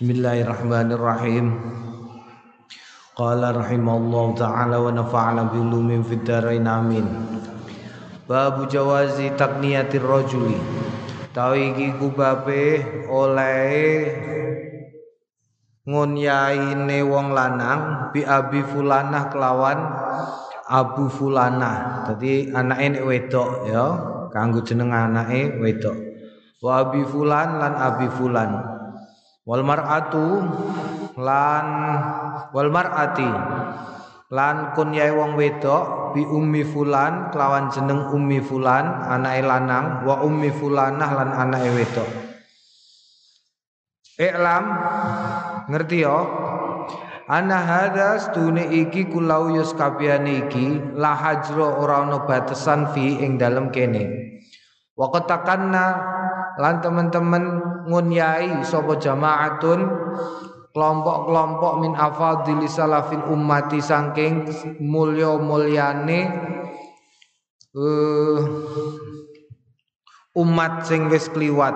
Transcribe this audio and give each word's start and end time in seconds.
Bismillahirrahmanirrahim. 0.00 1.60
Qala 3.12 3.52
rahimallahu 3.52 4.32
taala 4.32 4.80
wa 4.80 4.88
nafa'ana 4.88 5.52
bi 5.52 5.60
ulumin 5.60 6.00
fid 6.00 6.24
dharain 6.24 6.64
amin. 6.64 7.04
Babu 8.24 8.64
jawazi 8.64 9.36
takniyatir 9.36 10.00
rajuli. 10.00 10.56
Tawi 11.36 11.76
iki 11.76 12.00
kubabe 12.00 12.80
oleh 13.12 14.08
ngunyaine 15.84 17.04
wong 17.04 17.36
lanang 17.36 18.08
bi 18.16 18.24
abi 18.24 18.64
fulanah 18.64 19.28
kelawan 19.28 19.84
abu 20.64 21.12
fulanah. 21.12 22.08
Dadi 22.08 22.48
anake 22.56 22.96
nek 22.96 23.04
wedok 23.04 23.68
ya, 23.68 23.84
kanggo 24.32 24.64
jeneng 24.64 24.96
anake 24.96 25.60
wedok. 25.60 26.24
Wa 26.64 26.88
abi 26.88 27.04
fulan 27.04 27.60
lan 27.60 27.76
abi 27.76 28.08
fulan 28.08 28.79
wal 29.50 29.66
mar'atu 29.66 30.46
lan 31.18 31.66
wal 32.54 32.70
mar'ati 32.70 33.30
lan 34.30 34.70
kunyai 34.78 35.10
wong 35.10 35.34
wedok 35.34 36.14
bi 36.14 36.22
ummi 36.22 36.62
fulan 36.62 37.34
kelawan 37.34 37.66
jeneng 37.66 38.14
ummi 38.14 38.38
fulan 38.38 39.10
anake 39.10 39.42
lanang 39.42 40.06
wa 40.06 40.22
ummi 40.22 40.54
fulanah 40.54 41.10
lan 41.10 41.30
anake 41.34 41.70
wedok 41.74 42.10
Iklam 44.20 44.64
ngerti 45.72 46.04
yo 46.04 46.18
Ana 47.30 47.62
hadza 47.62 48.18
stune 48.18 48.74
iki 48.74 49.06
kulau 49.06 49.54
yus 49.54 49.70
kabehane 49.78 50.50
iki 50.50 50.98
la 50.98 51.14
hajro 51.14 51.78
ora 51.78 52.02
ana 52.02 52.26
batesan 52.26 52.90
fi 52.90 53.22
ing 53.22 53.38
dalem 53.38 53.70
kene. 53.70 54.34
Wa 54.98 55.14
qatakanna 55.14 55.84
lan 56.58 56.82
teman-teman 56.82 57.69
ngunyai 57.88 58.64
sapa 58.66 58.98
jamaatun 59.00 59.80
kelompok-kelompok 60.70 61.72
min 61.82 61.92
afadhili 61.98 62.70
salafil 62.70 63.26
ummati 63.30 63.82
saking 63.82 64.46
mulya-mulyane 64.78 66.20
uh, 67.74 68.38
umat 70.38 70.86
sing 70.86 71.10
wis 71.10 71.26
kliwat. 71.30 71.74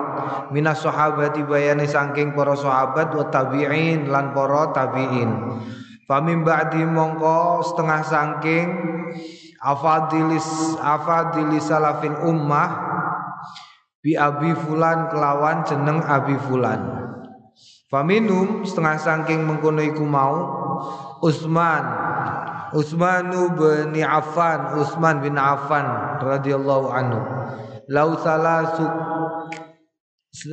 Minas 0.55 0.79
sahabati 0.79 1.43
bayane 1.43 1.83
saking 1.83 2.31
para 2.31 2.55
sahabat 2.55 3.11
wa 3.11 3.25
tabi'in 3.27 4.07
lan 4.07 4.31
para 4.31 4.71
tabi'in. 4.71 5.59
Famim 6.05 6.45
ba'di 6.45 6.85
mongko 6.85 7.65
setengah 7.65 8.01
saking 8.05 8.67
afadilis 9.59 10.77
afadilis 10.79 11.65
salafin 11.65 12.13
ummah 12.21 12.69
bi 14.05 14.13
abi 14.13 14.53
fulan 14.53 15.09
kelawan 15.09 15.65
jeneng 15.65 15.97
abi 16.05 16.37
fulan. 16.45 16.77
Faminum 17.89 18.61
setengah 18.61 19.01
saking 19.01 19.49
mengkono 19.49 19.81
iku 19.81 20.05
mau 20.05 20.61
Utsman 21.25 21.81
Utsmanu 22.69 23.57
bin 23.57 23.97
Affan 24.05 24.77
Utsman 24.77 25.25
bin 25.25 25.41
Affan 25.41 26.21
radhiyallahu 26.21 26.87
anhu. 26.93 27.21
Lau 27.89 28.13
salasu 28.21 28.85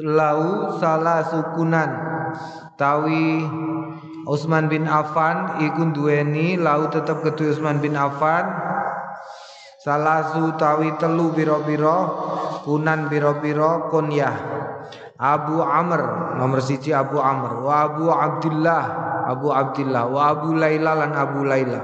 lau 0.00 0.73
salasukunan 0.80 1.91
tawi 2.80 3.45
Utsman 4.25 4.73
bin 4.73 4.89
Affan 4.89 5.61
iku 5.61 5.92
duweni 5.92 6.56
lau 6.56 6.89
tetep 6.89 7.20
ketu 7.20 7.53
Utsman 7.53 7.84
bin 7.84 8.00
Affan. 8.00 8.48
Salasu 9.83 10.55
tawi 10.56 10.95
telu 10.97 11.34
biro-biro 11.34 12.31
kunan 12.62 13.10
biro-biro 13.10 13.91
kunyah 13.91 14.36
Abu 15.22 15.62
Amr 15.62 16.34
nomor 16.38 16.58
siji 16.58 16.91
Abu 16.91 17.22
Amr. 17.22 17.62
Wa 17.62 17.86
Abu 17.86 18.10
Abdullah 18.10 18.84
Abu 19.30 19.55
Abdullah 19.55 20.10
wa 20.10 20.20
Abu 20.34 20.58
Laila 20.58 20.98
lan 20.98 21.14
Abu 21.14 21.46
Laila. 21.46 21.78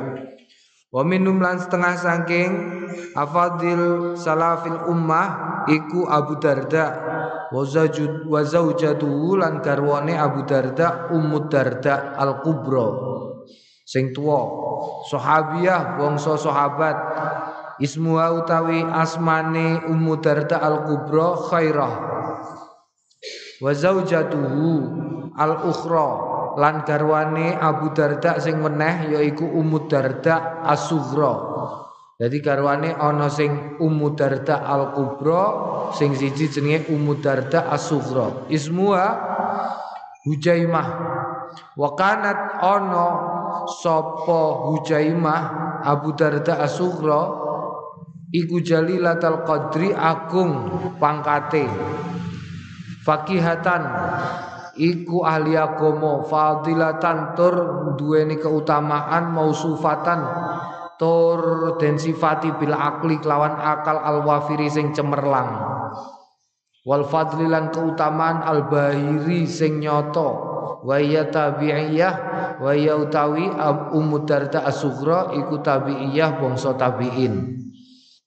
Wa 0.90 1.04
minum 1.06 1.38
lan 1.38 1.62
setengah 1.62 1.94
saking 1.94 2.50
afadil 3.14 4.17
salafil 4.18 4.90
ummah 4.90 5.62
iku 5.70 6.11
Abu 6.11 6.42
Darda. 6.42 6.86
Wa 7.55 7.62
zawjud 7.62 8.27
wa 8.27 8.42
zaujatuhu 8.42 9.38
lan 9.38 9.64
garwane 9.64 10.12
Abu 10.12 10.44
Darda 10.44 11.08
Ummu 11.08 11.48
Darda 11.48 12.12
Al 12.18 12.44
Kubra 12.44 12.88
sing 13.88 14.12
tuwa 14.12 14.44
sahabiah 15.08 15.96
bangsa 15.96 16.36
sahabat 16.36 16.92
Ismuha 17.78 18.34
utawi 18.42 18.83
asmane 18.83 19.86
Ummu 19.86 20.18
Darda 20.18 20.58
Al-Kubra 20.58 21.39
khairah 21.46 21.92
Wa 23.58 23.74
zaujatuhu 23.74 24.70
al-ukhra 25.34 26.08
lan 26.58 26.83
garwane 26.86 27.55
Abu 27.55 27.90
Darda 27.90 28.38
sing 28.38 28.58
meneh 28.58 29.14
yaiku 29.14 29.46
Ummu 29.46 29.90
Darda 29.90 30.62
As-Sughra. 30.62 31.34
Jadi 32.18 32.42
garwane 32.42 32.90
ana 32.94 33.30
sing 33.30 33.78
Ummu 33.78 34.18
Darda 34.18 34.62
Al-Kubra, 34.62 35.42
sing 35.94 36.14
siji 36.18 36.50
jenenge 36.50 36.90
Ummu 36.90 37.22
Darda 37.22 37.70
As-Sughra. 37.70 38.50
Ismuha 38.50 39.06
Hujaimah. 40.27 40.88
Wa 41.78 41.88
kanat 41.94 42.58
ana 42.58 43.06
sapa 43.83 44.70
Hujaimah 44.70 45.40
Abu 45.86 46.14
Darda 46.14 46.62
As-Sughra 46.62 47.48
iku 48.28 48.61
jalilatul 48.61 49.44
qadri 49.44 49.92
agung 49.92 50.68
pangkate. 51.00 51.64
Fakihatan 53.05 53.83
iku 54.77 55.24
ahli 55.24 55.56
agama 55.56 56.20
fadilatan 56.28 57.33
tur 57.33 57.56
duweni 57.96 58.36
keutamaan 58.36 59.33
mausufatan 59.33 60.20
tur 61.00 61.74
den 61.80 61.96
sifati 61.96 62.52
bil 62.61 62.77
akli 62.77 63.17
kelawan 63.17 63.56
akal 63.56 63.96
al 63.96 64.20
wafiri 64.28 64.68
sing 64.68 64.92
cemerlang. 64.92 65.80
Wal 66.84 67.05
fadlilan 67.08 67.72
keutamaan 67.72 68.44
al 68.44 68.68
bahiri 68.68 69.48
sing 69.48 69.80
nyoto. 69.80 70.56
Wa 70.78 70.94
ya 71.02 71.27
tabi'iyah 71.27 72.14
wa 72.62 72.70
ya 72.70 72.94
utawi 72.94 73.50
ummu 73.98 74.22
darda 74.22 74.62
asughra 74.62 75.34
iku 75.34 75.58
tabi'iyah 75.58 76.38
bangsa 76.38 76.78
tabi'in 76.78 77.67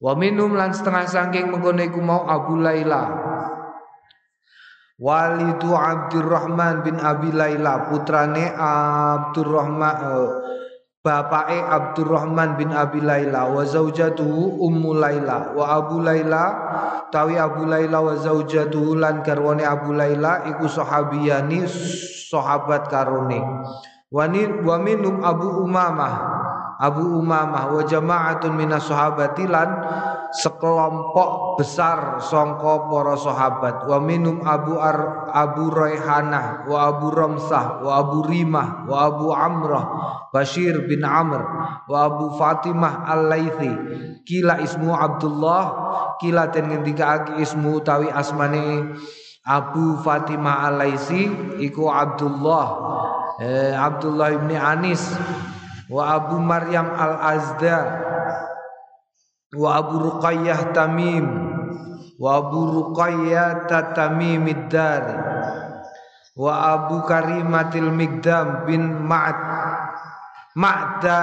Wa 0.01 0.17
minum 0.17 0.57
lan 0.57 0.73
setengah 0.73 1.05
sangking 1.05 1.53
mengkono 1.53 1.85
iku 1.85 2.01
mau 2.01 2.25
Abu 2.25 2.57
Laila. 2.57 3.05
Walidu 4.97 5.77
Abdurrahman 5.77 6.81
bin 6.81 6.97
Abi 6.97 7.29
Laila 7.29 7.85
putrane 7.85 8.49
Abdurrahman 8.49 9.95
uh, 10.01 10.29
bapake 11.05 11.57
Abdurrahman 11.57 12.57
bin 12.57 12.73
Abi 12.73 12.97
Laila. 13.05 13.45
Wa 13.53 13.61
zaujatuhu 13.61 14.57
Ummu 14.65 14.97
Laila. 14.97 15.53
Wa 15.53 15.69
Abu 15.69 16.01
Laila 16.01 16.43
tawi 17.13 17.37
Abu 17.37 17.69
Laila 17.69 18.01
wa 18.01 18.17
zaujatuhu 18.17 18.97
lan 18.97 19.21
garwane 19.21 19.61
Abu 19.61 19.93
Laila 19.93 20.49
iku 20.49 20.65
sahabiyani 20.65 21.69
sahabat 22.25 22.89
karone. 22.89 23.37
Wa 24.09 24.25
minum 24.81 25.21
Abu 25.21 25.61
Umamah 25.61 26.40
Abu 26.81 27.21
Umamah 27.21 27.77
wa 27.77 27.85
jama'atun 27.85 28.57
minas 28.57 28.89
sahabati 28.89 29.45
lan 29.45 29.69
sekelompok 30.33 31.61
besar 31.61 32.17
songko 32.17 32.89
para 32.89 33.13
sahabat. 33.13 33.85
Wa 33.85 34.01
minum 34.01 34.41
Abu 34.41 34.81
Ar, 34.81 35.29
Abu 35.29 35.69
Raihanah 35.69 36.65
wa 36.65 36.77
Abu 36.89 37.13
Ramsah 37.13 37.85
wa 37.85 38.01
Abu 38.01 38.25
Rimah 38.25 38.89
wa 38.89 38.97
Abu 39.05 39.29
Amrah 39.29 39.85
Bashir 40.33 40.89
bin 40.89 41.05
Amr 41.05 41.45
wa 41.85 41.97
Abu 42.01 42.33
Fatimah 42.33 43.05
Al-Laithi 43.05 43.71
kila 44.25 44.57
ismu 44.65 44.97
Abdullah 44.97 45.63
kila 46.17 46.49
ten 46.49 46.65
ngendika 46.65 47.37
ismu 47.37 47.77
tawi 47.85 48.09
asmane 48.09 48.97
Abu 49.45 50.01
Fatimah 50.01 50.69
Al-Laisi 50.69 51.29
iku 51.61 51.89
Abdullah. 51.89 52.65
Eh, 53.41 53.73
Abdullah 53.73 54.37
bin 54.37 54.53
Anis 54.53 55.01
wa 55.91 56.15
Abu 56.15 56.39
Maryam 56.39 56.87
Al-Azda. 56.95 57.79
Wa 59.51 59.69
Abu 59.83 59.99
Ruqayyah 59.99 60.71
Tamim. 60.71 61.27
Wa 62.15 62.39
Abu 62.39 62.59
Ruqayyah 62.71 63.67
Tamim 63.91 64.47
Dari 64.71 65.41
wa 66.31 66.53
Abu 66.73 67.03
Karimatil 67.03 67.91
Migdam 67.91 68.63
bin 68.63 69.03
Ma'ad 69.03 69.39
Ma'da 70.55 71.19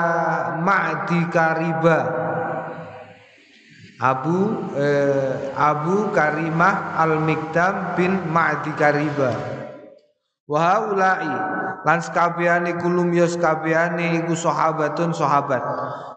Ma'di 0.60 1.20
Kariba. 1.28 2.00
Abu 3.98 4.38
eh, 4.78 5.52
Abu 5.58 6.14
Karimah 6.14 7.02
Al-Migdam 7.02 7.98
bin 7.98 8.30
Ma'di 8.30 8.72
Kariba. 8.78 9.34
Wa 10.48 10.58
haula'i 10.64 11.57
lan 11.86 11.98
sakabehane 12.02 12.78
kulum 12.82 13.14
ya 13.14 13.26
sakabehane 13.28 14.18
iku 14.24 14.34
sahabatun 14.34 15.14
sahabat. 15.14 15.62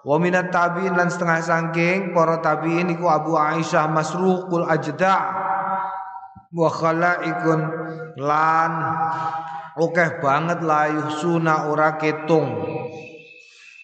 Wa 0.01 0.17
minat 0.17 0.49
tabiin 0.49 0.97
lan 0.97 1.13
setengah 1.13 1.41
sangking 1.41 2.15
para 2.15 2.41
tabiin 2.41 2.89
iku 2.93 3.05
Abu 3.09 3.37
Aisyah 3.37 3.85
Masruqul 3.91 4.65
Ajda 4.65 5.17
wa 6.51 6.67
khalaikun 6.67 7.59
lan 8.17 8.71
Oke 9.79 10.19
banget 10.19 10.59
layuh 10.67 11.07
suna 11.15 11.71
ora 11.71 11.95
ketung. 11.95 12.59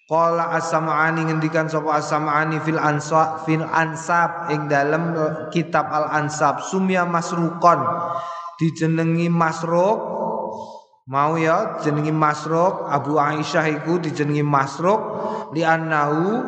Qala 0.07 0.55
as-sam'ani 0.59 1.31
ngendikan 1.31 1.71
sapa 1.71 1.99
as-sam'ani 1.99 2.59
fil 2.59 2.79
ansab 2.79 3.47
fil 3.47 3.63
ansab 3.63 4.51
ing 4.51 4.67
dalem 4.67 5.15
kitab 5.47 5.87
al-ansab. 5.87 6.59
Sumya 6.59 7.07
masrukon 7.07 7.87
dijenengi 8.59 9.31
masruk 9.31 10.16
mau 11.07 11.39
ya 11.39 11.79
jenengi 11.79 12.11
masruk 12.11 12.83
Abu 12.91 13.15
Aisyah 13.15 13.79
iku 13.79 13.95
dijenengi 14.03 14.43
masruk 14.43 14.99
li 15.55 15.63
annahu 15.63 16.43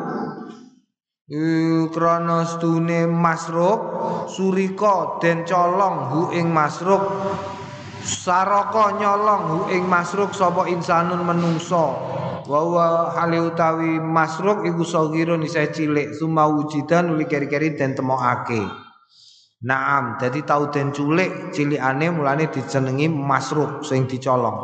krana 1.88 2.44
stune 2.44 3.08
masruk 3.08 3.80
surika 4.28 5.16
den 5.24 5.48
colong 5.48 5.96
hu 6.12 6.20
ing 6.36 6.52
masruk 6.52 7.00
saraka 8.04 9.00
nyolong 9.00 9.42
hu 9.48 9.58
ing 9.72 9.88
masruk 9.88 10.36
sapa 10.36 10.68
insanun 10.68 11.24
menungso 11.24 11.96
wa 12.44 12.60
wa 12.66 12.86
hale 13.16 13.40
utawi 13.40 13.96
masruk 13.96 14.66
iku 14.66 14.82
sagirun 14.84 15.46
isih 15.46 15.70
cilik 15.72 16.12
suma 16.12 16.50
wujidan 16.50 17.14
uli 17.14 17.24
keri-keri 17.24 17.78
den 17.78 17.94
temokake 17.94 18.89
Naam, 19.60 20.16
jadi 20.16 20.40
tau 20.48 20.72
den 20.72 20.88
culik 20.88 21.52
cilikane 21.52 22.08
mulane 22.08 22.48
dijenengi 22.48 23.12
masruk 23.12 23.84
sing 23.84 24.08
dicolong. 24.08 24.56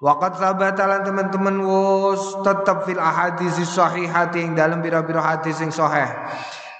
Waqat 0.00 0.40
sabata 0.40 0.88
lan 0.88 1.04
teman-teman 1.04 1.60
wus 1.60 2.40
tetep 2.40 2.88
fil 2.88 2.96
ahadis 2.96 3.60
sahihati 3.60 4.40
ing 4.40 4.56
dalam 4.56 4.80
bira-bira 4.80 5.20
hadis 5.20 5.60
sing 5.60 5.68
sahih. 5.68 6.08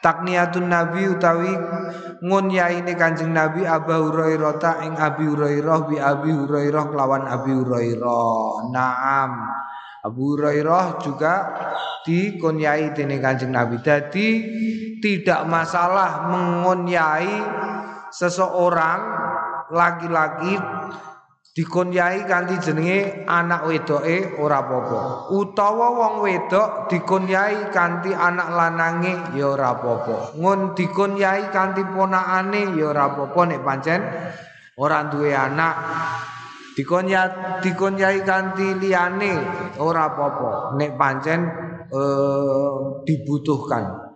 Takniatun 0.00 0.72
Nabi 0.72 1.12
utawi 1.12 1.52
ini 2.24 2.92
Kanjeng 2.96 3.36
Nabi 3.36 3.68
Abu 3.68 3.92
Hurairah 3.92 4.56
ta 4.56 4.80
ing 4.80 4.96
Abi 4.96 5.28
Hurairah 5.28 5.78
bi 5.84 6.00
Abi 6.00 6.32
Hurairah 6.32 6.84
kelawan 6.88 7.28
Abi 7.28 7.52
Hurairah. 7.52 8.72
Naam. 8.72 9.30
Abu 10.00 10.32
Hurairah 10.32 11.04
juga 11.04 11.34
dikunyai 12.08 12.96
dening 12.96 13.20
Kanjeng 13.20 13.52
Nabi. 13.52 13.84
Jadi 13.84 14.26
tidak 15.00 15.48
masalah 15.48 16.30
mengunyai 16.30 17.34
seseorang 18.12 19.00
laki-laki 19.72 20.54
dikunyai 21.50 22.24
kanthi 22.30 22.56
jenenge 22.62 23.26
anak 23.26 23.66
wedoke 23.66 24.38
ora 24.38 24.62
apa-apa. 24.62 25.00
Utawa 25.34 25.86
wong 25.98 26.14
wedok 26.22 26.86
dikunyai 26.86 27.74
kanthi 27.74 28.14
anak 28.14 28.48
lanange 28.54 29.34
ya 29.34 29.50
ora 29.50 29.74
apa-apa. 29.74 30.38
Ngun 30.38 30.78
dikunyai 30.78 31.50
kanthi 31.50 31.82
ponakane 31.84 32.78
ya 32.78 32.94
ora 32.94 33.10
apa-apa 33.10 33.40
nek 33.50 33.60
pancen 33.66 34.00
ora 34.80 35.04
duwe 35.10 35.34
anak 35.34 35.74
dikonya 36.80 37.22
dikonyai 37.60 38.24
kanthi 38.24 38.78
liyane 38.80 39.32
ora 39.76 40.08
apa-apa 40.08 40.80
nek 40.80 40.96
pancen 40.96 41.40
eh, 41.92 42.72
dibutuhkan 43.04 44.09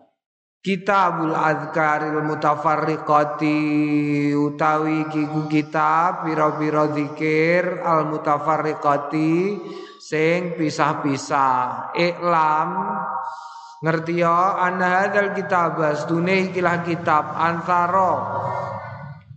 Kitabul 0.64 1.36
Azkaril 1.36 2.24
Mutafarriqati 2.24 3.60
utawi 4.32 5.04
kiku 5.12 5.44
kitab 5.44 6.24
pira-pira 6.24 6.88
zikir 6.88 7.84
al 7.84 8.08
mutafarriqati 8.08 9.60
sing 10.00 10.56
pisah-pisah. 10.56 11.92
Iklam 11.92 12.68
ngerti 13.84 14.24
ya? 14.24 14.56
Ana 14.64 15.04
hadzal 15.04 15.36
kitab 15.36 15.76
astune 15.84 16.48
ikilah 16.48 16.80
kitab 16.80 17.36
antara 17.36 18.12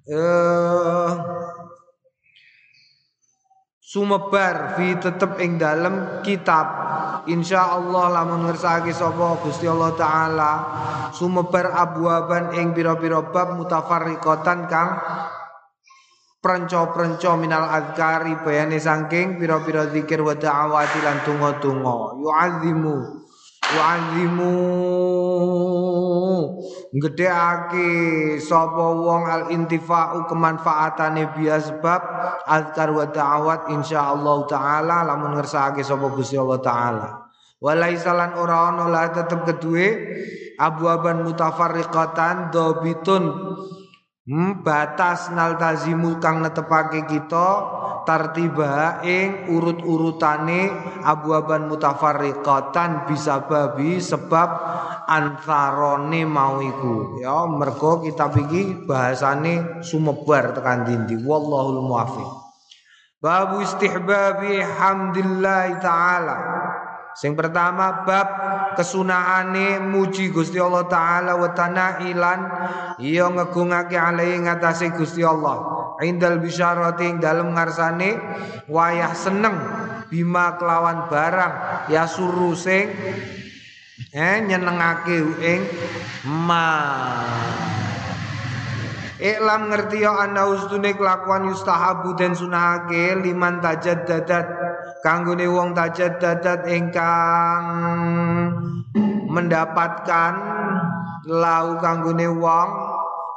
eh 0.07 1.11
sumebar 3.83 4.79
fi 4.79 4.95
tetep 4.95 5.43
ing 5.43 5.59
dalem 5.59 6.23
kitab 6.23 6.86
insyaallah 7.27 8.05
lamun 8.15 8.47
ngersake 8.47 8.95
sapa 8.95 9.37
Gusti 9.43 9.67
Allah 9.67 9.91
taala. 9.99 10.51
Sumebar 11.11 11.75
abwaban 11.75 12.55
ing 12.55 12.71
pira-pira 12.71 13.21
bab 13.27 13.59
mutafarriqatan 13.59 14.59
kang 14.71 14.89
prenco-prenco 16.39 17.35
minal 17.35 17.67
azkari 17.67 18.39
bayane 18.39 18.79
saking 18.79 19.35
pira-pira 19.35 19.91
zikir 19.91 20.23
wa 20.23 20.31
da'awati 20.31 20.99
lan 21.03 21.17
donga-donga. 21.27 21.95
Yu'azzimu 22.23 22.95
yu'azzimu 23.67 24.53
ngedheake 26.97 27.89
sapa 28.41 28.85
wong 28.97 29.29
al 29.29 29.43
intifa'u 29.53 30.25
kemanfaatane 30.25 31.37
biya 31.37 31.61
sebab 31.61 32.01
azkar 32.49 32.89
wa 32.89 33.05
da'awat 33.05 33.69
insyaallah 33.69 34.37
taala 34.49 35.05
lamun 35.05 35.37
ngersakake 35.37 35.85
sapa 35.85 36.09
Gusti 36.09 36.41
Allah 36.41 36.59
taala. 36.59 37.07
Walaisalan 37.57 38.37
ora 38.37 38.69
ana 38.73 38.85
la 38.89 39.09
tetep 39.09 39.45
kedue 39.45 39.87
abu-aban 40.57 41.25
mutafarriqatan 41.25 42.53
dobitun. 42.53 43.23
Hmm, 44.27 44.59
batas 44.59 45.31
naltazimu 45.31 46.19
kang 46.19 46.43
netepake 46.43 47.07
kita 47.07 47.47
tartiba 48.07 49.03
ing 49.03 49.51
urut-urutane 49.51 50.71
abu-aban 51.03 51.67
mutafarriqatan 51.67 53.03
bisa 53.03 53.43
babi 53.43 53.99
sebab 53.99 54.49
antarone 55.11 56.23
mau 56.23 56.63
iku. 56.63 57.19
Ya 57.19 57.43
mergo 57.51 57.99
kitab 57.99 58.39
iki 58.39 58.87
bahasane 58.87 59.83
sumebar 59.83 60.55
tekan 60.55 60.87
dindi. 60.87 61.19
Wallahul 61.19 61.83
muwaffiq. 61.83 62.31
Babu 63.19 63.59
istihbabi 63.59 64.63
hamdillah 64.63 65.83
taala. 65.83 66.37
Sing 67.17 67.33
pertama 67.33 68.05
bab 68.05 68.29
kesunaane 68.77 69.81
muji 69.81 70.29
Gusti 70.29 70.61
Allah 70.61 70.85
taala 70.85 71.33
wa 71.35 71.49
tanailan. 71.49 72.39
Iya 73.01 73.27
ngegungake 73.33 73.97
alai 73.97 74.37
ngatasé 74.37 74.93
Gusti 74.93 75.25
Allah. 75.25 75.76
Indal 75.97 76.37
bisyarati 76.37 77.17
dalem 77.17 77.57
ngarsane 77.57 78.21
wayah 78.69 79.17
seneng 79.17 79.57
bima 80.13 80.53
kelawan 80.61 81.09
barang 81.09 81.53
ya 81.89 82.05
suruh 82.05 82.53
sing 82.53 82.93
eh 84.13 84.37
nyenengake 84.45 85.17
ing 85.41 85.61
ma. 86.45 86.69
Iklam 89.17 89.73
ngerti 89.73 90.05
ya 90.05 90.13
anna 90.29 90.45
ustune 90.45 90.93
kelakuan 90.93 91.49
yustahabu 91.49 92.13
dan 92.13 92.37
sunahake 92.37 93.17
liman 93.17 93.57
tajad 93.57 94.05
dadat 94.05 94.45
kanggone 95.01 95.49
wong 95.49 95.73
tajad 95.73 96.21
dadat 96.21 96.69
ingkang 96.69 97.65
mendapatkan 99.25 100.33
lau 101.25 101.81
kanggone 101.81 102.29
wong 102.29 102.69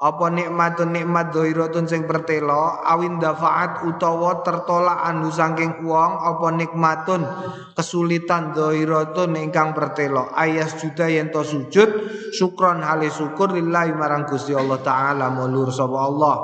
apa 0.00 0.32
nikmatun 0.32 0.96
nikmat 0.96 1.28
dhairatun 1.28 1.84
sing 1.84 2.08
pertelo 2.08 2.80
awin 2.88 3.20
dafaat 3.20 3.84
utawa 3.84 4.40
tertolak 4.40 4.96
anu 5.04 5.28
saking 5.28 5.84
wong 5.84 6.16
apa 6.16 6.48
nikmatun 6.56 7.20
kesulitan 7.76 8.56
dhairatun 8.56 9.36
ingkang 9.36 9.76
pertelo 9.76 10.32
ayas 10.32 10.80
juda 10.80 11.04
yen 11.04 11.28
to 11.28 11.44
sujud 11.44 11.88
syukron 12.32 12.80
hale 12.80 13.12
syukur 13.12 13.52
lillahi 13.52 13.92
marang 13.92 14.24
Gusti 14.24 14.56
Allah 14.56 14.80
taala 14.80 15.28
mulur 15.28 15.68
sapa 15.68 15.98
Allah 16.00 16.36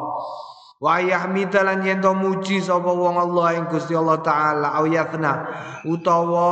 Wa 0.86 1.02
yahmida 1.02 1.66
lan 1.66 1.82
yen 1.82 1.98
to 1.98 2.14
muji 2.14 2.62
sapa 2.62 2.86
wong 2.94 3.18
Allah 3.18 3.58
ing 3.58 3.66
Gusti 3.66 3.98
Allah 3.98 4.22
taala. 4.22 4.70
Au 4.78 4.86
yafna 4.86 5.42
utawa 5.82 6.46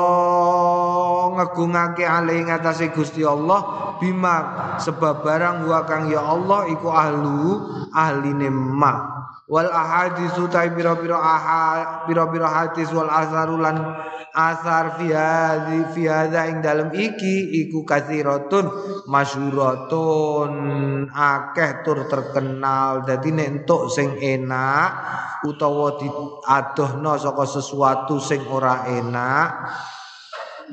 ngegungake 1.38 2.02
ali 2.02 2.42
ing 2.42 2.50
atase 2.50 2.90
Gusti 2.90 3.22
Allah 3.22 3.94
bima 4.02 4.74
sebab 4.82 5.22
barang 5.22 5.70
wa 5.70 5.86
kang 5.86 6.10
ya 6.10 6.18
Allah 6.18 6.66
iku 6.66 6.90
ahlu 6.90 7.62
ahline 7.94 8.50
ma 8.50 9.14
wal 9.46 9.70
ahadis 9.70 10.34
utai 10.34 10.74
biro-biro 10.74 11.14
ahad 11.14 12.10
biro-biro 12.10 12.50
hadis 12.50 12.90
wal 12.90 13.06
asarulan 13.06 13.76
asar 14.34 14.98
fi 14.98 15.14
hadhi 15.14 15.80
fi 15.94 16.02
hadha 16.10 16.50
ing 16.50 16.58
dalem 16.58 16.90
iki 16.90 17.64
iku 17.64 17.86
kasiratun 17.86 18.66
masyhuratun 19.06 20.52
akeh 21.14 21.86
tur 21.86 22.10
terkenal 22.10 23.06
dadi 23.06 23.30
nek 23.30 23.46
entuk 23.46 23.86
sing 23.86 24.18
enak 24.18 24.90
utawa 25.46 25.94
diadohno 25.94 27.14
saka 27.14 27.46
sesuatu 27.46 28.18
sing 28.18 28.42
ora 28.50 28.90
enak 28.90 29.70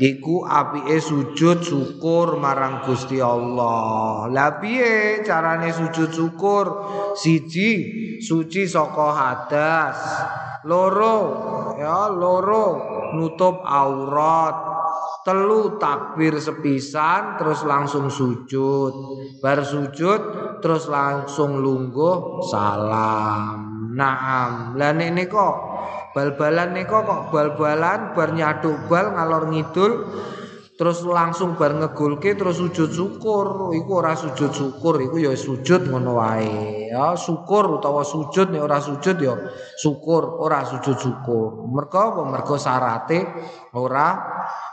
iku 0.02 0.42
apike 0.48 0.98
sujud 0.98 1.62
syukur 1.62 2.42
marang 2.42 2.82
Gusti 2.82 3.20
Allah. 3.20 4.26
Lah 4.32 4.58
piye 4.58 5.22
carane 5.22 5.70
sujud 5.70 6.10
syukur? 6.10 6.66
Siji 7.14 7.72
suci 8.24 8.66
saka 8.66 9.08
hadas. 9.12 9.98
Loro 10.66 11.18
ya 11.82 12.06
loro 12.14 13.01
nutup 13.16 13.64
aurat. 13.66 14.56
Telu 15.22 15.78
takbir 15.78 16.38
sepisan 16.42 17.38
terus 17.38 17.62
langsung 17.62 18.10
sujud. 18.10 18.94
Bar 19.38 19.62
sujud 19.62 20.22
terus 20.60 20.90
langsung 20.90 21.62
lungguh 21.62 22.42
salam. 22.50 23.92
Naam. 23.92 24.80
Lah 24.80 24.92
nek 24.96 25.28
kok 25.30 25.56
Bal-balan 26.12 26.76
neko 26.76 27.08
kok 27.08 27.22
bal-balan 27.32 28.12
bar 28.12 28.36
nyaduk 28.36 28.76
bal 28.92 29.16
ngalor 29.16 29.48
ngidul 29.48 29.92
terus 30.82 31.06
langsung 31.06 31.54
bar 31.62 31.78
ngegolke 31.78 32.34
terus 32.34 32.58
sujud 32.58 32.90
syukur. 32.90 33.70
Iku 33.70 34.02
ora 34.02 34.18
sujud 34.18 34.50
syukur 34.50 34.98
iku 34.98 35.22
ya 35.22 35.30
sujud 35.38 35.86
ngono 35.86 36.18
wae. 36.18 36.90
Ya 36.90 37.14
syukur 37.14 37.78
utawa 37.78 38.02
sujud 38.02 38.50
nek 38.50 38.66
ora 38.66 38.82
sujud 38.82 39.14
ya 39.22 39.38
syukur 39.78 40.42
ora 40.42 40.66
sujud 40.66 40.98
syukur. 40.98 41.70
Mergo 41.70 42.02
apa? 42.02 42.22
Mergo 42.26 42.58
syarate 42.58 43.30
ora 43.78 44.10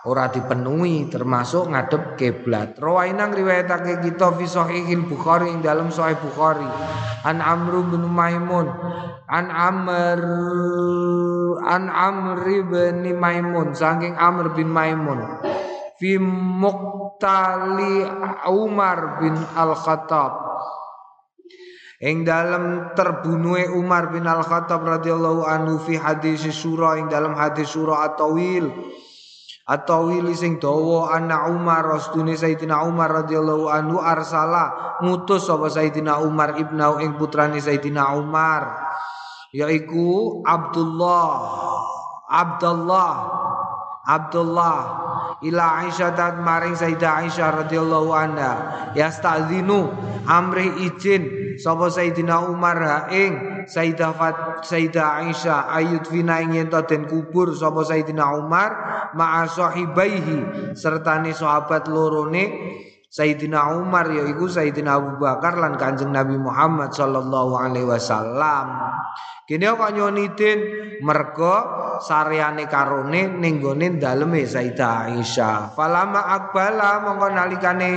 ora 0.09 0.33
dipenuhi 0.33 1.13
termasuk 1.13 1.69
ngadep 1.77 2.17
kiblat 2.17 2.81
rawainang 2.81 3.37
riwayatake 3.37 4.01
kita 4.01 4.33
fi 4.33 4.49
sahihil 4.49 5.05
bukhari 5.05 5.53
ing 5.53 5.61
dalam 5.61 5.93
sahih 5.93 6.17
bukhari. 6.25 6.65
An 7.29 7.45
amr 7.45 7.85
bin 7.85 8.09
maimun 8.09 8.65
an 9.29 9.53
amr 9.53 10.21
an 11.69 11.93
amr 11.93 12.41
bin 12.49 13.05
maimun 13.21 13.77
saking 13.77 14.17
amr 14.17 14.57
bin 14.57 14.73
maimun 14.73 15.21
fi 15.99 16.15
muqtali 16.63 18.07
Umar 18.47 19.19
bin 19.19 19.35
Al-Khattab. 19.35 20.33
Ing 21.99 22.23
dalam 22.23 22.95
terbunuhe 22.95 23.75
Umar 23.75 24.15
bin 24.15 24.23
Al-Khattab 24.23 24.87
radhiyallahu 24.87 25.43
anhu 25.43 25.83
fi 25.83 25.99
hadis 25.99 26.47
surah 26.55 26.95
ing 27.03 27.11
dalam 27.11 27.35
hadis 27.35 27.75
surah 27.75 28.07
At-Tawil. 28.07 28.71
At-Tawil 29.67 30.31
sing 30.33 30.63
dawa 30.63 31.13
anna 31.13 31.51
Umar 31.51 31.85
rastune 31.85 32.39
Sayyidina 32.39 32.87
Umar 32.87 33.27
radhiyallahu 33.27 33.69
anhu 33.69 33.99
arsala 33.99 34.97
ngutus 35.03 35.51
sapa 35.51 35.69
Sayyidina 35.69 36.23
Umar 36.23 36.57
ibnu 36.57 37.03
ing 37.03 37.19
putrane 37.19 37.59
Sayyidina 37.59 38.15
Umar 38.15 38.79
yaiku 39.51 40.41
Abdullah. 40.47 41.35
Abdullah. 42.31 43.13
Abdullah 44.09 44.81
ila 45.45 45.85
Aisyah 45.85 46.11
dan 46.17 46.41
maring 46.41 46.75
Sayyidah 46.75 47.27
Aisyah 47.27 47.49
radhiyallahu 47.65 48.11
anha 48.13 48.53
yastazinu 48.97 49.93
amri 50.25 50.89
izin 50.89 51.57
sapa 51.61 51.93
Sayyidina 51.93 52.49
Umar 52.49 52.79
ha 52.81 52.99
ing 53.13 53.65
Sayyidah 53.69 54.13
Fat 54.17 54.37
Sayyidah 54.65 55.29
Aisyah 55.29 55.69
ayut 55.77 56.09
vina 56.09 56.41
ing 56.41 56.57
yen 56.57 56.69
den 56.73 57.05
kubur 57.05 57.53
sapa 57.53 57.85
Sayyidina 57.85 58.25
Umar 58.39 58.71
ma'a 59.13 59.45
sahibaihi 59.49 60.73
sertane 60.77 61.37
sahabat 61.37 61.89
lorone 61.89 62.45
Sayyidina 63.09 63.73
Umar 63.73 64.13
yaiku 64.13 64.53
Sayyidina 64.53 65.01
Abu 65.01 65.17
Bakar 65.17 65.57
lan 65.57 65.81
Kanjeng 65.81 66.13
Nabi 66.13 66.37
Muhammad 66.37 66.93
sallallahu 66.93 67.57
alaihi 67.57 67.89
wasallam. 67.89 68.85
Kene 69.49 69.65
kok 69.73 69.97
nyonidin 69.97 70.59
mergo 71.01 71.57
sareane 72.05 72.69
karone 72.69 73.33
ning 73.41 73.65
gone 73.65 73.97
daleme 73.97 74.45
Sayyidah 74.45 75.09
Aisyah. 75.09 75.73
Falama 75.73 76.21
akbala 76.37 77.01
mongko 77.01 77.29
nalikane 77.33 77.91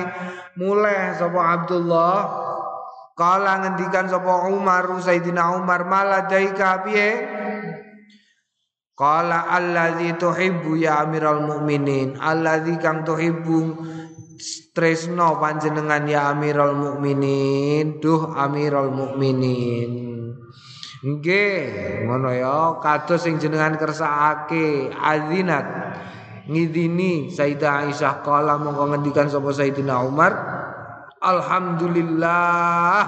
mulai 0.55 1.11
sapa 1.19 1.59
Abdullah 1.59 2.15
kala 3.11 3.67
ngendikan 3.67 4.07
sapa 4.07 4.47
Umar 4.47 4.95
Sayyidina 4.95 5.59
Umar 5.59 5.91
maladaika 5.91 6.87
piye? 6.87 7.09
Kala 8.95 9.43
allazi 9.51 10.15
tuhibbu 10.15 10.79
ya 10.79 11.03
amiral 11.03 11.43
mukminin 11.43 12.15
allazi 12.15 12.79
kang 12.79 13.03
tuhibbu 13.03 13.75
tresno 14.73 15.37
panjenengan 15.37 16.07
ya 16.09 16.31
amiral 16.33 16.73
mukminin. 16.73 18.01
Duh 18.01 18.33
amiral 18.33 18.89
mukminin. 18.89 20.11
Nggih, 21.01 22.05
ngono 22.05 22.29
ya, 22.29 22.77
kados 22.77 23.25
sing 23.25 23.41
jenengan 23.41 23.73
kersakake 23.73 24.93
azinat. 24.93 25.65
Ngidini 26.45 27.33
Sayyidah 27.33 27.89
Aisyah 27.89 28.21
kala 28.21 28.61
mongko 28.61 28.85
ngendikan 28.93 29.25
sapa 29.25 29.49
Sayyidina 29.49 29.97
Umar. 30.05 30.33
Alhamdulillah. 31.21 33.01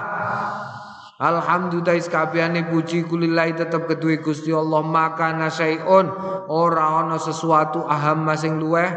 Alhamdulillah 1.18 1.98
kabehane 2.10 2.66
puji 2.66 3.06
kulillahi 3.06 3.54
tetep 3.54 3.86
kedue 3.86 4.18
Gusti 4.18 4.50
Allah. 4.50 4.82
Maka 4.82 5.30
nasyaiun 5.34 6.06
ora 6.50 6.98
ana 7.02 7.18
sesuatu 7.18 7.86
aham 7.86 8.26
sing 8.34 8.58
luweh 8.58 8.90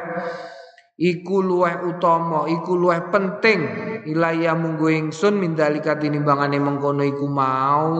iku 0.97 1.45
luweh 1.45 1.85
utama 1.85 2.49
iku 2.49 2.73
luweh 2.73 3.13
penting. 3.13 3.61
Ilaya 4.09 4.57
munggo 4.57 4.89
ingsun 4.89 5.37
mindalika 5.37 5.95
tinimbangane 5.95 6.57
mengkono 6.57 7.05
iku 7.05 7.29
mau 7.29 7.93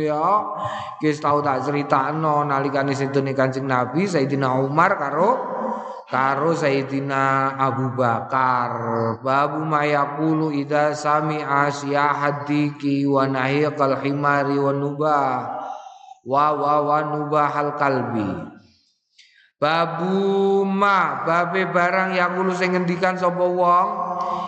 ya. 0.00 0.56
Wis 1.00 1.20
tau 1.20 1.40
tak 1.44 1.64
critakno 1.64 2.44
nalikane 2.44 2.92
sedene 2.96 3.32
Kanjeng 3.32 3.64
Nabi 3.68 4.04
Sayyidina 4.04 4.52
Umar 4.60 5.00
karo 5.00 5.30
karo 6.08 6.52
Sayyidina 6.56 7.56
Abu 7.56 7.92
Bakar. 7.96 8.72
Babu 9.24 9.64
mayaqulu 9.64 10.52
idza 10.52 10.92
sami'a 10.96 11.72
hadiki 12.20 13.04
wa 13.08 13.24
nahiqal 13.28 13.96
himari 14.04 14.60
wa 14.60 14.72
nubah 14.76 15.60
wa 16.20 16.52
wa 16.52 16.74
wa 16.84 16.98
nubahal 17.16 17.80
kalbi 17.80 18.59
Babu 19.60 20.64
ma 20.64 21.20
babe 21.28 21.68
barang 21.68 22.16
yang 22.16 22.32
kulo 22.32 22.56
sing 22.56 22.72
ngendikan 22.72 23.20
sapa 23.20 23.44
wong. 23.44 23.88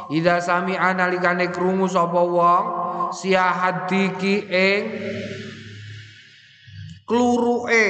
Ida 0.09 0.40
sami 0.40 0.73
analikane 0.73 1.52
krungu 1.52 1.85
sapa 1.85 2.16
wong. 2.16 2.64
Siahadiki 3.12 4.49
ing 4.49 4.81
kluruke. 7.04 7.87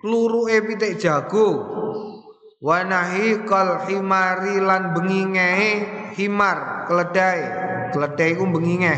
Kluruke 0.00 0.56
pitik 0.64 0.96
jago. 0.96 1.76
Wanahi 2.64 3.44
kal 3.44 3.84
himari 3.84 4.64
lan 4.64 4.96
benginge 4.96 5.52
himar 6.16 6.88
keledai. 6.88 7.40
Keledai 7.92 8.40
ku 8.40 8.48
benginge 8.48 8.96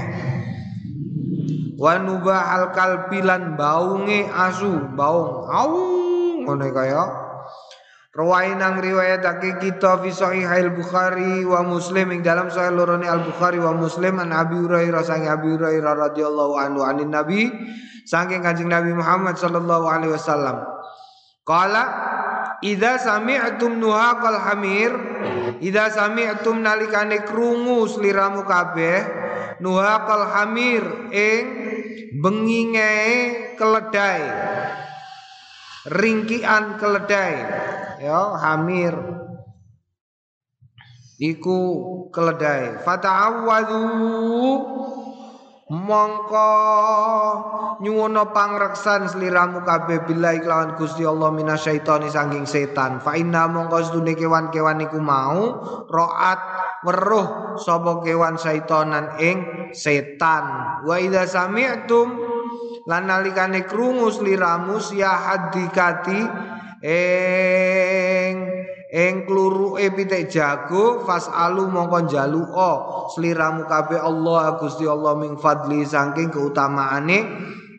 wanuba 1.74 2.54
al 2.54 2.70
kalbilan 2.70 3.58
baunge 3.58 4.30
asu. 4.30 4.94
Baung 4.94 5.50
au 5.50 5.74
ngono 6.46 6.70
kaya 6.70 7.21
Rawainang 8.12 8.84
riwayatake 8.84 9.56
kita 9.56 10.04
fi 10.04 10.12
sahihail 10.12 10.76
Bukhari 10.76 11.48
wa 11.48 11.64
Muslim 11.64 12.12
ing 12.12 12.20
dalam 12.20 12.52
sahih 12.52 12.68
lorone 12.68 13.08
Al 13.08 13.24
Bukhari 13.24 13.56
wa 13.56 13.72
Muslim 13.72 14.20
an 14.20 14.36
Abi 14.36 14.60
Hurairah 14.60 15.00
sang 15.00 15.24
Abi 15.24 15.56
Hurairah 15.56 16.12
radhiyallahu 16.12 16.60
anhu 16.60 16.84
anin 16.84 17.08
Nabi 17.08 17.48
saking 18.04 18.44
Kanjeng 18.44 18.68
Nabi 18.68 18.92
Muhammad 18.92 19.40
sallallahu 19.40 19.88
alaihi 19.88 20.12
wasallam. 20.12 20.60
Qala 21.40 21.84
idza 22.60 23.00
sami'tum 23.00 23.80
nuhaqal 23.80 24.44
hamir 24.44 24.92
idza 25.64 25.96
sami'tum 25.96 26.60
nalikane 26.60 27.24
krungu 27.24 27.88
sliramu 27.88 28.44
kabeh 28.44 29.08
nuhaqal 29.64 30.28
hamir 30.36 30.84
ing 31.16 31.42
benginge 32.20 32.92
keledai 33.56 34.20
ringkian 35.88 36.78
keledai. 36.78 37.34
Ya 38.02 38.34
hamir. 38.38 38.94
Iku 41.22 41.58
keledai. 42.10 42.82
Fata'awwadhu 42.82 43.82
mongko 45.72 46.50
nyuwono 47.80 48.28
pangreksan 48.34 49.08
sliramu 49.08 49.64
kabeh 49.64 50.04
billahi 50.04 50.44
kelawan 50.44 50.76
Gusti 50.76 51.06
Allah 51.06 51.30
minasyaitani 51.30 52.10
saking 52.10 52.44
setan. 52.44 52.98
Fa 52.98 53.14
inna 53.14 53.46
mongko 53.48 53.86
sedune 53.86 54.12
kewan-kewan 54.18 54.82
iku 54.84 54.98
mau 54.98 55.62
roat 55.88 56.40
weruh 56.82 57.56
sapa 57.56 58.02
kewan 58.02 58.34
saitanan 58.36 59.16
ing 59.22 59.70
setan. 59.72 60.44
Wa 60.84 60.98
idza 60.98 61.24
sami'tum 61.24 62.08
lan 62.88 63.02
nalikane 63.06 63.64
krungu 63.68 64.10
sliramu 64.10 64.78
ya 64.94 65.12
hadikati 65.12 66.20
ing 66.82 68.34
ing 68.92 69.14
kluruke 69.24 69.86
pitik 69.96 70.28
jago 70.28 71.06
fasalu 71.06 71.70
mongko 71.70 72.10
njaluka. 72.10 72.72
Sliramu 73.16 73.64
kabeh 73.64 74.00
Allah 74.02 74.60
Gusti 74.60 74.84
Allah 74.84 75.16
ming 75.16 75.40
fadli 75.40 75.86
saking 75.86 76.28
keutamaane 76.28 77.18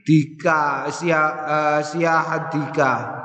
dika 0.03 0.91
sia 0.91 1.22
uh, 1.48 1.79
sia 1.79 2.19
hadika 2.19 3.24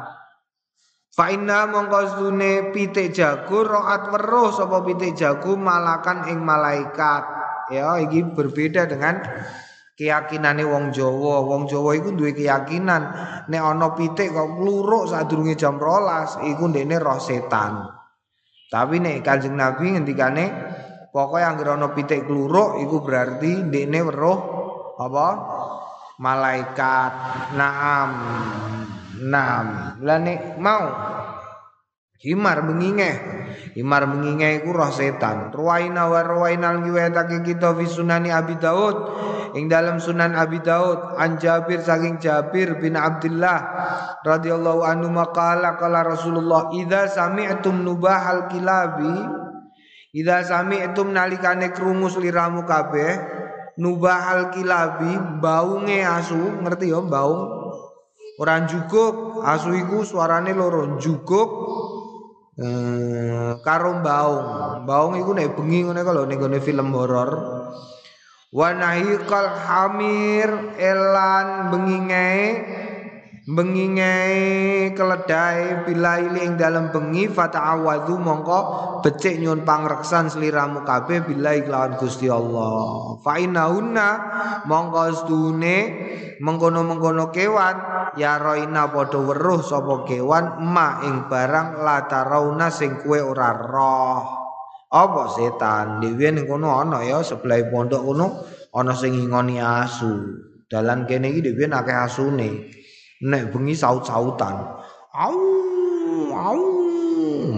Fa 1.19 1.35
inna 1.35 1.67
mongko 1.67 2.01
sune 2.15 2.71
pitik 2.71 3.11
jago 3.11 3.67
roat 3.67 4.07
weruh 4.15 4.55
sapa 4.55 4.87
pitik 4.87 5.19
jago 5.19 5.59
malakan 5.59 6.31
ing 6.31 6.39
malaikat. 6.47 7.27
Ya 7.75 7.99
iki 7.99 8.23
berbeda 8.23 8.87
dengan 8.87 9.19
keyakinane 9.99 10.63
wong 10.63 10.95
Jawa. 10.95 11.43
Wong 11.43 11.67
Jawa 11.67 11.99
iku 11.99 12.15
duwe 12.15 12.31
keyakinan 12.33 13.03
nek 13.51 13.63
ana 13.63 13.99
pitik 13.99 14.31
kok 14.31 14.55
kluruk 14.55 15.11
sadurunge 15.11 15.59
jam 15.59 15.83
12 15.83 16.47
iku 16.55 16.65
ndekne 16.71 16.97
roh 17.03 17.19
setan. 17.19 17.91
Tapi 18.71 19.03
nek 19.03 19.27
Kanjeng 19.27 19.59
Nabi 19.59 19.99
ngendikane 19.99 20.45
pokoke 21.11 21.43
anggere 21.43 21.75
ana 21.75 21.91
pitik 21.91 22.31
kluruk 22.31 22.79
iku 22.79 23.03
berarti 23.03 23.67
ndekne 23.67 23.99
weruh 24.07 24.39
apa? 25.03 25.29
malaikat 26.19 27.13
naam 27.55 28.11
naam 29.23 29.67
lah 30.03 30.19
nek 30.19 30.59
mau 30.59 30.87
himar 32.19 32.67
mengingeh. 32.67 33.17
Himar 33.79 34.11
mengingeh 34.11 34.63
iku 34.63 34.75
roh 34.75 34.91
setan. 34.91 35.55
Ruwaina 35.55 36.11
wa 36.11 36.21
ruwainal 36.27 36.83
ngiwetake 36.83 37.47
kita 37.47 37.75
fi 37.79 37.85
sunani 37.87 38.35
Abi 38.35 38.59
Daud. 38.59 38.97
Ing 39.57 39.65
dalam 39.65 39.97
Sunan 39.97 40.37
Abi 40.37 40.61
Daud 40.61 41.17
an 41.17 41.41
Jabir 41.41 41.81
saking 41.81 42.21
Jabir 42.21 42.77
bin 42.77 43.01
Abdullah 43.01 43.59
radhiyallahu 44.21 44.85
anhu 44.85 45.09
maqala 45.09 45.81
qala 45.81 46.05
Rasulullah 46.05 46.69
idza 46.77 47.09
sami'tum 47.09 47.81
nubahal 47.81 48.53
kilabi? 48.53 49.09
Idza 50.13 50.45
sami'tum 50.53 51.17
nalikane 51.17 51.73
krungu 51.73 52.13
sliramu 52.13 52.69
kabeh 52.69 53.11
nubahal 53.81 54.53
kilabi 54.53 55.17
baunge 55.41 56.05
asu. 56.05 56.61
Ngerti 56.61 56.93
ya 56.93 57.01
baung? 57.01 57.57
Orang 58.39 58.69
juguk 58.69 59.43
asu 59.49 59.75
iku 59.75 60.05
suarane 60.05 60.53
loro 60.53 61.01
juguk 61.01 61.51
eh, 62.59 63.51
karo 63.63 64.03
baung 64.03 64.83
baung 64.85 65.15
iku 65.17 65.31
nek 65.33 65.55
bengi 65.55 65.87
ngene 65.87 66.03
kalau 66.03 66.27
ning 66.27 66.43
film 66.59 66.91
horor. 66.91 67.31
Wa 68.49 68.73
nahiqal 68.73 69.61
hamir 69.69 70.49
elan 70.81 71.69
benginge 71.69 72.33
benginge 73.49 74.13
keledai 74.93 75.89
bilaili 75.89 76.45
ing 76.45 76.61
dalam 76.61 76.93
bengi 76.93 77.33
fata'awadhu 77.33 78.21
mongko 78.21 78.61
becik 79.01 79.41
nyun 79.41 79.65
pangreksan 79.65 80.29
sliramu 80.29 80.85
kabeh 80.85 81.25
billahi 81.25 81.65
kelawan 81.65 81.97
Gusti 81.97 82.29
Allah. 82.29 83.17
Fa 83.25 83.41
innaunna 83.41 84.09
mongko 84.69 85.03
stune 85.17 85.77
mengkono-mengkono 86.45 87.33
kewan 87.33 87.77
ya 88.21 88.37
roina 88.37 88.93
padha 88.93 89.17
weruh 89.17 89.65
sapa 89.65 90.05
kewan 90.05 90.61
ma 90.61 91.01
ing 91.09 91.33
barang 91.33 91.81
latarauna 91.81 92.69
sing 92.69 93.01
kuwe 93.01 93.25
ora 93.25 93.57
roh. 93.57 94.21
Apa 94.93 95.25
setan? 95.33 96.05
Dhewe 96.05 96.37
ning 96.37 96.45
kono 96.45 96.85
ana 96.85 97.01
ya 97.01 97.25
sebelah 97.25 97.65
pondok 97.73 98.13
kono 98.13 98.45
ana 98.77 98.93
sing 98.93 99.17
ngingoni 99.17 99.57
asu. 99.57 100.37
Dalan 100.69 101.09
kene 101.09 101.33
iki 101.33 101.49
dhewe 101.49 101.65
akeh 101.65 101.97
asune 101.97 102.77
nek 103.23 103.51
bengi 103.51 103.75
saut-sautan. 103.75 104.55
Au 105.15 105.39
au 106.35 106.63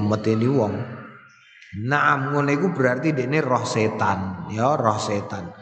meteni 0.09 0.49
wong. 0.49 0.75
Naam 1.71 2.35
ngono 2.35 2.50
iku 2.50 2.75
berarti 2.75 3.14
dene 3.14 3.38
roh 3.45 3.62
setan. 3.62 4.50
Ya 4.50 4.75
roh 4.75 4.99
setan. 4.99 5.52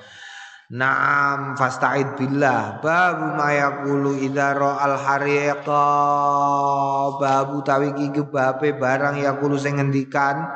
Naam 0.68 1.56
fasta'id 1.56 2.16
billah. 2.16 2.80
Babu 2.80 3.36
ma 3.36 3.52
yaqulu 3.52 4.16
idza 4.20 4.56
al 4.56 4.96
hariqa. 4.96 5.84
Babu 7.20 7.60
tawi 7.64 7.92
iki 8.08 8.24
babe 8.24 8.76
barang 8.76 9.20
yaqulu 9.20 9.56
sing 9.60 9.76
ngendikan 9.76 10.48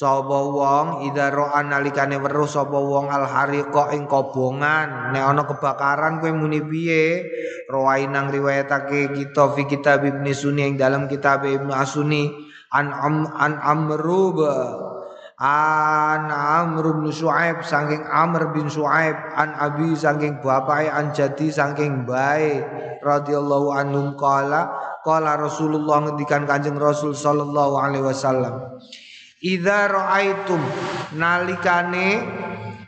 Sapa 0.00 0.48
wong 0.48 1.12
idza 1.12 1.28
ro'a 1.28 1.60
nalikane 1.60 2.16
weruh 2.16 2.48
sapa 2.48 2.72
wong 2.72 3.12
al 3.12 3.28
hariqa 3.28 3.92
ing 3.92 4.08
kobongan. 4.08 5.12
Nek 5.12 5.20
ana 5.20 5.44
kebakaran 5.44 6.24
kowe 6.24 6.32
muni 6.32 6.64
piye? 6.64 7.28
Rawain 7.68 8.08
nang 8.08 8.32
riwayatake 8.32 9.12
kita 9.12 9.52
fi 9.52 9.68
kitab 9.68 10.00
Ibnu 10.00 10.32
Sunni 10.32 10.72
ing 10.72 10.80
dalam 10.80 11.04
kitab 11.04 11.44
Ibnu 11.44 11.68
Asuni 11.68 12.32
an 12.72 12.96
am, 12.96 13.28
an 13.28 13.60
amru 13.60 14.40
an 15.36 16.32
amr 16.32 16.84
bin 17.04 17.12
Shu'aib 17.12 17.60
saking 17.60 18.00
Amr 18.08 18.56
bin 18.56 18.72
Shu'aib 18.72 19.36
an 19.36 19.52
abi 19.52 19.92
saking 19.92 20.40
bapak 20.40 20.88
an 20.88 21.12
jadi 21.12 21.52
saking 21.52 22.08
bae 22.08 22.64
radhiyallahu 23.04 23.68
anhum 23.76 24.16
qala 24.16 24.72
qala 25.04 25.36
Rasulullah 25.36 26.08
ngendikan 26.08 26.48
Kanjeng 26.48 26.80
Rasul 26.80 27.12
sallallahu 27.12 27.76
alaihi 27.76 28.04
wasallam 28.08 28.80
Idza 29.40 29.88
raaitum 29.88 30.60
nalikane 31.16 32.08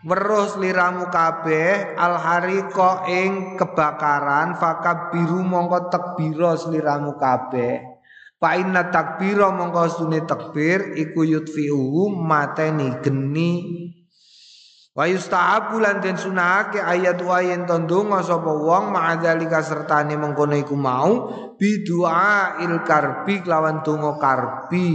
weruh 0.05 0.61
liramu 0.61 1.09
kabeh 1.09 1.97
al 1.97 2.21
hariqa 2.21 3.09
ing 3.09 3.57
kebakaran 3.57 4.61
biru 5.09 5.41
mongko 5.41 5.89
takbira 5.89 6.53
sliramu 6.61 7.17
kabeh. 7.17 8.05
Fa 8.37 8.53
inna 8.61 8.93
takbira 8.93 9.49
mongko 9.49 9.83
sune 9.97 10.29
takbir 10.29 10.93
iku 11.01 11.25
yutfi'u 11.25 12.13
mateni 12.21 13.01
geni. 13.01 13.53
Wa 14.93 15.09
yustahabu 15.09 15.81
lan 15.81 16.05
den 16.05 16.21
sunahake 16.21 16.85
ayat 16.85 17.17
wa 17.25 17.41
yen 17.41 17.65
tondonga 17.65 18.21
sapa 18.21 18.53
wong 18.53 18.93
ma'adzalika 18.93 19.65
sertane 19.65 20.21
mengkono 20.21 20.53
iku 20.53 20.77
mau 20.77 21.33
bidua 21.57 22.61
il 22.61 22.85
karbi 22.85 23.41
lawan 23.41 23.81
donga 23.81 24.21
karbi 24.21 24.89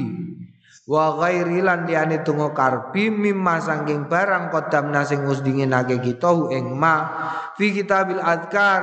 wa 0.87 1.19
ghairi 1.19 1.59
lan 1.59 1.83
liyane 1.83 2.23
donga 2.23 2.55
karbi 2.55 3.11
mimma 3.11 3.59
sangking 3.59 4.07
barang 4.07 4.47
qadamna 4.55 5.03
sing 5.03 5.27
wis 5.27 5.43
dinginake 5.43 5.99
kita 5.99 6.31
ing 6.55 6.71
ma. 6.79 6.95
Fi 7.59 7.75
kitabil 7.75 8.23
adkar 8.23 8.81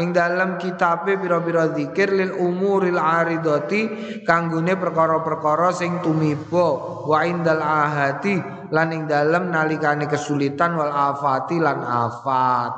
ing 0.00 0.16
dalam 0.16 0.56
kitabe 0.56 1.20
pira-pira 1.20 1.68
zikir 1.76 2.08
lil 2.08 2.32
umuril 2.40 2.96
aridati 2.96 3.80
kanggone 4.24 4.72
perkara-perkara 4.80 5.76
sing 5.76 6.00
tumiba. 6.00 7.04
Wa 7.04 7.20
indal 7.28 7.60
ahati 7.60 8.40
lan 8.72 8.88
ing 8.96 9.04
dalam 9.04 9.52
nalikane 9.52 10.08
kesulitan 10.08 10.72
wal 10.72 10.88
afati 10.88 11.60
lan 11.60 11.84
afat. 11.84 12.72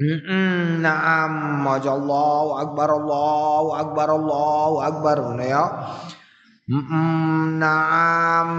Mm 0.00 0.80
naam, 0.80 1.60
akbar, 1.68 2.88
Allahu 2.88 3.76
akbar, 3.76 4.08
Allahu 4.08 4.76
akbar, 4.80 5.36
ya. 5.44 5.64
Naam. 7.58 8.50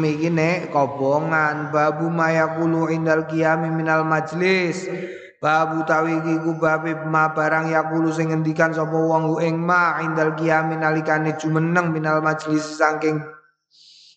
Iki 0.00 0.32
nek 0.32 0.72
kobongan. 0.72 1.68
Babu 1.68 2.08
mayakulu 2.08 2.88
indal 2.88 3.28
qiyami 3.28 3.68
minal 3.68 4.08
majlis. 4.08 4.88
Babu 5.36 5.84
tawi 5.84 6.16
iki 6.16 6.40
ku 6.40 6.56
babe 6.56 7.04
ma 7.04 7.28
barang 7.36 7.68
yakulu 7.72 8.08
sing 8.12 8.32
ngendikan 8.32 8.72
sapa 8.72 8.92
wong 8.92 9.40
ing 9.44 9.60
ma 9.60 10.00
indal 10.00 10.32
qiyami 10.36 10.80
nalikane 10.80 11.36
jumeneng 11.36 11.92
minal 11.92 12.24
majlis 12.24 12.80
saking 12.80 13.20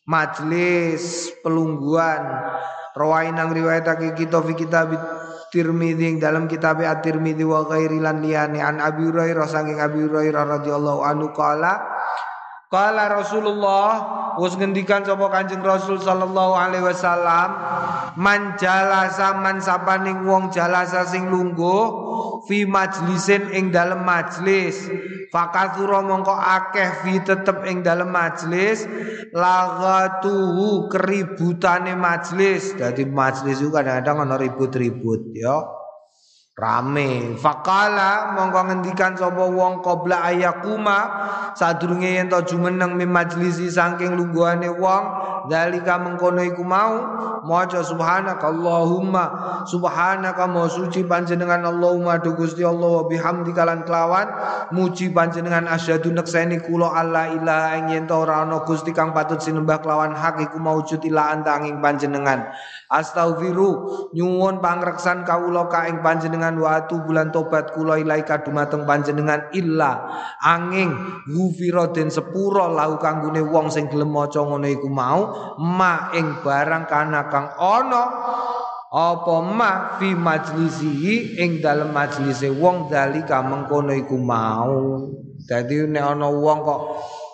majlis 0.08 1.32
pelungguan. 1.44 2.24
Rawain 2.96 3.36
nang 3.36 3.52
riwayatake 3.52 4.16
kita 4.16 4.40
fi 4.48 4.54
kitab 4.56 4.96
Tirmidzi 5.54 6.18
dalam 6.18 6.50
kitab 6.50 6.82
At-Tirmidzi 6.82 7.46
wa 7.46 7.62
ghairi 7.70 8.02
lan 8.02 8.26
an 8.26 8.82
Abi 8.82 9.06
Hurairah 9.06 9.46
saking 9.46 9.78
Abi 9.78 10.02
Hurairah 10.02 10.50
radhiyallahu 10.50 11.06
anhu 11.06 11.30
qala 11.30 11.93
Kala 12.74 13.06
Rasulullah 13.06 13.90
wis 14.42 14.58
ngendikan 14.58 15.06
sapa 15.06 15.30
Kanjeng 15.30 15.62
Rasul 15.62 16.02
sallallahu 16.02 16.58
alaihi 16.58 16.82
wasallam 16.82 17.54
man 18.18 18.58
jalasa 18.58 19.38
man 19.38 19.62
sapaning 19.62 20.26
wong 20.26 20.50
jalasa 20.50 21.06
sing 21.06 21.30
lungguh 21.30 21.86
fi 22.50 22.66
majlisin 22.66 23.54
ing 23.54 23.70
dalem 23.70 24.02
majlis 24.02 24.90
fakatsura 25.30 26.02
mongko 26.02 26.34
akeh 26.34 27.06
fi 27.06 27.22
tetep 27.22 27.62
ing 27.70 27.86
dalem 27.86 28.10
majlis 28.10 28.90
lagatuhu 29.30 30.90
keributane 30.90 31.94
majlis. 31.94 32.74
Dadi 32.74 33.06
majlis 33.06 33.62
itu 33.62 33.70
kadang-kadang 33.70 34.26
ana 34.26 34.42
ribut-ribut 34.42 35.30
ya 35.38 35.83
rame. 36.54 37.34
Faqala 37.38 38.38
mongko 38.38 38.60
ngendikan 38.70 39.18
sapa 39.18 39.42
wong 39.50 39.82
qabla 39.82 40.22
ayakuma 40.30 40.98
sadurunge 41.58 42.14
yen 42.14 42.30
to 42.30 42.38
jumeneng 42.46 42.94
mi 42.94 43.06
majlisi 43.10 43.74
saking 43.74 44.14
lungguhane 44.14 44.70
wong 44.70 45.04
dalika 45.50 46.00
mengkono 46.00 46.44
iku 46.44 46.64
mau. 46.64 46.96
Maca 47.44 47.84
subhanaka 47.84 48.48
allahumma. 48.48 49.26
Subhanaka 49.68 50.48
mau 50.48 50.68
suci 50.72 51.04
panjenengan 51.04 51.64
allahumma. 51.68 52.20
Du 52.24 52.36
Gusti 52.36 52.64
Allah 52.64 53.02
wa 53.02 53.04
bihamdika 53.08 53.68
lan 53.68 53.84
kelawan. 53.84 54.28
Muji 54.72 55.12
panjenengan 55.12 55.68
asyhadu 55.68 56.16
nekseni 56.16 56.64
kula 56.64 56.96
alla 56.96 57.32
ilaha 57.32 57.80
ing 57.80 57.86
yen 57.92 58.06
ora 58.08 58.48
ana 58.48 58.64
Gusti 58.64 58.96
kang 58.96 59.12
patut 59.12 59.44
sinembah 59.44 59.84
kelawan 59.84 60.16
hak 60.16 60.40
iku 60.40 60.58
maujud 60.62 61.04
ila 61.04 61.36
antanging 61.36 61.84
panjenengan. 61.84 62.48
Astaghfiru 62.94 63.70
nyuwun 64.14 64.62
pangreksan 64.62 65.26
kawula 65.26 65.66
ka 65.66 65.90
ing 65.90 66.06
panjenengan 66.06 66.54
watu 66.62 67.02
bulan 67.02 67.34
tobat 67.34 67.74
kula 67.74 67.98
ilaika 67.98 68.46
dumateng 68.46 68.86
panjenengan 68.86 69.50
illa 69.58 70.06
angin 70.38 70.94
gufira 71.26 71.90
den 71.90 72.14
sepura 72.14 72.70
lahu 72.70 73.02
kanggone 73.02 73.42
wong 73.42 73.74
sing 73.74 73.90
gelem 73.90 74.14
maca 74.14 74.46
ngono 74.46 74.70
iku 74.70 74.88
mau 74.94 75.33
ma 75.60 76.14
ing 76.14 76.42
barang 76.42 76.86
kana 76.86 77.30
kang 77.30 77.50
ana 77.58 78.04
apa 78.94 79.36
ma 79.42 79.98
fi 79.98 80.14
majlisihi 80.14 81.42
ing 81.42 81.66
dalem 81.66 81.90
majlise 81.90 82.54
wong 82.54 82.94
dalika 82.94 83.42
mengkono 83.42 83.90
iku 83.90 84.22
mau. 84.22 85.02
Dadi 85.44 85.90
nek 85.90 86.06
ana 86.14 86.30
wong 86.30 86.60
kok 86.62 86.82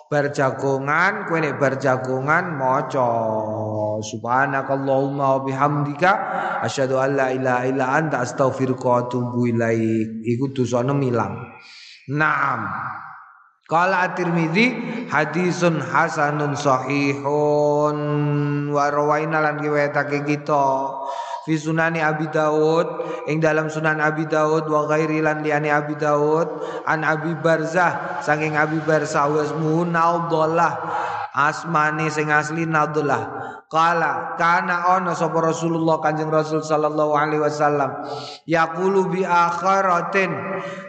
bar 0.08 0.32
jagongan 0.32 1.28
kowe 1.28 1.36
nek 1.36 1.60
bar 1.60 1.76
jagongan 1.76 2.56
maca. 2.56 3.12
Subhanakallahumma 4.00 5.36
wa 5.36 5.40
bihamdika 5.44 6.12
asyhadu 6.64 6.96
an 6.96 7.20
la 7.20 7.28
ilaha 7.28 7.68
illa 7.68 7.86
anta 7.92 8.24
astaghfiruka 8.24 8.86
wa 8.88 8.98
atubu 9.04 9.52
ilaik. 9.52 10.24
Iku 10.24 10.56
dosane 10.56 10.96
milang. 10.96 11.36
Naam 12.08 12.60
Qala 13.70 14.10
At-Tirmidzi 14.10 14.66
hadisun 15.06 15.78
hasanun 15.78 16.58
sahihun. 16.58 17.98
Wa 18.74 18.90
rawaina 18.90 19.38
lan 19.38 19.62
riwayatake 19.62 20.26
kita 20.26 20.66
fi 21.46 21.54
sunani 21.56 22.04
Abi 22.04 22.28
Daud 22.28 22.86
ing 23.30 23.40
dalam 23.40 23.72
sunan 23.72 23.98
Abi 24.02 24.28
Daud 24.28 24.68
wa 24.68 24.84
ghairi 24.90 25.24
lan 25.24 25.40
liyane 25.40 25.72
Abi 25.72 25.96
Daud 25.96 26.46
an 26.84 27.06
Abi 27.06 27.32
Barzah 27.38 28.20
saking 28.20 28.58
Abi 28.58 28.78
Barzah 28.84 29.26
wasmu 29.30 29.88
naudallah 29.88 30.78
asmane 31.32 32.12
sing 32.12 32.28
asli 32.28 32.68
naudallah 32.68 33.59
Kala 33.70 34.34
kana 34.34 34.98
ono 34.98 35.14
sapa 35.14 35.38
Rasulullah 35.38 36.02
Kanjeng 36.02 36.26
Rasul 36.26 36.58
sallallahu 36.58 37.14
alaihi 37.14 37.38
wasallam 37.38 38.02
yaqulu 38.42 39.14
bi 39.14 39.22
akhiratin 39.22 40.34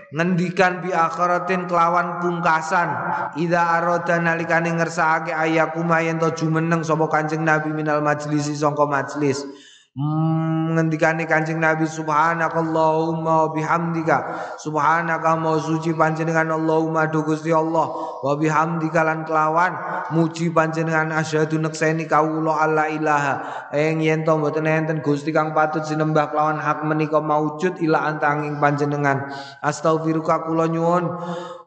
ngendikan 0.10 0.82
bi 0.82 0.90
akhiratin 0.90 1.70
kelawan 1.70 2.18
pungkasan 2.18 2.90
ida 3.38 3.78
arada 3.78 4.18
nalikane 4.18 4.74
ngersakake 4.74 5.30
ayakuma 5.30 6.02
yen 6.02 6.18
to 6.18 6.34
jumeneng 6.34 6.82
sapa 6.82 7.06
Kanjeng 7.06 7.46
Nabi 7.46 7.70
minal 7.70 8.02
majlisi 8.02 8.58
sangka 8.58 8.90
majlis 8.90 9.46
Hmm, 9.92 10.72
ngendikane 10.72 11.28
Kanjeng 11.28 11.60
Nabi 11.60 11.84
subhanakallahumma 11.84 13.44
wa 13.44 13.50
bihamdika. 13.52 14.18
Subhanaka 14.56 15.36
mau 15.36 15.60
suci 15.60 15.92
panjenengan 15.92 16.48
Allahumma 16.48 17.12
do 17.12 17.20
Gusti 17.28 17.52
Allah. 17.52 17.92
Wa 18.24 18.40
bihamdika 18.40 19.04
lan 19.04 19.28
kelawan 19.28 19.76
muji 20.16 20.48
panjenengan 20.56 21.12
asyhadu 21.12 21.60
nekseni 21.60 22.08
kawula 22.08 22.64
alla 22.64 22.88
ilaha. 22.88 23.68
Ing 23.76 24.00
yen 24.00 24.24
to 24.24 24.32
mboten 24.40 24.64
enten 24.64 25.04
Gusti 25.04 25.36
kang 25.36 25.52
patut 25.52 25.84
sinembah 25.84 26.32
kelawan 26.32 26.64
hak 26.64 26.88
menika 26.88 27.20
maujud 27.20 27.76
ila 27.84 28.08
antanging 28.16 28.64
panjenengan. 28.64 29.28
Astaghfiruka 29.60 30.48
kula 30.48 30.72
nyuwun 30.72 31.04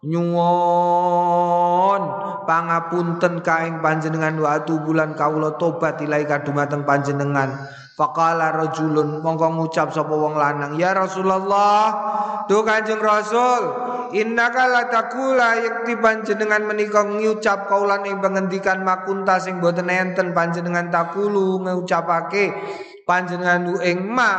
nyuwun. 0.06 2.02
Pangapunten 2.44 3.40
kaing 3.40 3.80
panjenengan 3.80 4.36
wa 4.36 4.60
bulan 4.60 5.16
kawula 5.16 5.56
tobat 5.56 5.96
ilaika 6.04 6.44
dumateng 6.44 6.84
panjenengan. 6.84 7.56
Faqala 7.94 8.50
rajulun 8.50 9.22
mongko 9.22 9.54
ngucap 9.54 9.94
sapa 9.94 10.10
wong 10.10 10.34
lanang, 10.34 10.74
"Ya 10.74 10.90
Rasulullah, 10.98 11.94
tu 12.50 12.58
Kanjeng 12.66 12.98
Rasul, 12.98 13.70
innaka 14.14 14.66
latakula 14.70 15.58
yakti 15.62 15.98
panjenengan 15.98 16.62
menika 16.66 17.06
ngucap 17.06 17.70
kaulan 17.70 18.06
ing 18.06 18.18
pengendikan 18.22 18.82
makunta 18.86 19.38
sing 19.42 19.58
boten 19.58 19.90
enten 19.90 20.30
panjenengan 20.30 20.90
takulu 20.90 21.62
ngucapake 21.62 22.54
panjenengan 23.08 23.74
ing 23.82 24.06
ma 24.06 24.32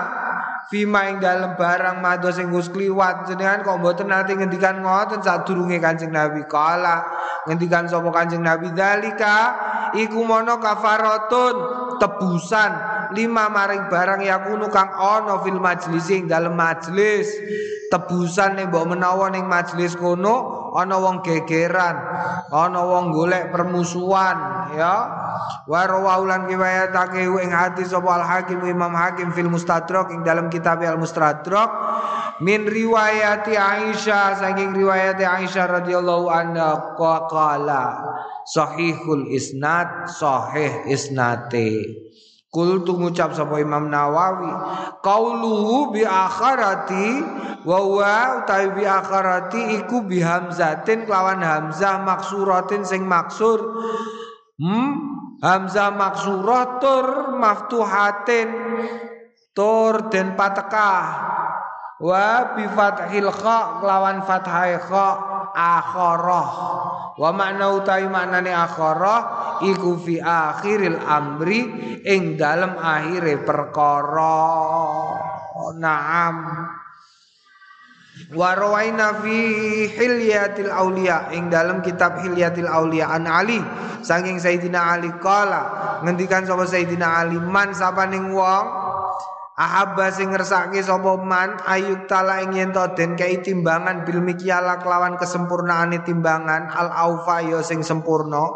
Fima 0.66 1.06
ing 1.06 1.22
dalam 1.22 1.54
barang 1.54 2.02
mado 2.02 2.34
sing 2.34 2.50
wis 2.50 2.74
kliwat. 2.74 3.30
Jenengan 3.30 3.62
kok 3.62 3.78
mboten 3.78 4.10
nate 4.10 4.34
ngendikan 4.34 4.82
ngoten 4.82 5.22
sadurunge 5.22 5.78
Kanjeng 5.78 6.10
Nabi? 6.10 6.42
Kala 6.50 7.06
ngendikan 7.46 7.86
sapa 7.86 8.10
Kanjeng 8.10 8.42
Nabi? 8.42 8.74
Dalika 8.74 9.38
iku 9.94 10.26
mono 10.26 10.58
kafaratun 10.58 11.56
tebusan. 12.02 12.98
Lima 13.14 13.46
maring 13.54 13.86
barang 13.86 14.26
yakunu 14.26 14.74
kang 14.74 14.90
ana 14.98 15.38
fil 15.46 15.62
majlis 15.62 16.10
ing 16.10 16.26
dalem 16.26 16.58
majlis. 16.58 17.30
Tebusan 17.94 18.58
ning 18.58 18.74
mbok 18.74 18.98
menawa 18.98 19.30
ning 19.30 19.46
majlis 19.46 19.94
kono 19.94 20.74
ana 20.74 20.98
wong 20.98 21.22
gegeran 21.22 21.96
ana 22.50 22.82
wong 22.82 23.14
golek 23.14 23.54
permusuhan 23.54 24.74
ya. 24.74 24.96
Wa 25.70 25.86
rawaulan 25.86 26.50
riwayatake 26.50 27.30
ing 27.30 27.52
hadis 27.54 27.94
sapa 27.94 28.10
al 28.22 28.26
hakim 28.26 28.66
imam 28.66 28.94
hakim 28.94 29.30
fil 29.36 29.52
mustadrak 29.52 30.10
ing 30.10 30.26
dalam 30.26 30.50
kitab 30.56 30.80
al 30.88 30.96
mustadrak 30.96 31.70
min 32.40 32.64
riwayati 32.64 33.56
Aisyah 33.60 34.40
saking 34.40 34.72
riwayat 34.72 35.20
Aisyah 35.20 35.84
radhiyallahu 35.84 36.32
anha 36.32 36.96
qala 36.96 37.84
sahihul 38.48 39.28
isnad 39.32 40.08
sahih 40.08 40.88
isnate 40.88 42.04
Kul 42.56 42.88
tu 42.88 42.96
ngucap 42.96 43.36
sapa 43.36 43.60
Imam 43.60 43.92
Nawawi 43.92 44.48
qauluhu 45.04 45.92
bi 45.92 46.08
akharati 46.08 47.20
wa 47.68 47.80
wa 47.84 48.40
utawi 48.40 48.80
bi 48.80 48.84
akharati 48.88 49.84
iku 49.84 50.08
bi 50.08 50.24
hamzatin 50.24 51.04
lawan 51.04 51.44
hamzah 51.44 52.08
maksuratin 52.08 52.88
sing 52.88 53.04
maksur. 53.04 53.60
Hmm 54.56 55.16
hamzah 55.44 55.92
maksurah 55.94 56.80
tur 56.80 57.08
maftuhatin 57.36 58.50
tur 59.56 60.12
den 60.12 60.36
patekah. 60.36 61.06
Wa 61.96 62.52
bi 62.60 62.68
fathil 62.68 63.32
kha 63.32 63.80
lawan 63.80 64.28
fathai 64.28 64.76
kha 64.84 65.08
akharah 65.56 66.50
wa 67.16 67.30
makna 67.32 67.72
utawi 67.72 68.12
maknane 68.12 68.52
akharah 68.52 69.64
iku 69.64 69.96
fi 70.04 70.20
akhiril 70.20 71.00
amri 71.00 71.64
ing 72.04 72.36
dalem 72.36 72.76
akhire 72.76 73.40
perkara. 73.48 74.44
Naam. 75.80 76.36
Wa 78.36 78.56
rawaina 78.60 79.24
fi 79.24 79.38
hilyatil 79.88 80.72
aulia 80.72 81.32
ing 81.32 81.48
dalam 81.48 81.80
kitab 81.80 82.20
hilyatil 82.20 82.68
aulia 82.68 83.08
an 83.08 83.24
ali. 83.24 83.60
Saking 84.04 84.38
sayidina 84.38 85.00
ali 85.00 85.16
kala 85.24 86.00
ngendikan 86.04 86.44
sapa 86.44 86.68
sayidina 86.68 87.24
ali 87.24 87.40
man 87.40 87.72
sapa 87.72 88.04
ning 88.06 88.36
wong 88.36 88.85
Ahabba 89.56 90.12
sing 90.12 90.36
ngersake 90.36 90.84
sapa 90.84 91.16
man 91.16 91.56
ayuk 91.64 92.12
tala 92.12 92.44
ing 92.44 92.60
yen 92.60 92.76
den 92.76 93.16
kei 93.16 93.40
timbangan 93.40 94.04
bil 94.04 94.20
mikyala 94.20 94.84
kelawan 94.84 95.16
kesempurnaane 95.16 96.04
timbangan 96.04 96.68
al 96.76 96.92
aufa 96.92 97.40
ya 97.40 97.64
sing 97.64 97.80
sempurna. 97.80 98.52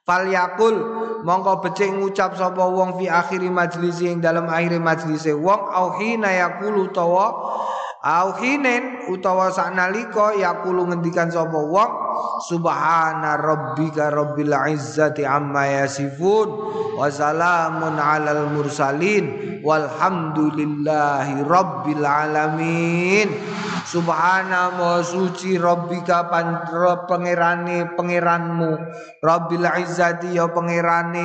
Fal 0.00 0.24
yakul 0.32 0.80
mongko 1.28 1.60
becik 1.60 1.92
ngucap 1.92 2.40
sapa 2.40 2.64
wong 2.72 2.96
fi 2.96 3.12
akhiri 3.12 3.52
majlisi 3.52 4.16
ing 4.16 4.24
dalam 4.24 4.48
akhir 4.48 4.80
majlise. 4.80 5.36
Wong 5.36 5.60
auhina 5.76 6.32
yakulu 6.32 6.88
tawa 6.88 7.36
auhinen 8.00 9.12
utawa 9.12 9.52
saknalika 9.52 10.40
yakulu 10.40 10.88
ngendikan 10.88 11.28
sapa 11.28 11.60
wong 11.60 12.09
subhana 12.44 13.36
rabbika 13.40 14.10
rabbil 14.12 14.52
izzati 14.72 15.24
amma 15.26 15.66
yasifun 15.84 16.48
wa 16.98 17.06
salamun 17.10 17.96
alal 17.96 18.50
mursalin. 18.54 19.60
Walhamdulillahi 19.60 21.44
rabbil 21.44 22.00
alamin 22.00 23.28
subhana 23.90 24.78
wa 24.78 25.02
suci 25.02 25.58
rabbika 25.58 26.30
pangerane 27.10 27.98
pangeranmu. 27.98 28.72
Rabbil 29.18 29.66
izzati 29.82 30.38
ya 30.38 30.46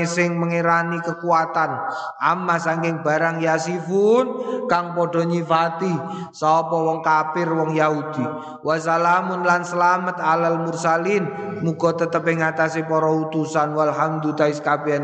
sing 0.09 0.41
mengerani 0.41 0.97
kekuatan. 1.05 1.71
Amma 2.17 2.57
saking 2.57 3.05
barang 3.05 3.37
yasifun 3.37 4.25
kang 4.65 4.97
padha 4.97 5.21
nyifati 5.29 5.93
sapa 6.33 6.73
wong 6.73 7.05
kafir 7.05 7.45
wong 7.53 7.77
Yahudi. 7.77 8.25
Wa 8.65 8.75
salamun 8.81 9.45
lan 9.45 9.61
selamat 9.61 10.17
alal 10.17 10.65
mursalin. 10.65 11.29
Muga 11.61 11.93
tetep 11.93 12.25
ing 12.33 12.41
atase 12.41 12.81
utusan. 13.29 13.77
Walhamdu 13.77 14.33
tais 14.33 14.57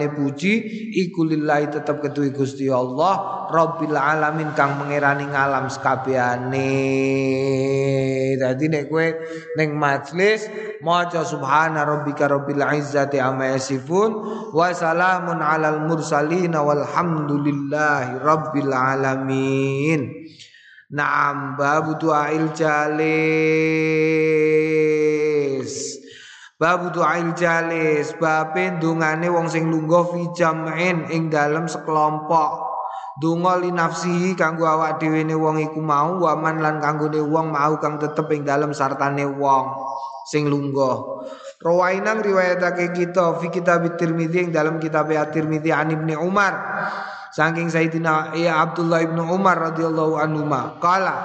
puji. 0.09 0.53
Iku 0.97 1.29
lillahi 1.29 1.69
tetep 1.69 2.01
ketuwi 2.01 2.33
Gusti 2.33 2.67
Allah 2.67 3.40
Rabbil 3.51 3.99
alamin 3.99 4.55
kang 4.55 4.79
mengerani 4.79 5.27
ngalam 5.27 5.67
sekabehane 5.67 6.71
dadi 8.39 8.65
nek 8.71 8.87
kowe 8.87 9.07
ning 9.59 9.75
majelis 9.75 10.47
maca 10.79 11.27
subhana 11.27 11.83
rabbika 11.83 12.31
rabbil 12.31 12.63
izzati 12.73 13.19
amma 13.19 13.53
yasifun 13.53 14.15
wa 14.55 14.71
salamun 14.71 15.43
alal 15.43 15.83
mursalin 15.83 16.55
walhamdulillahi 16.55 18.23
rabbil 18.23 18.71
alamin. 18.71 20.31
Naam 20.91 21.55
babu 21.55 21.95
du'ail 21.95 22.51
jalis. 22.51 23.11
Babu 26.59 26.91
du'ail 26.93 27.31
jalis 27.33 28.13
Babe 28.21 28.75
ndungane 28.77 29.31
wong 29.31 29.47
sing 29.49 29.71
lungguh 29.71 30.13
fi 30.13 30.29
jam'in 30.35 31.09
ing 31.09 31.31
dalam 31.31 31.65
sekelompok 31.65 32.70
Dungo 33.21 33.53
li 33.61 33.69
nafsihi 33.69 34.33
kanggo 34.33 34.65
awak 34.65 34.97
dhewe 34.97 35.21
ne 35.21 35.37
wong 35.37 35.61
iku 35.61 35.77
mau 35.77 36.17
waman 36.25 36.57
lan 36.57 36.81
kanggone 36.81 37.21
wong 37.21 37.53
mau 37.53 37.77
kang 37.77 38.01
tetep 38.01 38.25
ing 38.33 38.41
dalam 38.41 38.73
sartane 38.73 39.29
wong 39.29 39.77
sing 40.25 40.49
lungguh. 40.49 41.21
Rawainang 41.61 42.25
riwayatake 42.25 42.97
kita 42.97 43.37
fi 43.37 43.53
kitab 43.53 43.85
Tirmidzi 43.93 44.49
ing 44.49 44.49
dalam 44.49 44.81
kitab 44.81 45.13
At-Tirmidzi 45.13 45.69
an 45.69 45.93
Ibnu 45.93 46.17
Umar. 46.17 46.53
Saking 47.31 47.71
Sayyidina 47.71 48.35
ya 48.35 48.59
Abdullah 48.59 49.07
ibnu 49.07 49.23
Umar 49.23 49.55
radhiyallahu 49.71 50.19
anhu 50.19 50.51
kala 50.83 51.15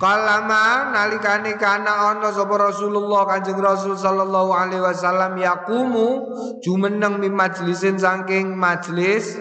Kalama 0.00 0.94
nalikane 0.94 1.58
kana 1.60 2.14
ana 2.14 2.32
sapa 2.32 2.54
Rasulullah 2.54 3.26
Kanjeng 3.26 3.60
Rasul 3.60 3.98
sallallahu 3.98 4.54
alaihi 4.54 4.80
wasallam 4.80 5.36
yakumu 5.36 6.32
jumeneng 6.62 7.18
mi 7.18 7.28
majlisin 7.28 7.98
saking 7.98 8.54
majlis 8.54 9.36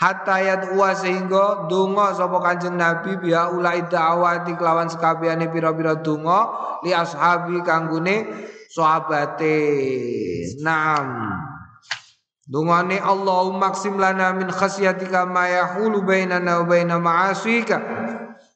hatta 0.00 0.36
yadwa 0.40 0.92
sehingga 0.92 1.68
donga 1.68 2.12
sapa 2.12 2.38
Kanjeng 2.40 2.76
Nabi 2.76 3.16
biya 3.16 3.52
ulai 3.52 3.88
da'awati 3.88 4.56
kelawan 4.56 4.92
sekabehane 4.92 5.48
pira-pira 5.48 5.96
donga 6.00 6.52
li 6.84 6.92
ashabi 6.92 7.60
kanggone 7.64 8.28
sahabate. 8.68 9.56
Naam. 10.60 11.32
Dungane 12.46 13.02
Allahumma 13.02 13.74
qsim 13.74 13.98
lana 13.98 14.30
min 14.30 14.46
khasyatika 14.46 15.26
ma 15.26 15.50
yahulu 15.50 16.06
bainana 16.06 16.62
wa 16.62 16.70
baina 16.70 16.94
ma'asika 16.94 17.76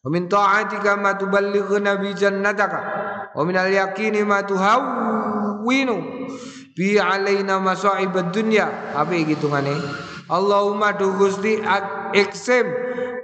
wa 0.01 0.09
min 0.15 0.31
ta'atika 0.31 0.95
ma 0.95 1.19
tuballighuna 1.19 1.99
bi 1.99 2.15
jannataka 2.15 2.81
wa 3.35 3.43
min 3.43 3.59
al-yaqini 3.59 4.23
ma 4.23 4.47
tuhawwinu 4.47 5.97
bi 6.79 7.03
alaina 7.03 7.59
masa'ib 7.59 8.15
ad-dunya 8.15 8.95
apa 8.95 9.11
hitungane 9.11 9.75
Allahumma 10.31 10.95
du 10.95 11.11
Gusti 11.19 11.59
iksim 12.15 12.67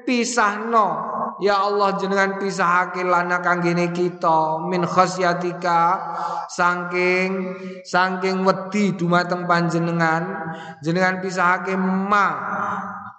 pisahno. 0.03 1.15
Ya 1.39 1.63
Allah 1.63 1.95
jenengan 2.01 2.43
pisahake 2.43 3.07
lana 3.07 3.39
kanggene 3.39 3.95
kita. 3.95 4.67
Min 4.67 4.83
khasyatika 4.83 6.03
saking 6.51 7.55
saking 7.87 8.43
wedi 8.43 8.99
dumateng 8.99 9.47
panjenengan. 9.47 10.51
Jenengan 10.83 11.23
pisahake 11.23 11.79
ma 11.79 12.29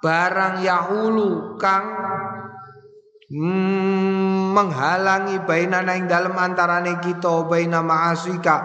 barang 0.04 0.62
yahulu 0.68 1.56
kang 1.56 1.86
hmm, 3.32 4.52
menghalangi 4.52 5.42
bainana 5.48 5.96
dalam 6.06 6.36
antarane 6.38 7.02
kita 7.02 7.46
baina 7.50 7.82
ma'asika 7.82 8.58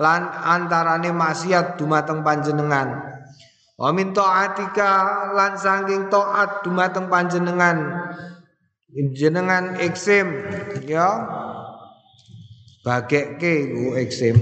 lan 0.00 0.28
antarane 0.32 1.12
maksiat 1.12 1.76
dumateng 1.76 2.24
panjenengan 2.24 3.17
wa 3.78 3.94
min 3.94 4.10
taatika 4.10 4.90
lan 5.32 5.54
saking 5.54 6.10
taat 6.10 6.66
dumateng 6.66 7.06
panjenengan. 7.06 7.94
Jenengan 9.14 9.78
eksim 9.78 10.26
ya. 10.84 11.22
Bagekke 12.82 13.54
ku 13.70 13.84
eksim 13.94 14.34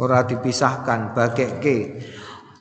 ora 0.00 0.26
dipisahkan 0.26 1.14
bagekke. 1.14 2.02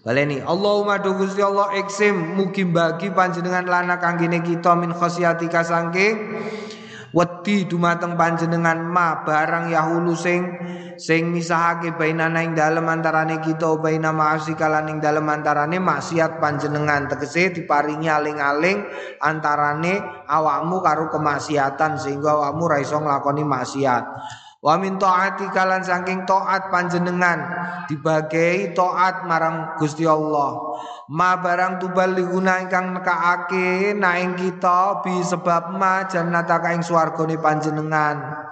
Baleni 0.03 0.43
Allahumma 0.43 0.99
do 0.99 1.15
Gusti 1.15 1.39
Allah 1.39 1.79
eksim 1.79 2.35
mugi 2.35 2.67
bagi 2.67 3.07
panjenengan 3.07 3.63
lana 3.63 4.03
kanggene 4.03 4.43
kita 4.43 4.75
min 4.75 4.91
khosiatika 4.91 5.63
sangking 5.63 6.43
wedi 7.13 7.69
dumateng 7.69 8.17
panjenengan 8.17 8.81
ma 8.81 9.21
barang 9.21 9.69
yahulu 9.69 10.17
sing 10.17 10.41
sing 10.97 11.29
misahake 11.29 11.93
bainana 11.93 12.41
ing 12.41 12.57
dalem 12.57 12.89
antarane 12.89 13.37
kita 13.37 13.77
baina 13.77 14.09
ma'asi 14.09 14.57
kalan 14.57 14.89
ing 14.89 14.97
dalem 14.97 15.29
antarane 15.29 15.77
maksiat 15.77 16.41
panjenengan. 16.41 17.05
Tegese 17.05 17.53
diparingi 17.53 18.09
aling-aling 18.09 18.77
antarane 19.21 20.25
awakmu 20.25 20.81
karo 20.81 21.13
kemaksiatan 21.13 22.01
sehingga 22.01 22.33
awakmu 22.33 22.63
ra 22.65 22.77
iso 22.81 22.97
nglakoni 22.97 23.45
maksiat 23.45 24.03
Wa 24.63 24.79
min 24.79 24.95
taati 24.95 25.51
kalan 25.51 25.83
saking 25.83 26.23
taat 26.23 26.71
panjenengan 26.71 27.35
dibagi 27.91 28.71
taat 28.71 29.27
marang 29.27 29.75
Gusti 29.75 30.07
Allah. 30.07 30.79
Ma 31.11 31.35
barang 31.35 31.83
tubaliguna 31.83 32.63
ingkang 32.63 32.95
nekaake 32.95 33.91
naing 33.91 34.39
kita 34.39 35.03
bi 35.03 35.19
sebab 35.19 35.75
ma 35.75 36.07
jannata 36.07 36.63
ing 36.71 36.79
swargane 36.79 37.35
panjenengan. 37.43 38.47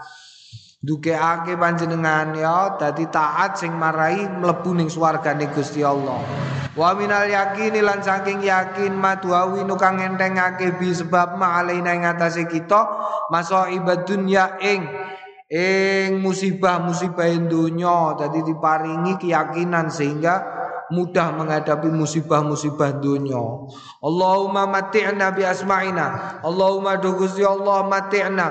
Dukeake 0.84 1.56
panjenengan 1.56 2.36
ya 2.36 2.76
dadi 2.76 3.08
taat 3.08 3.56
sing 3.56 3.71
marai 3.71 4.28
mlebu 4.28 4.76
ning 4.76 4.91
swargane 4.91 5.47
Gusti 5.56 5.80
Allah. 5.80 6.19
Wa 6.76 6.91
minal 6.91 7.32
yakin 7.32 7.80
lan 7.80 8.04
saking 8.04 8.43
yakin 8.43 9.00
maduawi 9.00 9.63
kang 9.80 10.04
entengake 10.04 10.76
bi 10.76 10.91
sebab 10.91 11.39
ma 11.39 11.63
alaina 11.63 11.95
ing 11.95 12.04
atase 12.04 12.52
kita 12.52 12.84
masa 13.32 13.71
ibad 13.71 14.04
dunya 14.04 14.60
ing 14.60 14.84
ing 15.52 16.24
musibah-musibah 16.24 17.28
dunya 17.52 18.16
dadi 18.16 18.40
diparingi 18.40 19.20
keyakinan 19.20 19.92
sehingga 19.92 20.61
mudah 20.92 21.34
menghadapi 21.40 21.88
musibah-musibah 21.88 23.00
dunia. 23.00 23.40
Allahumma 24.04 24.68
mati'na 24.68 25.32
bi 25.32 25.48
asma'ina. 25.48 26.40
Allahumma 26.44 27.00
do 27.00 27.16
Gusti 27.16 27.42
Allah 27.42 27.88
mati'na. 27.88 28.48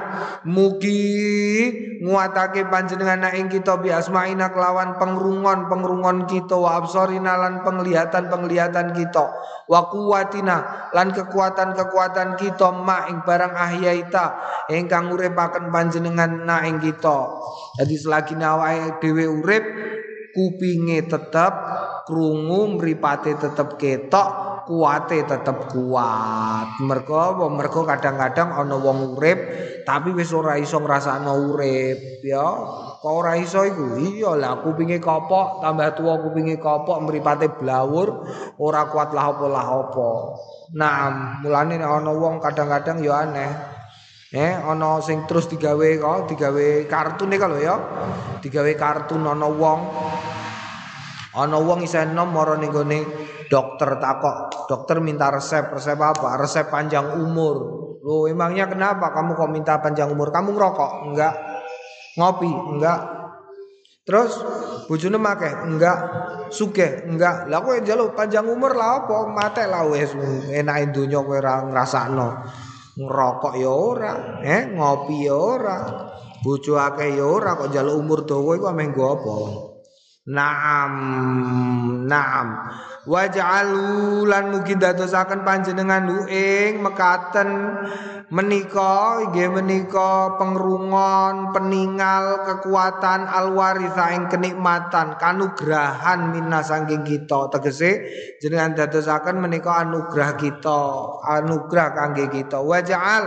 Mugi 0.48 2.00
nguatake 2.00 2.66
panjenengan 2.72 3.29
ing 3.37 3.53
kita 3.53 3.76
bi 3.76 3.92
asma'ina 3.92 4.50
kelawan 4.57 4.96
pengrungon-pengrungon 4.96 6.24
kita 6.24 6.57
wa 6.57 6.81
absarina 6.81 7.37
lan 7.37 7.61
penglihatan-penglihatan 7.61 8.96
kita 8.96 9.24
wa 9.68 9.81
quwwatina 9.87 10.90
lan 10.96 11.12
kekuatan-kekuatan 11.12 12.40
kita 12.40 12.72
ma 12.72 13.07
ing 13.07 13.22
barang 13.22 13.55
ahyaita 13.55 14.24
ingkang 14.72 15.12
uripaken 15.12 15.68
panjenengan 15.68 16.48
na 16.48 16.64
ing 16.64 16.81
kita. 16.81 17.37
Jadi 17.79 17.94
selagi 17.94 18.35
awake 18.40 18.98
dhewe 18.98 19.29
urip 19.29 19.64
kupinge 20.33 21.07
tetep 21.11 21.53
krungu 22.04 22.78
mripate 22.78 23.36
tetep 23.36 23.76
ketok 23.80 24.50
kuate 24.70 25.26
tetep 25.26 25.66
kuat. 25.74 26.78
Mergo 26.78 27.50
mergo 27.50 27.82
kadang-kadang 27.82 28.54
ana 28.54 28.78
wong 28.78 29.18
urip 29.18 29.38
tapi 29.82 30.14
wis 30.14 30.30
ora 30.30 30.54
iso 30.60 30.78
ngrasakno 30.78 31.50
urip 31.50 32.22
ya. 32.22 32.46
Kok 33.00 33.10
ora 33.10 33.34
iso 33.34 33.66
iku? 33.66 33.98
Iya 33.98 34.38
lah 34.38 34.62
kupinge 34.62 35.02
kopok 35.02 35.64
tambah 35.64 35.90
tua 35.98 36.22
kupinge 36.22 36.62
kopok 36.62 37.02
mripate 37.02 37.50
blawur 37.58 38.22
ora 38.62 38.86
kuat 38.86 39.10
lah 39.10 39.34
apa 39.34 39.46
lah 39.50 39.66
apa. 39.66 40.10
Nah 40.78 40.96
mulane 41.42 41.80
ana 41.82 42.12
wong 42.14 42.38
kadang-kadang 42.38 43.02
ya 43.02 43.26
aneh. 43.26 43.52
Eh 44.30 44.54
ana 44.54 45.02
sing 45.02 45.26
terus 45.26 45.50
digawe 45.50 45.88
kok 45.98 46.30
digawe 46.30 46.86
kartun 46.86 47.34
kalau 47.34 47.58
ya. 47.58 47.74
Digawe 48.38 48.72
kartun 48.78 49.26
ana 49.26 49.48
wong. 49.50 49.80
Ana 51.30 51.62
wong 51.62 51.86
isih 51.86 52.10
enom 52.10 52.34
mara 52.34 52.58
ning 52.58 52.74
gone 52.74 53.06
dokter 53.46 54.02
takok. 54.02 54.66
Dokter 54.66 54.98
minta 54.98 55.30
resep, 55.30 55.70
resep 55.70 55.98
apa? 55.98 56.34
Resep 56.38 56.66
panjang 56.66 57.22
umur. 57.22 57.78
Loh, 58.00 58.26
emangnya 58.26 58.66
kenapa 58.66 59.12
kamu 59.14 59.36
kok 59.38 59.50
minta 59.52 59.78
panjang 59.78 60.10
umur? 60.10 60.34
Kamu 60.34 60.56
ngerokok? 60.56 60.92
Enggak. 61.12 61.34
Ngopi? 62.18 62.50
Enggak. 62.50 63.00
Terus 64.02 64.32
bojone 64.90 65.18
make? 65.22 65.50
Enggak. 65.70 65.98
Sugih? 66.50 67.06
Enggak. 67.06 67.46
Lah 67.46 67.62
kowe 67.62 67.78
njaluk 67.78 68.18
panjang 68.18 68.48
umur 68.50 68.74
lah 68.74 69.06
apa? 69.06 69.30
Mate 69.30 69.70
lah 69.70 69.86
wis 69.86 70.10
enake 70.50 70.90
donya 70.90 71.22
kowe 71.22 71.38
ora 71.38 71.62
ngrasakno 71.62 72.28
ngerokok 73.00 73.54
ya 73.56 73.70
ora, 73.72 74.12
eh 74.44 74.76
ngopi 74.76 75.24
ya 75.24 75.32
ora, 75.32 75.78
bojo 76.44 76.76
akeh 76.76 77.16
ya 77.16 77.24
ora 77.24 77.56
kok 77.56 77.72
njaluk 77.72 77.96
umur 77.96 78.28
dawa 78.28 78.50
iku 78.60 78.66
ameh 78.68 78.86
nggo 78.92 79.04
apa? 79.08 79.34
Naam, 80.30 80.94
naam. 82.06 82.46
Waj'alu 83.02 84.22
lan 84.30 84.54
mugi 84.54 84.78
dadosaken 84.78 85.42
panjenengan 85.42 86.06
ing 86.30 86.78
mekaten 86.78 87.50
menika 88.30 89.26
inggih 89.26 89.50
menika 89.50 90.38
pengrungon, 90.38 91.50
peninggal 91.50 92.46
kekuatan 92.46 93.26
alwaritha 93.26 94.14
ing 94.14 94.30
kenikmatan, 94.30 95.18
kanugrahan 95.18 96.30
minna 96.30 96.62
saking 96.62 97.02
kita. 97.02 97.50
Tegese 97.50 97.90
jenengan 98.38 98.78
dadosaken 98.78 99.34
menika 99.42 99.82
anugrah 99.82 100.38
kita, 100.38 100.82
anugrah 101.26 101.90
kangge 101.90 102.30
kita. 102.30 102.62
Waj'al 102.62 103.24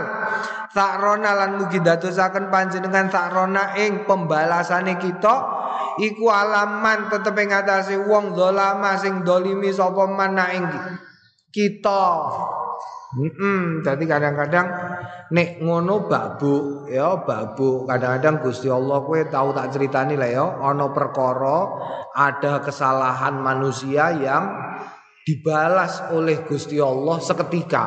sakrona 0.72 1.36
lan 1.36 1.60
mugi 1.60 1.84
dadosaken 1.84 2.48
panjenengan 2.48 3.12
sakrona 3.12 3.76
ing 3.76 4.08
pembalasane 4.08 4.96
kita 4.96 5.63
iku 6.00 6.30
alaman 6.30 7.08
tetep 7.10 7.34
ing 7.38 7.50
atase 7.54 7.96
wong 7.98 8.34
zalama 8.34 8.98
sing 8.98 9.22
dolimi 9.22 9.70
sapa 9.70 10.04
mana 10.10 10.50
ing 10.54 10.64
kita. 11.54 12.04
Hmm, 13.14 13.78
jadi 13.86 14.04
kadang-kadang 14.10 14.66
nek 15.30 15.62
ngono 15.62 16.10
babu 16.10 16.82
ya 16.90 17.22
babu 17.22 17.86
kadang-kadang 17.86 18.42
Gusti 18.42 18.66
Allah 18.66 19.06
kowe 19.06 19.22
tahu 19.30 19.54
tak 19.54 19.70
ceritani 19.70 20.18
lah 20.18 20.30
ya 20.34 20.42
ana 20.58 20.90
perkara 20.90 21.58
ada 22.10 22.58
kesalahan 22.58 23.38
manusia 23.38 24.10
yang 24.18 24.50
dibalas 25.22 26.10
oleh 26.10 26.42
Gusti 26.42 26.82
Allah 26.82 27.22
seketika. 27.22 27.84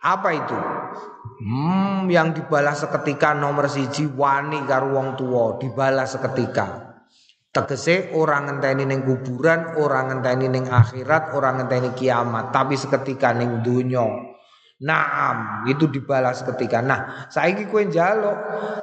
Apa 0.00 0.28
itu? 0.32 0.58
Hmm, 1.44 2.06
yang 2.08 2.32
dibalas 2.32 2.86
seketika 2.86 3.34
nomor 3.34 3.66
siji 3.66 4.06
wani 4.06 4.62
karo 4.64 4.94
wong 4.94 5.18
tua 5.18 5.58
dibalas 5.58 6.14
seketika. 6.14 6.94
Tegese 7.54 8.10
orang 8.18 8.50
ngenteni 8.50 8.82
ning 8.82 9.06
kuburan, 9.06 9.78
orang 9.78 10.10
ngenteni 10.10 10.50
ning 10.50 10.64
akhirat, 10.66 11.34
orang 11.38 11.62
ngenteni 11.62 11.94
kiamat, 11.94 12.50
tapi 12.50 12.74
seketika 12.74 13.30
ning 13.30 13.62
dunya. 13.62 14.34
Naam, 14.82 15.64
itu 15.70 15.86
dibalas 15.86 16.42
ketika. 16.42 16.82
Nah, 16.82 17.30
saiki 17.30 17.70
kowe 17.70 17.78
njaluk 17.86 18.36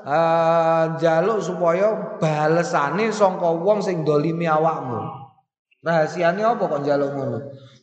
uh, 0.08 0.96
njaluk 0.96 1.44
supaya 1.44 2.16
balesane 2.16 3.12
sangka 3.12 3.52
wong 3.52 3.84
sing 3.84 4.08
dolimi 4.08 4.48
awakmu. 4.48 5.04
Rahasiane 5.84 6.42
apa 6.48 6.64
kok 6.64 6.82
njaluk 6.88 7.12
ngono? 7.12 7.40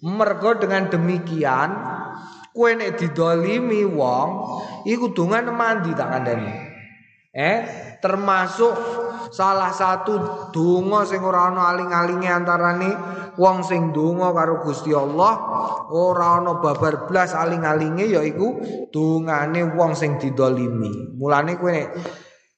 Mergo 0.08 0.50
dengan 0.56 0.88
demikian 0.88 1.70
kowe 2.59 2.75
nek 2.75 2.99
didolimi 2.99 3.87
wong 3.87 4.29
iku 4.83 5.14
dongan 5.14 5.47
mandi 5.55 5.94
tak 5.94 6.11
kandhani. 6.11 6.51
Eh, 7.31 7.59
termasuk 8.03 8.75
salah 9.31 9.71
satu 9.71 10.18
donga 10.51 11.07
sing 11.07 11.23
ora 11.23 11.55
ana 11.55 11.71
aling-alinge 11.71 12.27
antarane 12.27 12.90
wong 13.38 13.62
sing 13.62 13.94
donga 13.94 14.35
karo 14.35 14.59
Gusti 14.66 14.90
Allah 14.90 15.38
ora 15.94 16.42
ana 16.42 16.59
babar 16.59 17.07
blas 17.07 17.38
aling-alinge 17.38 18.11
yaiku 18.11 18.59
dongane 18.90 19.62
wong 19.79 19.94
sing 19.94 20.18
didolimi. 20.18 21.14
Mulane 21.14 21.55
kowe 21.55 21.71
nek 21.71 21.94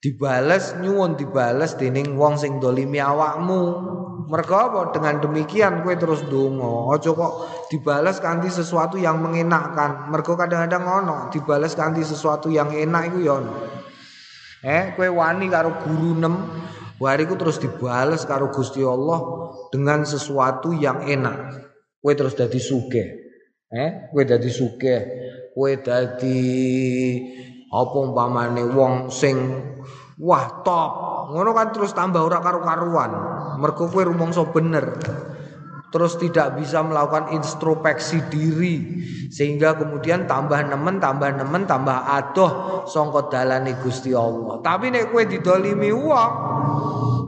dibales 0.01 0.75
nyuwun 0.81 1.15
dibales 1.21 1.77
dening 1.77 2.17
wong 2.17 2.41
sing 2.41 2.57
dolimi 2.59 2.99
awakmu. 2.99 3.63
Mergo 4.31 4.55
apa? 4.57 4.81
Dengan 4.95 5.19
demikian 5.21 5.83
kowe 5.83 5.95
terus 5.99 6.23
donga. 6.31 6.95
Aja 6.95 7.11
kok 7.13 7.33
dibales 7.69 8.23
kanthi 8.23 8.49
sesuatu 8.49 8.97
yang 8.97 9.21
mengenakkan. 9.21 10.09
Mergo 10.09 10.39
kadang-kadang 10.39 10.87
ngono, 10.87 11.17
dibales 11.35 11.75
kanthi 11.75 12.07
sesuatu 12.07 12.47
yang 12.49 12.71
enak 12.71 13.11
iku 13.11 13.19
ya. 13.21 13.37
Eh, 14.61 14.93
kue 14.95 15.09
wani 15.09 15.49
karo 15.49 15.83
guru 15.83 16.15
nem, 16.21 16.37
wariku 17.01 17.35
terus 17.35 17.59
dibales 17.59 18.23
karo 18.29 18.53
Gusti 18.53 18.85
Allah 18.85 19.51
dengan 19.73 20.07
sesuatu 20.07 20.77
yang 20.79 21.11
enak. 21.11 21.67
Kue 21.99 22.15
terus 22.15 22.39
dadi 22.39 22.61
suge. 22.63 23.05
Eh, 23.67 24.15
kue 24.15 24.23
dadi 24.23 24.51
suge. 24.53 24.97
Kue 25.51 25.81
dadi 25.83 26.39
apa 27.71 27.97
umpamane 27.97 28.67
wong 28.67 29.09
sing 29.15 29.39
wah 30.19 30.63
top. 30.67 30.93
Ngono 31.31 31.55
kan 31.55 31.71
terus 31.71 31.95
tambah 31.95 32.21
ora 32.21 32.43
karu-karuan. 32.43 33.11
Mergo 33.63 33.87
kowe 33.87 34.03
rumangsa 34.03 34.43
bener 34.51 34.99
terus 35.91 36.15
tidak 36.23 36.55
bisa 36.55 36.87
melakukan 36.87 37.35
introspeksi 37.35 38.23
diri 38.31 39.03
sehingga 39.27 39.75
kemudian 39.75 40.31
tambah 40.31 40.63
nemen 40.63 41.03
tambah 41.03 41.35
nemen 41.35 41.67
tambah 41.67 42.07
adoh 42.07 42.83
songkot 42.87 43.35
dalane 43.35 43.75
Gusti 43.83 44.15
Allah 44.15 44.63
tapi 44.63 44.95
nek 44.95 45.11
kue 45.11 45.27
didolimi 45.27 45.91
uang 45.91 46.33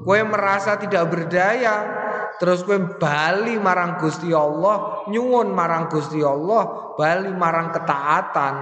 kue 0.07 0.22
merasa 0.22 0.78
tidak 0.78 1.11
berdaya 1.11 2.02
terus 2.42 2.66
kue 2.66 2.74
bali 2.98 3.55
marang 3.62 4.02
Gusti 4.02 4.35
Allah 4.35 5.07
nyuwun 5.07 5.55
marang 5.55 5.87
Gusti 5.87 6.18
Allah 6.18 6.90
bali 6.98 7.31
marang 7.31 7.70
ketaatan 7.70 8.55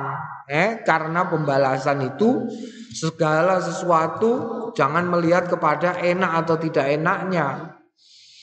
eh 0.44 0.84
karena 0.84 1.24
pembalasan 1.32 2.04
itu 2.04 2.44
segala 2.92 3.56
sesuatu 3.64 4.60
jangan 4.76 5.06
melihat 5.08 5.48
kepada 5.48 5.96
enak 6.02 6.44
atau 6.44 6.56
tidak 6.60 6.86
enaknya. 6.90 7.78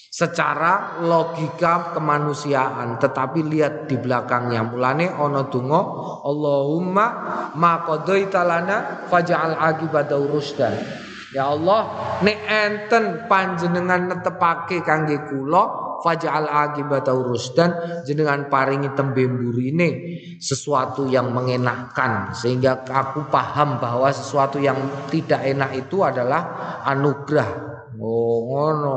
Secara 0.08 0.98
logika 1.06 1.94
kemanusiaan 1.94 2.98
tetapi 2.98 3.46
lihat 3.46 3.86
di 3.86 4.02
belakangnya. 4.02 4.66
Mulane 4.66 5.14
ono 5.14 5.46
donga 5.46 5.82
Allahumma 6.26 7.06
ma 7.54 7.86
qadaita 7.86 8.42
lana 8.42 9.06
faj'al 9.06 9.54
aqibata 9.62 10.18
rusdan 10.18 11.06
ya 11.38 11.54
Allah 11.54 11.82
nek 12.26 12.38
enten 12.50 13.30
panjenengan 13.30 14.10
netepake 14.10 14.82
kangge 14.82 15.22
kula 15.30 16.02
faj'al 16.02 16.50
aqibata 16.50 17.14
rusdan 17.14 18.02
jenengan 18.02 18.50
paringi 18.50 18.90
tembe 18.98 19.30
mburine 19.30 20.18
sesuatu 20.42 21.06
yang 21.06 21.30
mengenakkan 21.30 22.34
sehingga 22.34 22.82
aku 22.90 23.30
paham 23.30 23.78
bahwa 23.78 24.10
sesuatu 24.10 24.58
yang 24.58 24.78
tidak 25.14 25.46
enak 25.46 25.78
itu 25.78 26.02
adalah 26.02 26.82
anugerah 26.90 27.78
Oh 27.98 28.46
ngono, 28.46 28.96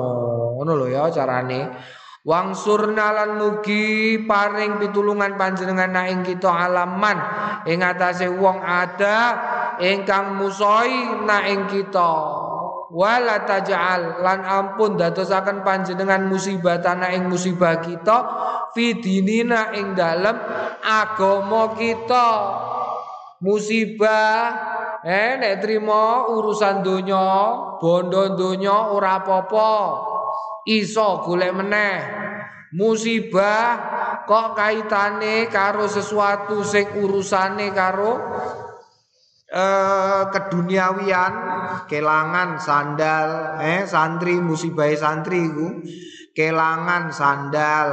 ngono 0.61 0.73
lho 0.77 0.87
ya 0.93 1.09
carane. 1.09 1.73
Wangsurna 2.21 3.17
lan 3.17 3.41
mugi 3.41 4.21
paring 4.29 4.77
pitulungan 4.77 5.41
panjenengan 5.41 5.89
na 5.89 6.05
ing 6.05 6.21
kita 6.21 6.53
alaman 6.53 7.17
ing 7.65 7.81
atase 7.81 8.29
wong 8.29 8.61
ada 8.61 9.41
ingkang 9.81 10.37
musoi 10.37 11.25
na 11.25 11.49
ing 11.49 11.65
kita. 11.65 12.13
Wala 12.93 13.49
taj'al 13.49 14.21
lan 14.21 14.45
ampun 14.45 15.01
dadosaken 15.01 15.65
panjenengan 15.65 16.29
musibah 16.29 16.77
tanah 16.77 17.17
ing 17.17 17.25
musibah 17.25 17.81
kita 17.81 18.17
fidinina 18.77 19.73
ing 19.73 19.97
dalem 19.97 20.37
agama 20.85 21.73
kita. 21.73 22.29
Musibah 23.41 24.69
Eh 25.01 25.41
nek 25.41 25.65
trimo 25.65 26.29
urusan 26.29 26.85
donya, 26.85 27.57
bondo 27.81 28.37
donya 28.37 28.93
ora 28.93 29.17
apa-apa. 29.17 29.73
Iso 30.69 31.25
golek 31.25 31.53
meneh. 31.57 31.97
Musibah 32.71 33.67
kok 34.31 34.55
kaitane 34.55 35.51
karo 35.51 35.91
sesuatu 35.91 36.63
sing 36.63 36.87
urusane 37.03 37.75
karo 37.75 38.15
eh 39.51 40.23
keduniawian, 40.31 41.35
kelangan 41.91 42.63
sandal, 42.63 43.59
eh 43.59 43.83
santri 43.83 44.39
musibah 44.39 44.87
santri 44.95 45.43
iku 45.51 45.83
kelangan 46.31 47.11
sandal. 47.11 47.89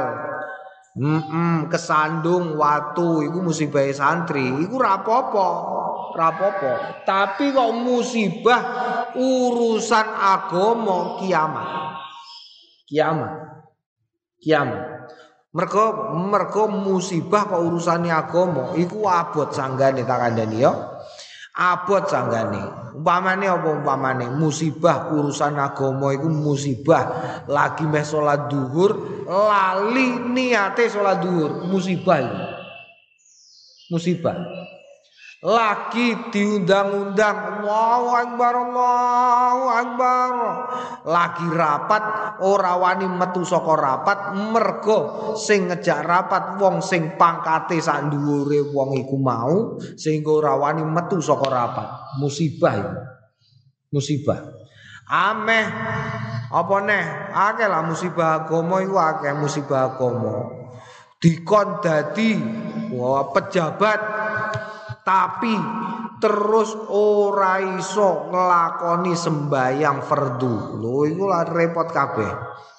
Mm 0.98 1.22
-mm, 1.22 1.56
kesandung 1.70 2.58
watu 2.58 3.22
iku 3.22 3.38
musibah 3.42 3.86
santri 3.90 4.46
iku 4.62 4.78
rapopo 4.78 5.50
rapopo. 6.14 7.02
Tapi 7.06 7.54
kok 7.54 7.72
musibah 7.78 8.62
urusan 9.14 10.06
agama 10.06 11.18
kiamat. 11.22 11.97
Kiamat. 12.88 13.32
Kiamat. 14.40 14.82
Mergo 15.52 16.12
mergo 16.16 16.64
musibah 16.68 17.48
kok 17.48 17.60
urusane 17.60 18.08
agama 18.12 18.72
iku 18.76 19.08
abot 19.08 19.52
sanggane 19.52 20.04
tak 20.08 20.18
kandhani 20.20 20.64
ya. 20.64 20.72
Abot 21.52 22.08
sanggane. 22.08 22.92
Umpamane 22.96 23.46
apa 23.46 23.68
umpamane 23.78 24.26
musibah 24.32 25.12
urusan 25.12 25.60
agama 25.60 26.16
iku 26.16 26.32
musibah 26.32 27.04
lagi 27.46 27.84
meh 27.86 28.02
salat 28.02 28.48
duhur 28.48 29.24
lali 29.28 30.32
niate 30.32 30.88
salat 30.88 31.20
duhur 31.20 31.68
musibah. 31.68 32.24
Musibah 33.88 34.57
lagi 35.38 36.18
diundang-undang. 36.34 37.62
Allahu 37.62 38.08
Akbar 38.10 38.54
Allahu 38.58 39.64
Akbar. 39.70 40.32
Lagi 41.06 41.46
rapat 41.54 42.02
ora 42.42 42.74
wani 42.74 43.06
metu 43.06 43.46
saka 43.46 43.74
rapat. 43.78 44.18
Mergo 44.34 45.32
sing 45.38 45.70
ngejak 45.70 46.02
rapat 46.02 46.58
wong 46.58 46.82
sing 46.82 47.14
pangkate 47.14 47.78
sak 47.78 48.10
dhuwure 48.10 48.66
wong 48.74 48.98
iku 48.98 49.16
mau 49.18 49.78
sehingga 49.78 50.30
ora 50.42 50.54
wani 50.58 50.82
metu 50.82 51.22
saka 51.22 51.46
rapat. 51.46 52.18
Musibah 52.18 52.74
itu 52.74 52.98
musibah. 53.94 54.42
Ameh 55.08 55.64
apa 56.50 56.76
neh? 56.84 57.04
Akeh 57.30 57.64
lah 57.70 57.86
musibah 57.86 58.44
agama 58.44 58.82
iku 58.82 58.98
akeh 58.98 59.32
musibah 59.38 59.94
agama. 59.94 60.50
Dikon 61.18 61.82
dadi 61.82 62.38
pejabat 63.34 64.00
tapi 65.08 65.56
terus 66.20 66.76
ora 66.92 67.56
iso 67.80 68.28
nglakoni 68.28 69.16
sembayang 69.16 70.04
fardu. 70.04 70.76
Lho 70.76 71.08
iku 71.08 71.24
lah 71.24 71.48
repot 71.48 71.88
kabeh. 71.88 72.32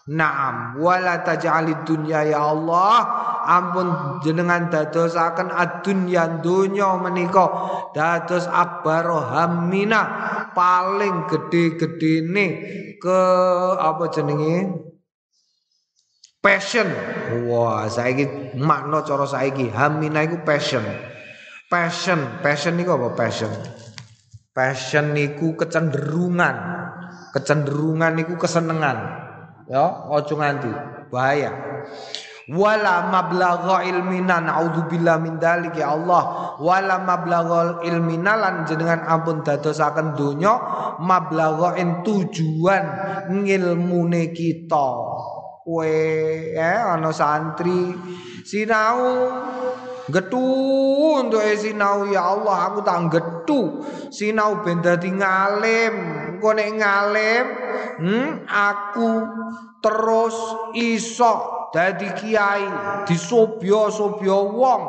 Naam, 0.09 0.81
wala 0.81 1.21
taj'alid 1.21 1.85
dunya 1.85 2.33
ya 2.33 2.41
Allah, 2.41 2.97
ampun 3.45 4.17
jenengan 4.25 4.65
dadosaken 4.69 5.53
ad-dunya 5.53 6.41
donya 6.41 6.97
menika 6.97 7.45
dados 7.93 8.49
akbar 8.49 9.05
hammina 9.05 10.01
paling 10.57 11.29
gede-gedene 11.29 12.45
ke 12.97 13.21
apa 13.77 14.09
jenenge? 14.09 14.89
passion. 16.39 16.87
Wah, 17.45 17.85
saiki 17.91 18.55
makna 18.57 19.03
cara 19.03 19.27
saiki 19.27 19.69
hamina 19.69 20.23
iku 20.23 20.41
passion. 20.47 20.83
Passion, 21.69 22.41
passion 22.41 22.81
niku 22.81 22.97
apa 22.97 23.13
passion? 23.13 23.53
Passion 24.49 25.13
niku 25.13 25.53
kecenderungan. 25.53 26.57
Kecenderungan 27.29 28.17
niku 28.17 28.41
kesenengan. 28.41 28.97
Ya, 29.69 29.85
ojo 30.09 30.33
nganti 30.33 30.65
bahaya. 31.13 31.53
Wala 32.49 33.13
mablagha 33.13 33.85
ilmina 33.85 34.41
naudzubillah 34.41 35.21
min 35.21 35.37
dalik 35.37 35.77
ya 35.77 35.93
Allah. 35.93 36.57
Wala 36.57 37.05
mablagha 37.05 37.85
ilmina 37.85 38.33
lan 38.33 38.65
jenengan 38.65 39.05
ampun 39.05 39.45
dadosaken 39.45 40.17
donya 40.17 40.57
mablagha 40.97 41.77
tujuan 42.01 42.83
ngilmune 43.29 44.33
kita. 44.33 44.89
Kowe 45.61 45.85
eh 46.49 46.81
ana 46.81 47.13
santri 47.13 47.93
sinau 48.41 49.29
Getu 50.09 50.41
untuk 51.21 51.41
sinau 51.57 52.09
ya 52.09 52.33
Allah 52.33 52.73
aku 52.73 52.79
tak 52.81 52.97
getu 53.13 53.85
sinau 54.09 54.65
ben 54.65 54.81
dadi 54.81 55.13
ngalim. 55.13 55.95
Engko 56.39 56.55
nek 56.55 56.69
ngalim, 56.71 57.45
hmm, 57.99 58.29
aku 58.47 59.11
terus 59.83 60.35
iso 60.71 61.67
dadi 61.75 62.09
kiai, 62.15 62.65
disobyo-sobyo 63.05 64.37
wong 64.55 64.81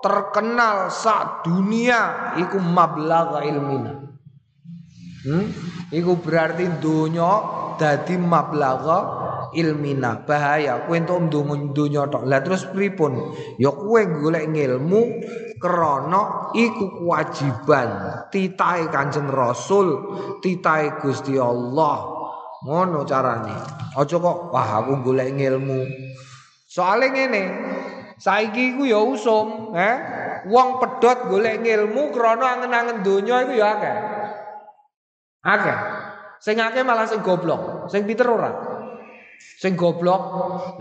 terkenal 0.00 0.88
sak 0.88 1.44
dunia 1.44 2.34
iku 2.40 2.56
mablagha 2.56 3.44
ilmina. 3.44 3.92
Hmm? 5.26 5.46
Iku 5.92 6.18
berarti 6.18 6.80
dunya 6.80 7.30
dadi 7.76 8.16
mablagha 8.16 8.98
ilmina. 9.56 10.22
Bahaya 10.28 10.84
kowe 10.84 10.94
entuk 10.94 11.26
ndonga 11.26 11.56
dunya 11.72 12.04
tok. 12.06 12.28
Lah 12.28 12.44
terus 12.44 12.68
pripun? 12.68 13.32
Ya 13.56 13.72
kowe 13.72 14.00
golek 14.04 14.52
ngilmu 14.52 15.00
krana 15.56 16.52
iku 16.52 17.00
kewajiban 17.00 17.88
titahe 18.28 18.92
Kanjeng 18.92 19.32
Rasul, 19.32 19.88
titahe 20.44 21.00
Gusti 21.00 21.40
Allah. 21.40 22.12
Ngono 22.68 23.08
carane. 23.08 23.56
Aja 23.96 24.16
kok 24.20 24.52
wah 24.52 24.68
aku 24.84 25.00
golek 25.00 25.32
ngilmu. 25.32 25.80
Soale 26.68 27.08
ngene, 27.08 27.42
saiki 28.20 28.76
iku 28.76 28.84
ya 28.84 29.00
usum, 29.00 29.72
eh? 29.72 29.96
Wong 30.46 30.76
pedhot 30.76 31.32
golek 31.32 31.64
ngilmu 31.64 32.12
krana 32.12 32.60
angen-angen 32.60 33.00
donya 33.00 33.48
iku 33.48 33.54
ya 33.56 33.66
akeh. 33.80 33.96
Akeh. 35.46 35.78
Sing 36.36 36.60
akeh 36.60 36.84
malah 36.84 37.08
sing 37.08 37.24
goblok, 37.24 37.88
sing 37.88 38.04
pinter 38.04 38.28
ora. 38.28 38.75
Sing 39.56 39.72
goblok, 39.72 40.22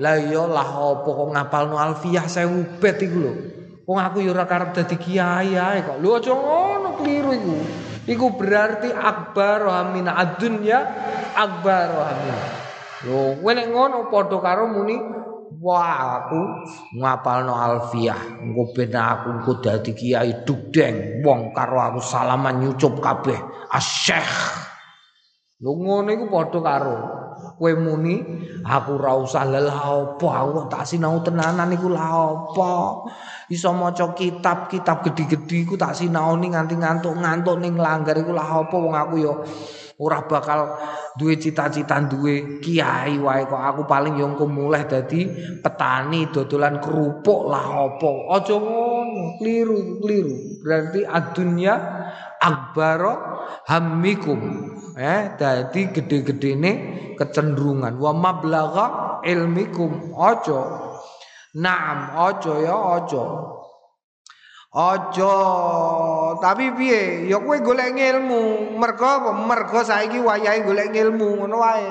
lah 0.04 0.20
iya 0.20 0.44
lah 0.44 1.00
apa 1.00 1.08
kok 1.08 1.30
ngapalno 1.32 1.80
alfiah 1.80 2.28
1000 2.28 2.84
bet 2.84 3.00
iku 3.00 3.18
lho. 3.24 3.34
Wong 3.88 4.02
aku 4.02 4.20
ya 4.20 4.36
ora 4.36 4.44
karep 4.44 4.76
dadi 4.76 5.00
kiai 5.00 5.56
ae 5.56 5.80
kok. 5.86 6.04
Lho 6.04 6.20
aja 6.20 6.34
ngono 6.36 6.90
kliru 7.00 7.32
iku. 7.32 7.56
Iku 8.06 8.36
berarti 8.36 8.92
akbar 8.92 9.64
hamina 9.66 10.20
adunya 10.20 10.84
akbar 11.34 11.88
hamina. 12.04 12.44
Lho, 13.08 13.40
kowe 13.40 13.52
nek 13.56 13.68
ngono 13.72 13.98
padha 14.12 14.38
karo 14.44 14.64
muni 14.68 14.98
Wah 15.56 16.20
aku 16.20 16.42
ngapalno 17.00 17.56
alfiah 17.56 18.44
engko 18.44 18.76
ben 18.76 18.92
aku 18.92 19.40
engko 19.40 19.52
dadi 19.64 19.96
kiai 19.96 20.44
dugdeng 20.44 21.24
wong 21.24 21.56
karo 21.56 21.80
aku 21.80 22.00
salaman 22.04 22.60
nyucup 22.60 23.00
kabeh 23.00 23.40
asyekh 23.72 24.36
Lho 25.64 25.72
ngono 25.80 26.10
iku 26.12 26.26
padha 26.28 26.60
karo 26.60 26.98
kowe 27.56 27.72
muni 27.80 28.20
aku 28.68 29.00
ora 29.00 29.16
usah 29.16 29.48
aku 29.48 30.68
tak 30.68 30.84
sinau 30.84 31.24
tenanan 31.24 31.72
iku 31.72 31.88
la 31.88 32.12
apa 32.12 32.74
iso 33.48 33.72
maca 33.72 34.12
kitab 34.12 34.68
kitab 34.68 35.08
gede-gede 35.08 35.64
iku 35.64 35.80
tak 35.80 35.96
sinaoni 35.96 36.52
nganti 36.52 36.76
ngantuk-ngantuk 36.76 37.56
ning 37.64 37.80
langgar 37.80 38.20
iku 38.20 38.36
la 38.36 38.44
apa 38.44 38.76
wong 38.76 38.96
aku 38.96 39.16
yo 39.24 39.34
ora 39.96 40.28
bakal 40.28 40.76
duwe 41.16 41.40
cita-cita 41.40 42.04
duwe 42.04 42.60
kiai 42.60 43.16
wae 43.16 43.48
kok. 43.48 43.56
Aku 43.56 43.82
paling 43.88 44.20
yo 44.20 44.28
engko 44.28 44.44
mulai 44.44 44.84
dadi 44.84 45.24
petani 45.64 46.28
dodolan 46.28 46.84
kerupuk 46.84 47.48
lah 47.48 47.88
apa 47.88 48.12
aja 48.36 48.60
ngono 48.60 49.40
kliru 49.40 50.04
kliru 50.04 50.60
berarti 50.60 51.08
adunya 51.08 51.76
akbaro 52.44 53.14
hammikum 53.72 54.75
eh 54.96 55.36
dadi 55.36 55.92
gede-gedene 55.92 56.72
kecenderungan 57.20 58.00
wa 58.00 58.16
mablagha 58.16 58.86
ilmikum 59.28 60.16
aja 60.16 60.62
naam 61.56 62.16
aja 62.16 62.54
ya 62.64 62.76
aja 63.00 63.26
Ojo, 64.76 65.32
tapi 66.44 66.68
piye? 66.76 67.32
Ya 67.32 67.40
kowe 67.40 67.56
golek 67.64 67.96
ilmu. 67.96 68.76
Mergo 68.76 69.08
apa? 69.08 69.32
Mergo 69.32 69.80
saiki 69.88 70.20
wayahe 70.20 70.68
golek 70.68 70.92
ilmu, 70.92 71.40
ngono 71.40 71.64
wae. 71.64 71.88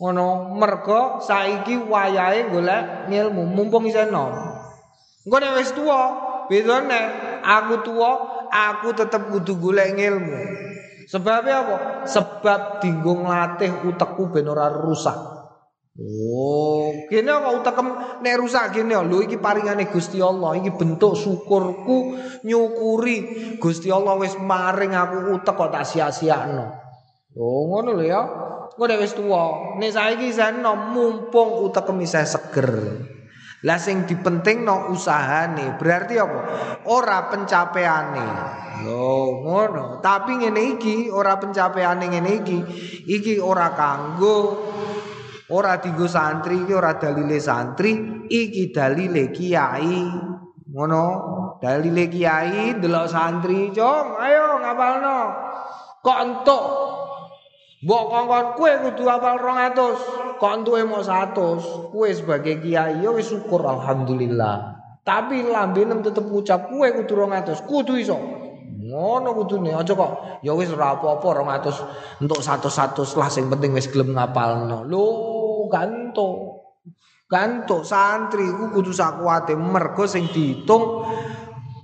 Ngono, 0.00 0.56
mergo 0.56 1.20
saiki 1.20 1.76
wayahe 1.76 2.48
golek 2.48 3.12
ilmu, 3.12 3.52
mumpung 3.52 3.84
isih 3.84 4.08
enom. 4.08 4.32
Engko 5.28 5.36
nek 5.36 5.60
wis 5.60 5.76
tuwa, 5.76 6.00
bedane 6.48 7.00
aku 7.44 7.84
tuwa, 7.84 8.16
aku 8.48 8.96
tetep 8.96 9.28
kudu 9.28 9.60
golek 9.60 9.92
ilmu. 9.92 10.40
Sebabnya 11.06 11.54
apa? 11.62 11.76
Sebab 12.02 12.82
dinggo 12.82 13.22
nglatih 13.22 13.86
utekku 13.86 14.34
ben 14.34 14.50
ora 14.50 14.66
rusak. 14.74 15.14
Oh, 15.96 16.92
kene 17.08 17.32
kok 17.32 17.54
utekem 17.64 17.88
nek 18.20 18.36
rusak 18.36 18.76
kene 18.76 19.00
lho 19.00 19.24
iki 19.24 19.40
paringane 19.40 19.88
Gusti 19.88 20.20
Allah, 20.20 20.52
iki 20.52 20.68
bentuk 20.76 21.16
syukurku 21.16 22.20
nyukuri 22.44 23.16
Gusti 23.56 23.88
Allah 23.88 24.12
wis 24.20 24.36
maring 24.36 24.92
aku 24.92 25.40
utek 25.40 25.56
kok 25.56 25.72
tak 25.72 25.88
sia-siakno. 25.88 26.68
Oh, 27.32 27.72
ngono 27.72 27.96
lho 27.96 28.04
ya. 28.04 28.20
Engko 28.76 28.84
nek 28.84 29.00
wis 29.00 29.16
tuwa, 29.16 29.72
nek 29.80 29.94
saiki 29.94 30.28
seno 30.36 30.92
mumpung 30.92 31.64
utekem 31.64 31.96
isih 32.04 32.28
seger. 32.28 32.70
Lah 33.64 33.80
sing 33.80 34.04
dipentingno 34.04 34.92
usahane, 34.92 35.80
berarti 35.80 36.20
apa? 36.20 36.40
Ora 36.92 37.32
pencapaiane. 37.32 38.28
Yo 38.84 39.40
ngono. 39.40 40.04
Tapi 40.04 40.36
ngene 40.36 40.76
iki 40.76 41.08
ora 41.08 41.40
pencapaiane 41.40 42.04
ngene 42.04 42.30
iki. 42.44 42.58
Iki 43.08 43.40
ora 43.40 43.72
kanggo 43.72 44.36
Ora 45.46 45.78
dienggo 45.78 46.10
santri 46.10 46.66
iki 46.66 46.74
ora 46.74 46.98
dalile 46.98 47.38
santri, 47.38 48.26
iki 48.26 48.74
dalile 48.74 49.30
kiai. 49.30 50.02
Ngono, 50.74 51.04
dalile 51.62 52.10
kiai 52.10 52.74
delok 52.82 53.06
santri, 53.06 53.70
"Jong, 53.70 54.18
ayo 54.18 54.58
ngapalno." 54.58 55.18
Kok 56.02 56.18
entuk 56.18 56.64
Mbok 57.86 58.04
kongkon 58.10 58.46
kue 58.58 58.72
kudu 58.82 59.06
hafal 59.06 59.38
200, 59.38 60.42
kok 60.42 60.52
entuke 60.58 60.82
mau 60.90 61.06
100. 61.06 61.94
Kue 61.94 62.10
sebagai 62.10 62.58
kiai 62.58 62.98
ya 62.98 63.14
wis 63.14 63.30
syukur 63.30 63.62
alhamdulillah. 63.62 64.74
Tapi 65.06 65.46
lambene 65.46 66.02
tetep 66.02 66.26
ngucap 66.26 66.66
kue 66.66 66.90
kudu 66.90 67.14
200, 67.14 67.62
kudu 67.62 67.94
iso. 67.94 68.18
Ngono 68.90 69.38
kudune 69.38 69.70
aja 69.70 69.94
kok 69.94 70.42
ya 70.42 70.50
wis 70.58 70.74
ora 70.74 70.98
apa-apa 70.98 71.46
200 71.62 72.26
entuk 72.26 72.42
100-100 72.42 73.18
lah 73.22 73.30
sing 73.30 73.46
penting 73.46 73.70
wis 73.70 73.86
gelem 73.86 74.18
ngapalno. 74.18 74.82
Lho, 74.82 75.06
ganto. 75.70 76.58
Ganto 77.30 77.86
santri 77.86 78.50
ku 78.50 78.74
kudu 78.74 78.90
sakuwate 78.90 79.54
mergo 79.54 80.10
sing 80.10 80.26
diitung 80.34 81.06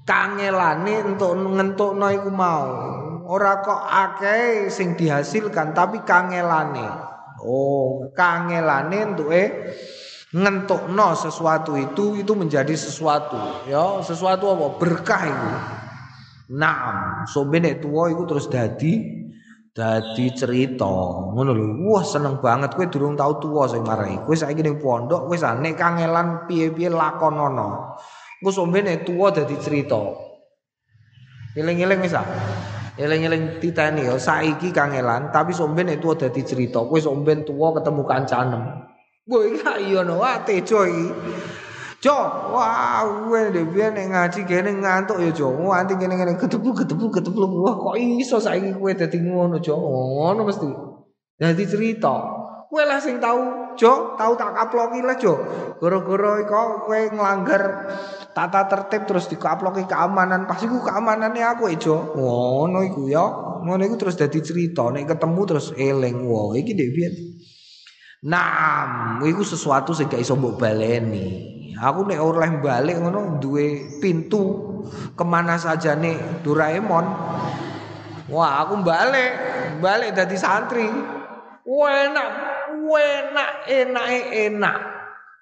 kangelane 0.02 1.14
entuk 1.14 1.30
ngentukno 1.38 2.06
iku 2.10 2.30
mau. 2.34 3.01
Ora 3.32 3.64
kok 3.64 3.80
akeh 3.88 4.68
sing 4.68 4.92
dihasilkan 4.92 5.72
tapi 5.72 6.04
kangelane. 6.04 6.84
Oh, 7.40 8.12
kangelane 8.12 9.08
entuke 9.08 9.72
ngentukno 10.36 11.16
sesuatu 11.16 11.72
itu 11.80 12.20
itu 12.20 12.32
menjadi 12.32 12.72
sesuatu 12.72 13.68
ya 13.68 14.00
sesuatu 14.00 14.48
apa 14.48 14.66
berkah 14.80 15.22
itu 15.28 15.50
Naam, 16.52 17.24
sombe 17.24 17.64
nek 17.64 17.80
tuwa 17.80 18.12
iku 18.12 18.28
terus 18.28 18.52
dadi 18.52 19.00
dadi 19.72 20.26
cerita. 20.36 20.92
Ngono 21.32 21.50
lho. 21.56 21.64
Wah, 21.88 22.04
seneng 22.04 22.44
banget 22.44 22.76
kowe 22.76 22.84
durung 22.92 23.16
tau 23.16 23.40
tuwa 23.40 23.64
sing 23.64 23.80
marai. 23.80 24.20
Kowe 24.20 24.36
saiki 24.36 24.60
ning 24.60 24.76
pondok 24.76 25.32
wis 25.32 25.40
nek 25.40 25.72
kangelan 25.80 26.44
piye-piye 26.44 26.92
lakonono. 26.92 27.96
Engko 28.36 28.50
sombe 28.52 28.84
nek 28.84 29.08
tuwa 29.08 29.32
dadi 29.32 29.56
cerita. 29.56 29.96
Eling-eling 31.56 32.04
wis 32.04 32.12
ah. 32.12 32.26
Eling-eling 33.02 33.58
titani 33.58 34.06
ya 34.06 34.14
saiki 34.14 34.70
kangelan 34.70 35.34
tapi 35.34 35.50
sombe 35.50 35.82
nek 35.82 35.98
tuwa 35.98 36.14
dadi 36.14 36.46
cerita. 36.46 36.78
Kowe 36.86 37.02
sombe 37.02 37.34
tuwa 37.42 37.74
ketemu 37.74 38.02
kancanem. 38.06 38.62
Wah, 39.26 39.42
iki 39.46 39.90
iya 39.90 40.02
no, 40.06 40.22
tejo 40.46 40.86
iki. 40.86 41.06
Jo, 42.02 42.18
wah, 42.50 43.06
deh 43.30 43.62
biar 43.70 43.94
nek 43.94 44.10
ngaji 44.10 44.40
kene 44.42 44.74
ngantuk 44.82 45.22
ya 45.22 45.30
Jo. 45.30 45.54
Nganti 45.54 45.94
kene 45.98 46.14
kene 46.18 46.32
ketemu 46.34 46.74
ketemu 46.74 47.06
ketemu 47.14 47.58
wah 47.62 47.74
kok 47.78 47.94
iso 47.98 48.42
saiki 48.42 48.74
kowe 48.74 48.90
dadi 48.90 49.18
ngono 49.22 49.62
Jo. 49.62 49.78
Ngono 49.78 50.42
mesti. 50.42 50.66
Dadi 51.38 51.62
cerita. 51.62 52.14
Kowe 52.66 52.82
lah 52.82 52.98
sing 52.98 53.22
tahu 53.22 53.61
Jo, 53.78 54.14
tahu 54.18 54.32
tak 54.36 54.52
kaploki 54.56 55.00
lah 55.00 55.16
Jo. 55.18 55.34
Goro-goro 55.78 56.38
iko 56.40 56.86
kowe 56.86 57.00
nglanggar 57.10 57.62
tata 58.32 58.68
tertib 58.70 59.08
terus 59.08 59.26
dikaploki 59.28 59.84
keamanan. 59.88 60.46
Pasti 60.46 60.70
ku 60.70 60.80
keamanannya 60.82 61.44
aku 61.56 61.72
ya 61.72 61.76
Jo. 61.80 61.96
Ngono 62.14 62.84
iku 62.86 63.08
ya. 63.08 63.24
Ngono 63.62 63.82
iku 63.86 63.96
terus 63.98 64.18
dadi 64.18 64.38
cerita. 64.42 64.88
Nek 64.90 65.10
ketemu 65.10 65.40
terus 65.48 65.74
eling. 65.74 66.26
Wah, 66.26 66.54
iki 66.54 66.72
dek 66.72 66.90
biar. 66.92 67.12
Nah, 68.22 69.18
iku 69.26 69.42
sesuatu 69.42 69.90
sing 69.90 70.06
gak 70.06 70.22
iso 70.22 70.38
mbok 70.38 70.62
baleni. 70.62 71.50
Aku 71.82 72.06
nek 72.06 72.22
oleh 72.22 72.62
balik 72.62 73.02
ngono 73.02 73.42
duwe 73.42 73.98
pintu 73.98 74.70
ke 75.18 75.24
mana 75.26 75.58
saja 75.58 75.98
nih 75.98 76.46
Doraemon. 76.46 77.06
Wah, 78.30 78.62
aku 78.62 78.78
balik, 78.86 79.32
balik 79.82 80.14
dari 80.14 80.38
santri. 80.38 80.86
Wah, 81.66 81.90
enak, 81.90 82.30
enak, 82.90 83.50
enak, 83.70 84.06
enak. 84.32 84.76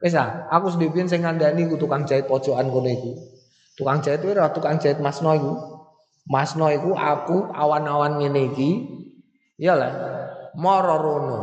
Wis 0.01 0.17
ah, 0.17 0.49
aku 0.49 0.73
sendiri 0.73 1.05
sing 1.05 1.25
ngandani 1.25 1.69
ku 1.69 1.77
tukang 1.77 2.09
jahit 2.09 2.25
pojokan 2.25 2.73
kono 2.73 2.89
iku. 2.89 3.13
Tukang 3.77 4.01
jahit 4.01 4.25
kuwi 4.25 4.37
tukang 4.57 4.81
jahit 4.81 5.01
Masno 5.01 5.33
iku. 5.37 5.53
Masno 6.29 6.73
iku 6.73 6.97
aku 6.97 7.53
awan-awan 7.53 8.21
ngene 8.21 8.53
iki. 8.53 8.71
Ya 9.61 9.77
lah. 9.77 9.93
Moro 10.57 10.97
rono. 10.97 11.41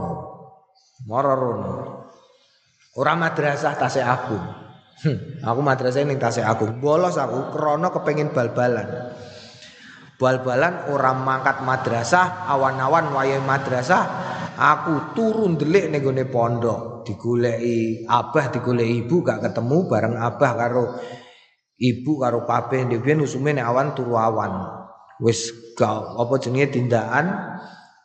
Moro 1.06 1.34
rono. 1.38 1.74
Ora 2.98 3.14
madrasah 3.14 3.78
tasik 3.78 4.02
aku. 4.02 4.38
Hmm, 5.06 5.18
aku 5.46 5.62
madrasah 5.62 6.02
ning 6.02 6.18
tasik 6.18 6.42
aku. 6.42 6.74
Bolos 6.82 7.14
aku 7.22 7.54
krana 7.54 7.94
kepengin 7.94 8.34
bal-balan. 8.34 9.14
Bal-balan 10.18 10.90
orang 10.90 11.22
mangkat 11.22 11.62
madrasah, 11.62 12.50
awan-awan 12.50 13.14
wayahe 13.14 13.38
madrasah, 13.38 14.02
aku 14.58 15.14
turun 15.14 15.56
delik 15.56 15.94
ning 15.94 16.02
gone 16.02 16.26
pondok, 16.26 17.06
digoleki 17.06 18.10
abah 18.10 18.50
digoleki 18.50 19.06
ibu 19.06 19.22
gak 19.22 19.46
ketemu 19.46 19.78
bareng 19.86 20.16
abah 20.18 20.52
karo 20.58 20.86
ibu 21.78 22.12
karo 22.18 22.44
pape 22.50 22.82
ndek 22.82 23.06
biyen 23.06 23.22
usume 23.22 23.54
nek 23.54 23.70
awan 23.70 23.94
turu 23.94 24.18
awan. 24.18 24.82
Wis 25.22 25.54
gak 25.78 26.18
apa 26.18 26.34
jenenge 26.42 26.74
tindakan 26.74 27.26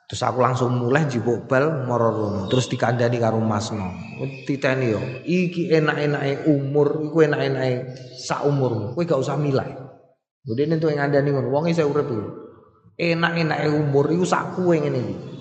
terus 0.05 0.29
aku 0.29 0.45
langsung 0.45 0.77
mulai 0.77 1.09
jipuk 1.09 1.49
bal 1.49 1.89
moro 1.89 2.45
terus 2.53 2.69
dikandani 2.69 3.17
karo 3.17 3.41
Masno. 3.41 3.89
Titeni 4.45 4.93
yo, 4.93 5.01
iki 5.25 5.73
enak-enake 5.73 6.47
umur, 6.53 7.01
iku 7.01 7.25
enak-enake 7.25 7.97
sak 8.21 8.45
umurmu. 8.45 8.93
Kowe 8.93 9.09
gak 9.09 9.25
usah 9.25 9.41
milih. 9.41 9.83
Ini 10.43 10.77
tuh 10.77 10.93
yang 10.93 11.09
ada 11.09 11.23
nih 11.25 11.33
wong 11.33 11.71
saya 11.73 11.89
urip 11.89 12.13
itu. 12.13 12.29
Enak-enak 13.01 13.73
umur 13.73 14.13
itu 14.13 14.29
sak 14.29 14.59
kue 14.59 14.77
ngene 14.77 15.01
iki. 15.01 15.32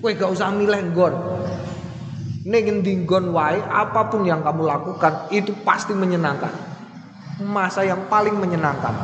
Kowe 0.00 0.16
gak 0.16 0.32
usah 0.32 0.48
milih 0.48 0.96
nggon. 0.96 1.14
Ning 2.48 2.62
ngendi 2.64 3.04
nggon 3.04 3.36
wae 3.36 3.60
apa 3.60 4.08
pun 4.08 4.24
yang 4.24 4.40
kamu 4.40 4.64
lakukan 4.64 5.28
itu 5.28 5.52
pasti 5.60 5.92
menyenangkan. 5.92 6.48
Masa 7.44 7.84
yang 7.84 8.08
paling 8.08 8.32
menyenangkan. 8.40 8.96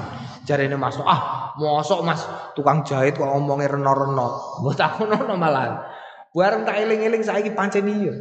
Jarene 0.49 0.81
Mas, 0.81 0.97
ah, 1.05 1.53
mosok 1.61 2.01
Mas 2.01 2.25
tukang 2.57 2.81
jahit 2.81 3.21
kok 3.21 3.29
ngomongnya 3.29 3.77
reno-reno. 3.77 4.29
Mbok 4.65 4.73
takono 4.73 5.37
malah. 5.37 5.85
Bareng 6.33 6.65
tak 6.65 6.81
eling-eling 6.81 7.21
saiki 7.25 7.53
pancen 7.53 7.89
iya. 7.89 8.13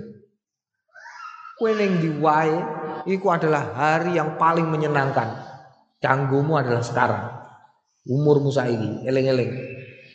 Kowe 1.55 1.71
ning 1.71 2.03
ndi 2.03 2.19
wae 2.19 2.51
iku 3.07 3.31
adalah 3.31 3.71
hari 3.71 4.19
yang 4.19 4.35
paling 4.35 4.67
menyenangkan. 4.67 5.31
Canggumu 6.03 6.59
adalah 6.59 6.83
sekarang. 6.83 7.23
Umurmu 8.03 8.51
saiki, 8.51 9.07
eling-eling. 9.07 9.51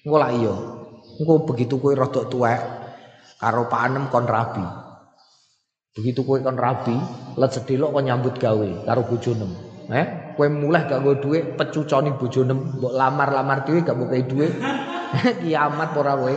Engko 0.04 0.16
lak 0.20 0.32
iya. 0.36 0.79
Engko 1.20 1.44
begitu 1.44 1.76
kowe 1.76 1.92
rada 1.92 2.24
tuwek 2.32 2.60
karo 3.36 3.68
panem 3.68 4.08
kon 4.08 4.24
rabi. 4.24 4.64
Begitu 5.92 6.24
kowe 6.24 6.40
kon 6.40 6.56
rabi, 6.56 6.96
let 7.36 7.52
sedelok 7.52 7.92
kon 7.92 8.08
nyambut 8.08 8.40
gawe 8.40 8.88
karo 8.88 9.04
bojonem. 9.04 9.52
Eh, 9.92 10.06
kowe 10.32 10.48
mulai 10.48 10.88
gak 10.88 11.04
nggo 11.04 11.20
dhuwit 11.20 11.44
pecuconi 11.60 12.16
bojonem, 12.16 12.78
mbok 12.80 12.94
lamar-lamar 12.96 13.68
dhewe 13.68 13.84
gak 13.84 14.00
mbok 14.00 14.16
dhuwit. 14.32 14.52
Kiamat 15.44 15.92
ora 16.00 16.16
kowe. 16.16 16.34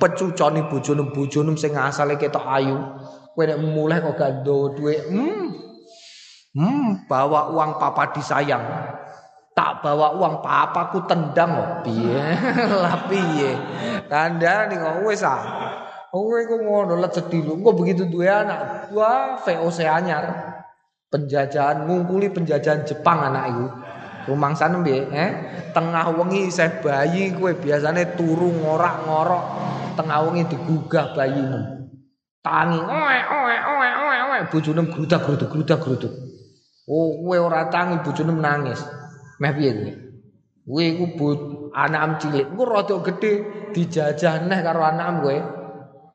Pecuconi 0.00 0.64
bojonem 0.72 1.12
bojonem 1.12 1.60
sing 1.60 1.76
asale 1.76 2.16
ketok 2.16 2.46
ayu. 2.56 2.80
Kowe 3.36 3.44
nek 3.44 3.60
mulai 3.60 4.00
kok 4.00 4.16
gak 4.16 4.30
ndok 4.40 4.80
dhuwit. 4.80 5.12
Hmm, 5.12 5.44
Hmm, 6.50 7.06
bawa 7.06 7.54
uang 7.54 7.78
papa 7.78 8.10
disayang. 8.10 8.64
Tak 9.60 9.84
bawa 9.84 10.16
uang 10.16 10.40
papa 10.40 10.88
ku 10.88 11.04
tendang 11.04 11.52
kok. 11.52 11.70
Piye? 11.84 12.32
Lah 12.80 12.96
piye? 13.12 13.52
Kandhane 14.08 14.72
kok 14.72 15.04
wis 15.04 15.20
ah. 15.20 15.44
Kowe 16.08 16.40
ku 16.48 16.56
ngono 16.64 16.96
let 16.96 17.12
sedih 17.12 17.44
lu. 17.44 17.60
Kok 17.60 17.76
begitu 17.76 18.08
duwe 18.08 18.24
anak. 18.24 18.88
Wah, 18.96 19.36
VOC 19.44 19.84
anyar. 19.84 20.24
Penjajahan 21.12 21.84
ngungkuli 21.84 22.32
penjajahan 22.32 22.88
Jepang 22.88 23.20
anak 23.20 23.44
iku. 23.52 23.66
Rumangsane 24.32 24.80
piye? 24.80 25.04
Eh, 25.12 25.30
tengah 25.76 26.08
wengi 26.08 26.48
isih 26.48 26.80
bayi 26.80 27.28
kowe 27.36 27.52
biasane 27.52 28.16
turu 28.16 28.48
ngorak-ngorok. 28.64 29.44
Tengah 30.00 30.18
wengi 30.24 30.48
digugah 30.56 31.12
bayimu. 31.12 31.84
Tangi 32.40 32.80
oe 32.80 33.18
oe 33.28 33.56
oe 33.76 33.88
oe 34.08 34.18
oe 34.24 34.38
bojone 34.48 34.88
grudak-gruduk-grudak-gruduk. 34.88 36.12
Oh, 36.88 37.12
kowe 37.20 37.36
ora 37.36 37.68
tangi 37.68 38.00
bojone 38.00 38.32
nangis. 38.40 38.99
Meh 39.40 39.52
piye 39.56 39.70
kowe? 39.72 39.92
Kowe 40.68 40.84
iku 40.84 41.06
but 41.16 41.40
anak 41.72 42.20
cilik. 42.20 42.46
Engko 42.52 42.64
rada 42.68 42.96
gedhe 43.00 43.32
dijajah 43.72 44.44
neh 44.44 44.60
karo 44.60 44.84
anak 44.84 45.08
kowe. 45.24 45.36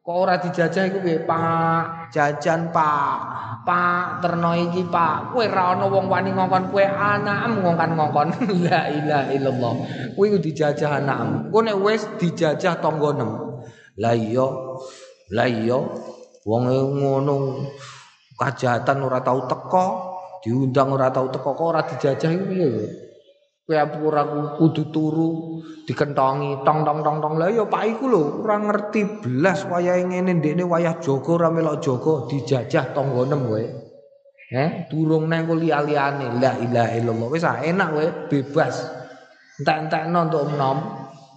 Kok 0.06 0.18
ora 0.22 0.38
dijajah 0.38 0.86
iku 0.86 1.02
piye, 1.02 1.26
Pak? 1.26 2.14
Jajan, 2.14 2.70
Pak. 2.70 3.18
Pak, 3.66 4.22
terno 4.22 4.54
iki, 4.54 4.86
Pak. 4.86 5.34
Kowe 5.34 5.42
ora 5.50 5.74
ana 5.74 5.90
wong 5.90 6.06
wani 6.06 6.30
ngongkon 6.30 6.70
kowe 6.70 6.86
anakmu 6.86 7.66
ngongkon-ngongkon. 7.66 8.28
La 8.70 8.86
ilaha 8.94 9.34
illallah. 9.34 9.74
Kowe 10.14 10.26
iku 10.30 10.38
dijajah 10.38 11.02
anakmu. 11.02 11.50
Kowe 11.50 11.66
nek 11.66 11.78
wis 11.82 12.06
dijajah 12.22 12.78
tanggonem. 12.78 13.34
Lah 13.98 14.14
iya. 14.14 14.46
Lah 15.34 15.50
iya. 15.50 15.80
Wong 16.46 16.64
ngono 16.70 17.66
kajatan 18.38 19.02
ora 19.02 19.26
tau 19.26 19.50
teko 19.50 19.86
diundang 20.46 20.94
ora 20.94 21.10
tau 21.10 21.34
teko 21.34 21.58
kok 21.58 21.66
ora 21.66 21.82
dijajah 21.82 22.30
iku 22.30 22.46
piye 22.46 22.70
kowe 23.66 23.76
ora 24.06 24.24
kudu 24.62 24.94
turu 24.94 25.30
dikentongi 25.90 26.62
tong 26.62 26.86
tong 26.86 27.02
tong 27.02 27.18
tong 27.18 27.34
lah 27.42 27.50
ya 27.50 27.66
Pak 27.66 27.84
iku 27.98 28.06
lho 28.06 28.22
ora 28.46 28.62
ngerti 28.62 29.26
belas 29.26 29.66
wayahe 29.66 30.06
ngene 30.06 30.38
ndekne 30.38 30.64
wayah 30.66 31.02
Joko 31.02 31.42
ora 31.42 31.50
melok 31.50 31.82
Joko 31.82 32.30
dijajah 32.30 32.94
tanggonem 32.94 33.42
kowe 33.50 33.66
Eh, 34.46 34.86
durung 34.94 35.26
nang 35.26 35.50
liya-liyane. 35.50 36.38
La 36.38 36.54
ilaha 36.62 36.94
illallah. 36.94 37.28
Wis 37.34 37.42
enak 37.42 37.88
kowe, 37.98 38.08
bebas. 38.30 38.76
Entek-entekno 39.58 40.20
untuk 40.30 40.46
enom. 40.54 40.78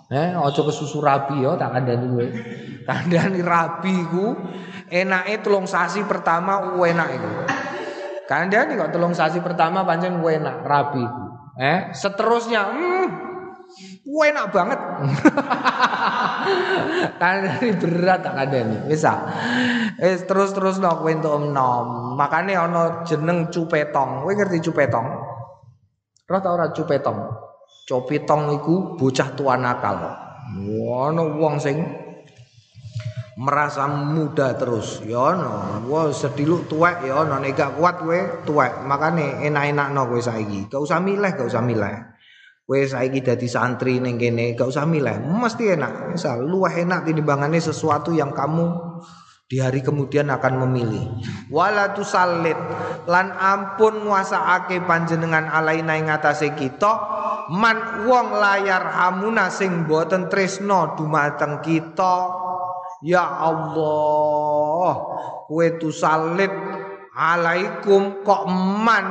Eh, 0.09 0.33
aja 0.33 0.61
kesusu 0.64 1.05
rabi 1.05 1.45
ya 1.45 1.57
tak 1.57 1.72
kandhani 1.72 2.07
kowe. 2.09 2.26
Kandhani 2.85 3.41
rabi 3.45 3.93
iku 3.93 4.37
enake 4.93 5.41
tulung 5.45 5.68
sasi 5.68 6.05
pertama 6.05 6.76
enak 6.81 7.09
iku. 7.16 7.31
Kandhani 8.29 8.76
kok 8.76 8.93
telung 8.93 9.16
sasi 9.16 9.41
pertama 9.41 9.85
pancen 9.85 10.20
enak 10.20 10.64
rabi. 10.64 11.05
Eh, 11.59 11.90
seterusnya 11.90 12.70
hmm, 12.70 13.06
enak 14.06 14.46
banget. 14.54 14.78
kandhani 17.20 17.68
berat 17.76 18.22
tak 18.22 18.34
kandhani. 18.38 18.78
Bisa. 18.86 19.26
Eh 19.98 20.22
terus-terus 20.22 20.78
no 20.78 21.02
kowe 21.02 21.11
entuk 21.11 21.34
nom. 21.50 22.14
Makane 22.14 22.54
ana 22.54 23.02
jeneng 23.02 23.50
cupetong. 23.50 24.22
Kowe 24.22 24.32
ngerti 24.32 24.70
cupetong? 24.70 25.06
Roh 26.30 26.40
ta 26.40 26.48
ora 26.54 26.70
cupetong? 26.70 27.18
Cupetong 27.90 28.54
iku 28.54 28.94
bocah 28.94 29.34
tua 29.34 29.59
nakal. 29.59 29.98
Ono 30.88 31.36
wong 31.36 31.59
sing 31.59 31.82
merasa 33.39 33.86
muda 33.86 34.59
terus. 34.59 34.99
Ya 35.07 35.39
no 35.39 35.86
wah 35.86 36.11
sedilu 36.11 36.66
tuwek 36.66 37.07
ya 37.07 37.22
no 37.22 37.39
nek 37.39 37.55
gak 37.55 37.78
kuat 37.78 38.03
kowe 38.03 38.20
tuwek. 38.43 38.82
Makane 38.82 39.47
enak-enakno 39.47 40.11
kowe 40.11 40.18
saiki. 40.18 40.66
Gak 40.66 40.82
usah 40.82 40.99
milih 40.99 41.30
gak 41.30 41.47
usah 41.47 41.62
milih. 41.62 41.95
Kowe 42.66 42.82
saiki 42.82 43.22
dadi 43.22 43.47
santri 43.47 44.03
ning 44.03 44.18
kene 44.18 44.59
gak 44.59 44.66
usah 44.66 44.82
milih. 44.82 45.22
Mesti 45.22 45.78
enak. 45.78 46.11
Misal 46.11 46.43
luwih 46.43 46.82
enak 46.82 47.07
tinimbangane 47.07 47.62
sesuatu 47.62 48.11
yang 48.11 48.34
kamu 48.34 48.74
di 49.49 49.62
hari 49.62 49.86
kemudian 49.86 50.28
akan 50.34 50.66
memilih. 50.66 51.07
Wala 51.49 51.95
tusallit. 51.95 52.59
Lan 53.07 53.32
ampun 53.32 54.03
nguasaake 54.03 54.82
panjenengan 54.82 55.47
alaina 55.47 55.95
ing 55.95 56.11
atase 56.11 56.53
kita 56.59 56.93
man 57.55 58.05
wong 58.05 58.36
layar 58.36 58.93
hamuna 58.93 59.49
sing 59.49 59.89
boten 59.89 60.28
tresno 60.28 60.93
dumateng 60.93 61.64
kita 61.64 62.47
Ya 62.99 63.22
Allah, 63.22 64.90
kue 65.46 65.78
salit. 65.94 66.51
Alaikum 67.18 68.22
kok 68.22 68.46
man 68.46 69.07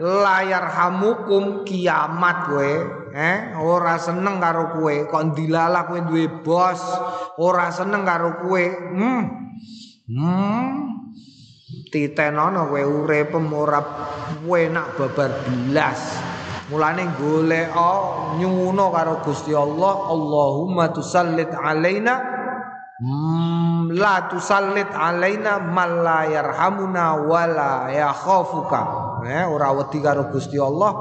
layar 0.00 0.64
hamukum 0.64 1.64
kiamat 1.64 2.48
kue. 2.48 2.72
Eh 3.12 3.52
ora 3.60 4.00
seneng 4.00 4.40
karo 4.40 4.76
kue. 4.80 5.04
Kok 5.08 5.36
dilala 5.36 5.84
kue 5.84 6.00
duwe 6.04 6.24
bos? 6.40 6.80
Ora 7.36 7.68
seneng 7.68 8.04
karo 8.04 8.40
kue. 8.44 8.64
Hmm. 8.72 9.22
Hmm. 10.08 10.72
Titenono 11.92 12.68
kue 12.72 12.80
urip 12.80 13.36
ora 13.36 13.80
enak 14.44 14.96
babar 14.96 15.30
belas 15.48 16.00
mulane 16.72 17.12
golek 17.20 17.76
nyuwuna 18.40 18.84
karo 18.88 19.20
Gusti 19.20 19.52
Allah. 19.52 19.94
Allahumma 20.08 20.88
tusallit 20.96 21.52
alaina 21.52 22.33
la 23.02 24.30
tusallit 24.30 24.86
alaina 24.94 25.58
man 25.58 26.06
la 26.06 26.30
yarhamuna 26.30 27.26
wala 27.26 27.90
yakhafuka. 27.90 28.82
Eh, 29.26 29.42
ora 29.50 29.74
wedi 29.74 29.98
karo 29.98 30.30
Gusti 30.30 30.60
Allah, 30.60 30.92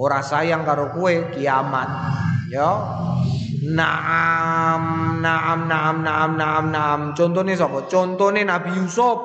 ora 0.00 0.24
sayang 0.24 0.64
karo 0.64 0.94
kowe 0.96 1.12
kiamat. 1.34 1.88
Ya. 2.48 2.72
Naam, 3.60 5.20
naam, 5.20 5.68
naam, 5.68 5.96
naam, 6.00 6.30
naam, 6.40 6.64
naam. 6.72 7.00
Contone 7.12 7.52
sapa? 7.52 7.84
Contone 7.84 8.40
Nabi 8.48 8.80
Yusuf. 8.80 9.20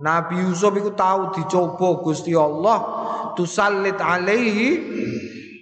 Nabi 0.00 0.40
Yusuf 0.40 0.72
iku 0.74 0.96
tahu 0.96 1.36
dicoba 1.36 2.02
Gusti 2.02 2.34
Allah 2.34 2.82
tusallit 3.38 3.94
alaihi 4.02 4.68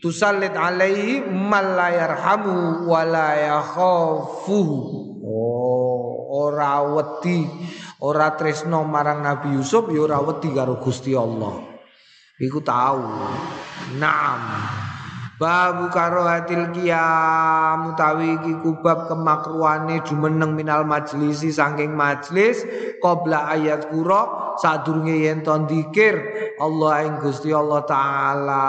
tusallit 0.00 0.56
alaihi 0.56 1.28
mal 1.28 1.76
la 1.76 1.88
yarhamu 1.92 2.88
wa 2.88 3.02
la 3.04 3.60
Oh, 3.76 5.01
ora 6.32 6.80
wedi, 6.80 7.44
ora 8.00 8.32
tresno 8.32 8.88
marang 8.88 9.20
Nabi 9.20 9.52
Yusuf 9.52 9.92
ya 9.92 10.08
ora 10.08 10.18
wedi 10.24 10.48
karo 10.56 10.80
Gusti 10.80 11.12
Allah. 11.12 11.60
Iku 12.40 12.64
tahu. 12.64 13.04
Naam. 14.00 14.42
Babu 15.42 15.90
hatil 15.90 16.70
qiyam 16.70 17.92
utawi 17.92 18.38
iki 18.38 18.62
kubab 18.62 19.10
kemakruane 19.10 19.98
jumeneng 20.06 20.54
minal 20.54 20.86
majlisi 20.86 21.50
saking 21.50 21.98
majlis 21.98 22.62
qabla 23.02 23.50
ayat 23.50 23.90
kura 23.90 24.54
sadurunge 24.54 25.18
yen 25.18 25.42
to 25.42 25.50
dikir 25.66 26.14
Allah 26.62 27.10
ing 27.10 27.18
Gusti 27.18 27.50
Allah 27.50 27.82
taala. 27.82 28.66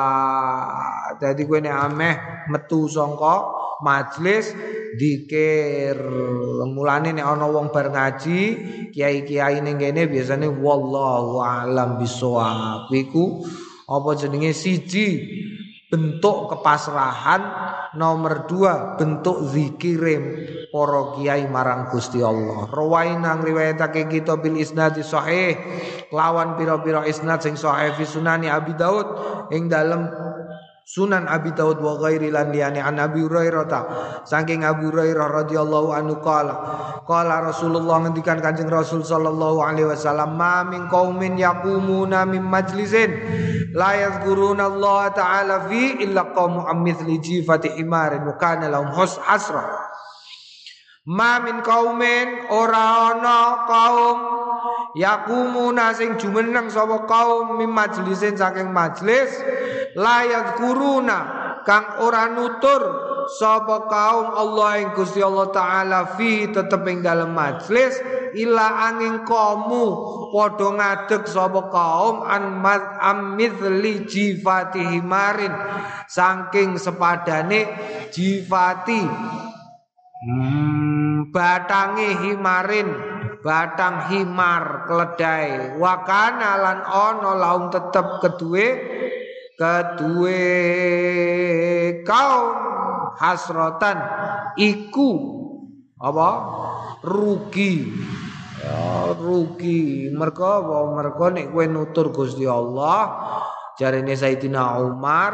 Dadi 1.21 1.45
kowe 1.45 1.61
nek 1.61 1.77
ameh 1.77 2.15
metu 2.49 2.89
sangka 2.89 3.62
majlis 3.83 4.55
dikir 4.95 5.99
mulane 6.71 7.11
nek 7.11 7.27
ana 7.27 7.45
wong 7.51 7.75
bar 7.75 7.91
ngaji 7.91 8.39
kiai-kiai 8.95 9.59
ning 9.59 9.75
kene 9.75 10.07
biasane 10.07 10.47
wallahu 10.47 11.43
alam 11.43 11.99
bisawab 11.99 12.87
iku 12.95 13.43
apa 13.83 14.09
jenenge? 14.15 14.55
Siji 14.55 15.07
bentuk 15.91 16.49
kepasrahan. 16.55 17.43
Nomor 17.93 18.49
dua 18.49 18.97
bentuk 18.97 19.53
zikirim 19.53 20.49
para 20.73 21.13
kiai 21.13 21.45
marang 21.45 21.93
Gusti 21.93 22.25
Allah. 22.25 22.65
Rawaina 22.65 23.37
riwayatake 23.37 24.09
kita 24.09 24.41
bil 24.41 24.57
isnad 24.57 24.97
sahih 24.97 25.53
lawan 26.09 26.57
pira-pira 26.57 27.05
isnad 27.05 27.45
sing 27.45 27.53
sahih 27.53 27.93
fi 27.93 28.01
sunani 28.09 28.49
Abi 28.49 28.73
Daud 28.73 29.05
ing 29.53 29.69
dalem 29.69 30.09
Sunan 30.83 31.31
Abi 31.31 31.55
Daud 31.55 31.79
wa 31.79 31.95
ghairi 31.95 32.27
lan 32.27 32.51
liyane 32.51 32.83
an 32.83 32.99
Abi 32.99 33.23
Hurairah 33.23 33.65
ta. 33.71 33.81
Saking 34.27 34.67
Abu 34.67 34.91
Hurairah 34.91 35.31
radhiyallahu 35.31 35.95
anhu 35.95 36.19
qala 36.19 36.53
qala 37.07 37.39
Rasulullah 37.39 38.03
ngendikan 38.03 38.43
Kanjeng 38.43 38.67
Rasul 38.67 38.99
sallallahu 38.99 39.63
alaihi 39.63 39.87
wasallam 39.87 40.35
ma 40.35 40.67
min 40.67 40.91
qaumin 40.91 41.39
yaqumuna 41.39 42.27
min 42.27 42.43
majlisin 42.43 43.15
la 43.71 43.95
yadhkuruna 43.95 44.67
Allah 44.67 45.01
taala 45.15 45.55
fi 45.71 46.03
illa 46.03 46.35
qaumu 46.35 46.67
amithli 46.67 47.15
jifati 47.23 47.79
himarin 47.79 48.27
wa 48.27 48.35
kana 48.35 48.67
lahum 48.67 48.91
hasra. 48.91 49.63
Ma 51.07 51.39
min 51.39 51.63
qaumin 51.63 52.51
ora 52.51 53.15
ana 53.15 53.67
kaum 53.71 54.17
yakumuna 54.99 55.95
sing 55.95 56.19
jumeneng 56.19 56.67
sapa 56.67 57.07
kaum 57.07 57.55
mim 57.55 57.71
majlisin 57.71 58.35
saking 58.35 58.71
majlis 58.71 59.31
layat 59.97 60.57
kuruna 60.59 61.19
kang 61.63 62.03
ora 62.03 62.27
nutur 62.29 62.81
sapa 63.39 63.87
kaum 63.87 64.35
Allah 64.35 64.83
ing 64.83 64.89
Gusti 64.91 65.23
Allah 65.23 65.47
taala 65.49 66.19
fi 66.19 66.51
tetep 66.51 66.83
ing 66.91 66.99
dalem 66.99 67.31
majlis 67.31 67.95
ila 68.35 68.91
angin 68.91 69.23
kamu 69.23 69.85
padha 70.33 70.67
ngadeg 70.75 71.23
sapa 71.23 71.71
kaum 71.71 72.27
an 72.27 72.59
amithli 72.99 74.03
jifati 74.03 74.81
himarin 74.83 75.53
saking 76.11 76.75
sepadane 76.75 77.61
jifati. 78.11 79.01
Hmm, 80.23 81.35
batange 81.35 82.15
himarin 82.23 83.13
batang 83.43 84.07
himar 84.07 84.87
keledai 84.87 85.75
wakana 85.75 86.55
lan 86.63 86.79
ono 86.87 87.31
laung 87.35 87.67
tetep 87.67 88.23
kedue 88.23 88.67
kedue 89.55 90.45
kaum 92.03 92.55
hasrotan 93.17 93.97
iku 94.57 95.11
apa? 96.03 96.29
Rugi. 97.03 97.87
Ya 98.59 99.11
rugi. 99.15 100.11
Mereka 100.11 100.47
apa? 100.63 100.77
Mereka 100.95 101.25
nek 101.31 101.47
kowe 101.51 101.65
nutur 101.67 102.11
Gusti 102.11 102.43
Allah 102.47 103.11
jarene 103.79 104.15
Sayyidina 104.15 104.79
Umar 104.83 105.31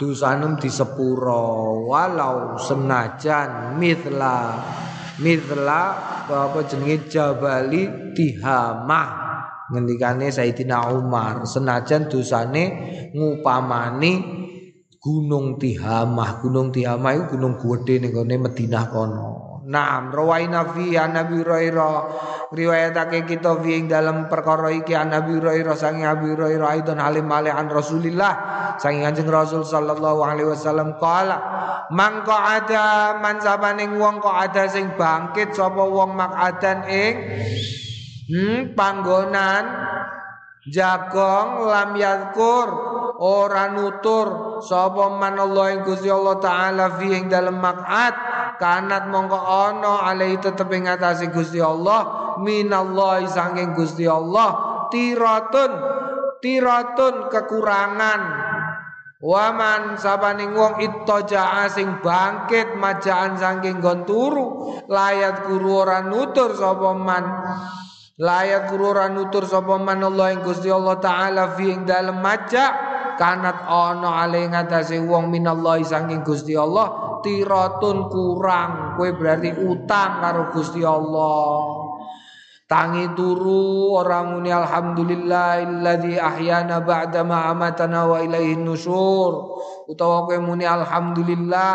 dosanem 0.00 0.56
di 0.56 0.72
sepuro. 0.72 1.84
Walau 1.88 2.56
senajan 2.56 3.76
mitla 3.76 4.56
mitla 5.20 5.82
apa 6.30 6.64
jenenge 6.64 7.10
Jabali 7.12 8.14
Tihamah 8.16 9.29
ngendikane 9.70 10.28
Sayyidina 10.34 10.90
Umar 10.90 11.46
senajan 11.46 12.10
dosane 12.10 12.64
ngupamani 13.14 14.40
Gunung 15.00 15.56
Tihamah. 15.56 16.44
Gunung 16.44 16.68
Tihamah 16.68 17.16
itu 17.16 17.24
gunung 17.32 17.56
gede 17.56 18.04
ning 18.04 18.12
gone 18.12 18.36
Madinah 18.36 18.84
kono. 18.92 19.28
Naam 19.64 20.12
rawaina 20.12 20.76
fi 20.76 20.92
Nabi 20.92 21.40
Hurairah. 21.40 21.96
Riwayatake 22.52 23.24
kita 23.24 23.56
fi 23.64 23.80
ing 23.80 23.88
dalam 23.88 24.28
perkara 24.28 24.68
iki 24.68 24.92
Nabi 24.92 25.40
Hurairah 25.40 25.72
sangi 25.72 26.04
Nabi 26.04 26.36
Hurairah 26.36 26.68
aidon 26.76 27.00
halim 27.00 27.24
malih 27.24 27.48
an 27.48 27.72
Rasulillah. 27.72 28.32
Sangi 28.76 29.00
Kanjeng 29.00 29.32
Rasul 29.32 29.64
sallallahu 29.64 30.20
alaihi 30.20 30.52
wasallam 30.52 31.00
mangko 31.90 32.36
ada 32.36 33.16
man 33.18 33.40
sabaning 33.40 33.96
wong 33.96 34.22
kok 34.22 34.36
ada 34.36 34.68
sing 34.70 34.94
bangkit 34.94 35.56
sapa 35.56 35.80
wong 35.80 36.14
makadan 36.14 36.86
ing 36.86 37.14
hmm, 38.30 38.78
panggonan 38.78 39.64
jagong 40.70 41.66
lam 41.66 41.90
yadkur 41.98 42.68
ora 43.20 43.74
nutur. 43.74 44.60
Sapa 44.60 45.08
man 45.12 45.40
Allah 45.40 45.76
ing 45.76 45.82
Gusti 45.84 46.08
Allah 46.12 46.36
taala 46.38 47.00
fi 47.00 47.16
ing 47.16 47.32
dalem 47.32 47.58
makat 47.58 48.14
kanat 48.60 49.08
mongko 49.08 49.40
ana 49.40 50.04
alai 50.04 50.36
tetep 50.36 50.68
ing 50.72 50.84
atase 50.84 51.32
Gusti 51.32 51.58
Allah 51.60 52.36
minallahi 52.44 53.24
saking 53.24 53.72
Gusti 53.72 54.04
Allah 54.04 54.86
tiratun 54.92 55.72
tiratun 56.44 57.32
kekurangan. 57.32 58.22
Waman 59.20 60.00
sabaning 60.00 60.56
wong 60.56 60.80
ittaja'a 60.80 61.68
sing 61.68 62.00
bangkit 62.00 62.72
majaan 62.80 63.36
saking 63.36 63.76
gon 63.76 64.08
turu 64.08 64.80
layat 64.88 65.44
guru 65.44 65.84
ora 65.84 66.00
nutur 66.00 66.56
sapa 66.56 66.96
man 66.96 67.24
layat 68.20 68.68
guru 68.68 68.92
ora 68.92 69.08
nutur 69.08 69.48
sapa 69.48 69.80
man 69.80 70.04
Allah 70.04 70.36
ing 70.36 70.44
Gusti 70.44 70.68
Allah 70.68 71.00
taala 71.00 71.56
fi 71.56 71.72
ing 71.72 71.88
dalem 71.88 72.20
maja 72.20 72.68
kanat 73.16 73.64
ana 73.64 74.20
ale 74.28 74.44
ngatasé 74.44 75.00
wong 75.00 75.32
minallahi 75.32 75.80
saking 75.88 76.20
Gusti 76.20 76.52
Allah 76.52 77.20
tiratun 77.24 78.12
kurang 78.12 79.00
kowe 79.00 79.08
berarti 79.16 79.56
utang 79.64 80.20
karo 80.20 80.52
Gusti 80.52 80.84
Allah 80.84 81.56
tangi 82.70 83.10
turu 83.18 83.98
orang 83.98 84.38
muni 84.38 84.54
alhamdulillahilladzi 84.54 86.22
ahyana 86.22 86.78
ba'da 86.78 87.26
ma 87.26 87.50
amatana 87.50 88.06
wa 88.06 88.22
ilaihi 88.22 88.62
nusyur. 88.62 89.58
Utawa 89.90 90.22
kowe 90.30 90.38
muni 90.38 90.62
alhamdulillah. 90.62 91.74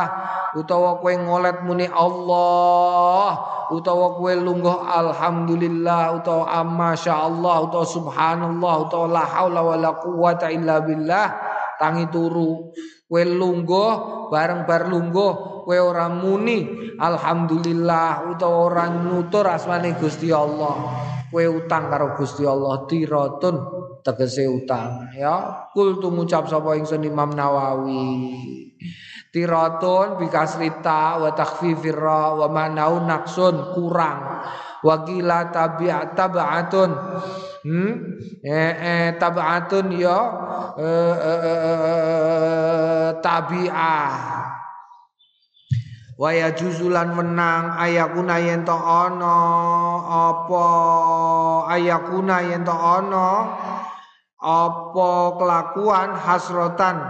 Utawa 0.55 1.03
kowe 1.03 1.11
ngolet 1.11 1.67
muni 1.67 1.83
Allah. 1.91 3.27
Utawa 3.75 4.15
kowe 4.15 4.31
lungguh 4.39 4.87
alhamdulillah. 4.87 6.15
Utawa 6.15 6.63
amma 6.63 6.95
Allah 6.95 7.55
utawa 7.67 7.83
subhanallah. 7.83 8.73
Utawa 8.87 9.05
la 9.11 9.23
haula 9.27 9.67
wala 9.67 9.99
quwata 9.99 10.47
illa 10.47 10.79
billah. 10.79 11.27
Tangi 11.75 12.07
turu. 12.07 12.71
Kowe 13.11 13.23
lungguh 13.27 13.91
bareng 14.31 14.63
bar 14.63 14.87
lungguh 14.87 15.54
kowe 15.65 15.79
ora 15.81 16.05
muni. 16.07 16.93
Alhamdulillah 17.01 18.29
utawa 18.29 18.57
ora 18.69 18.85
nutur 18.93 19.49
asmane 19.49 19.97
Gusti 19.97 20.29
Allah. 20.29 21.01
Kowe 21.33 21.45
utang 21.49 21.89
karo 21.89 22.13
Gusti 22.13 22.45
Allah 22.45 22.85
tiratun 22.85 23.55
tegese 24.05 24.45
utang. 24.45 25.09
Ya 25.17 25.65
kul 25.73 25.97
ngucap 25.97 26.45
sapa 26.45 26.77
ingsun 26.77 27.01
Imam 27.01 27.33
Nawawi. 27.33 28.05
Tiratun 29.33 30.21
bikasrita 30.21 31.19
wa 31.19 31.33
takhfifir 31.33 31.97
ra 31.97 32.37
wa 32.37 32.47
manau 32.47 33.03
naksun 33.03 33.73
kurang. 33.73 34.47
Wakila 34.85 35.49
tabi'at 35.49 36.13
tabaatun 36.13 36.93
hmm? 37.65 37.93
Eh, 38.45 38.73
eh 38.77 39.09
tabaatun 39.17 39.97
ya 39.97 40.19
eh, 40.77 41.15
eh, 41.17 41.41
eh, 41.41 41.79
eh 41.89 43.09
tabi'ah 43.17 44.44
Waya 46.15 46.55
juzulan 46.55 47.11
menang 47.11 47.75
ayakuna 47.75 48.39
yen 48.39 48.63
to 48.63 48.71
ana 48.71 49.35
apa 50.31 50.67
ayakuna 51.75 52.39
yen 52.39 52.63
to 52.63 52.71
ana 52.71 53.51
apa 54.39 55.11
kelakuan 55.35 56.15
hasrotan? 56.15 57.03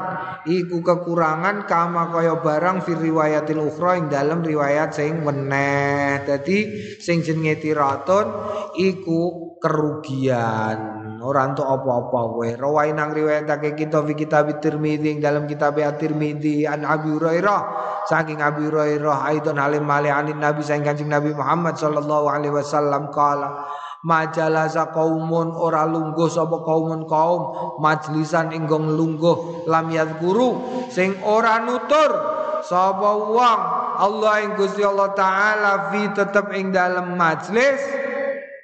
Iku 0.49 0.81
kekurangan 0.81 1.69
kama 1.69 2.09
kaya 2.09 2.41
barang 2.41 2.81
fi 2.81 2.97
riwayatil 2.97 3.61
ukhra 3.61 4.01
ing 4.01 4.09
dalam 4.09 4.41
riwayat 4.41 4.97
sing 4.97 5.21
weneh 5.21 6.25
dadi 6.25 6.73
sing 6.97 7.21
jenenge 7.21 7.61
tiratun 7.61 8.25
iku 8.73 9.53
kerugian 9.61 10.94
orang 11.25 11.57
tuh 11.57 11.65
apa-apa 11.65 12.19
kowe. 12.29 12.49
Rawai 12.53 12.93
nang 12.93 13.09
riwayatake 13.09 13.73
kita 13.73 14.05
fi 14.05 14.13
kitab 14.13 14.53
Tirmidzi 14.61 15.17
dalam 15.17 15.49
kitab 15.49 15.81
At-Tirmidzi 15.81 16.69
an 16.69 16.85
Abi 16.85 17.09
Hurairah. 17.09 17.61
Saking 18.05 18.45
Abi 18.45 18.69
Hurairah 18.69 19.25
aidon 19.33 19.57
halim 19.57 19.81
mali 19.81 20.13
anin 20.13 20.37
Nabi 20.37 20.61
saking 20.61 20.85
Kanjeng 20.85 21.09
Nabi 21.09 21.33
Muhammad 21.33 21.81
sallallahu 21.81 22.29
alaihi 22.29 22.53
wasallam 22.53 23.09
kala 23.09 23.65
majalasa 24.05 24.93
kaumun 24.93 25.49
ora 25.57 25.89
lungguh 25.89 26.29
sapa 26.29 26.61
kaumun 26.61 27.09
kaum 27.09 27.41
majlisan 27.81 28.53
inggong 28.53 28.93
lungguh 28.93 29.65
lam 29.65 29.89
guru 30.21 30.61
sing 30.93 31.17
ora 31.25 31.65
nutur 31.65 32.13
sapa 32.61 33.09
wong 33.17 33.61
Allah 33.95 34.45
ing 34.45 34.53
Gusti 34.53 34.85
Allah 34.85 35.09
taala 35.17 35.89
fi 35.89 36.05
tetep 36.13 36.53
ing 36.53 36.69
dalam 36.69 37.17
majlis 37.17 37.81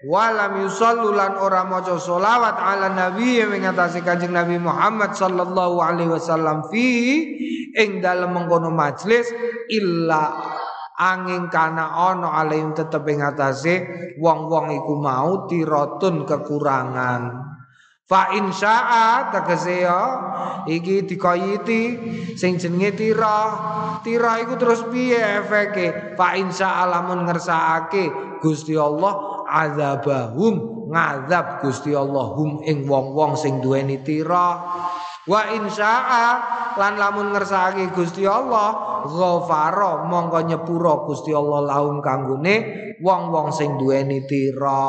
walam 0.02 0.66
yusallu 0.66 1.14
lan 1.14 1.38
ora 1.38 1.62
maca 1.62 1.98
selawat 1.98 2.58
ala 2.58 2.90
nabi 2.90 3.42
mengatasi 3.46 4.02
kanjeng 4.02 4.34
Nabi 4.34 4.58
Muhammad 4.58 5.14
sallallahu 5.14 5.78
alaihi 5.78 6.10
wasallam 6.10 6.66
fi 6.74 6.88
ing 7.78 8.02
dalem 8.02 8.34
mengkono 8.34 8.74
majlis 8.74 9.30
illa 9.70 10.34
angin 10.98 11.50
kana 11.54 12.14
ono 12.14 12.34
alaihim 12.34 12.74
tetep 12.74 13.06
ing 13.10 13.22
atase 13.22 13.86
wong-wong 14.18 14.74
iku 14.74 14.94
mau 14.98 15.46
tiratun 15.46 16.26
kekurangan 16.26 17.52
Fa 18.12 18.28
insya'a 18.36 19.32
tegese 19.32 19.88
ya 19.88 20.04
iki 20.68 21.08
dikoyiti 21.08 21.82
sing 22.36 22.60
jenenge 22.60 22.92
tira. 23.00 23.40
Tira 24.04 24.36
iku 24.44 24.60
terus 24.60 24.84
piye 24.92 25.40
efeke? 25.40 26.20
Fa 26.20 26.36
insya'a 26.36 26.92
lamun 26.92 27.24
ngersakake 27.24 28.12
Gusti 28.44 28.76
Allah 28.76 29.31
azabahum 29.52 30.88
ngazab 30.88 31.60
Gusti 31.60 31.92
Allah 31.92 32.32
hum 32.36 32.64
ing 32.64 32.88
wong-wong 32.88 33.36
sing 33.36 33.60
duweni 33.60 34.00
tira. 34.00 34.64
Wa 35.22 35.42
insya'a 35.54 36.26
lan 36.80 36.98
lamun 36.98 37.30
ngersakake 37.36 37.94
Gusti 37.94 38.26
Allah 38.26 39.04
ghafara 39.06 40.08
mongko 40.10 40.40
nyepura 40.50 41.06
Gusti 41.06 41.30
Allah 41.36 41.62
lahum 41.68 42.02
kanggone 42.02 42.56
wong-wong 43.04 43.52
sing 43.52 43.78
duweni 43.78 44.24
tira. 44.26 44.82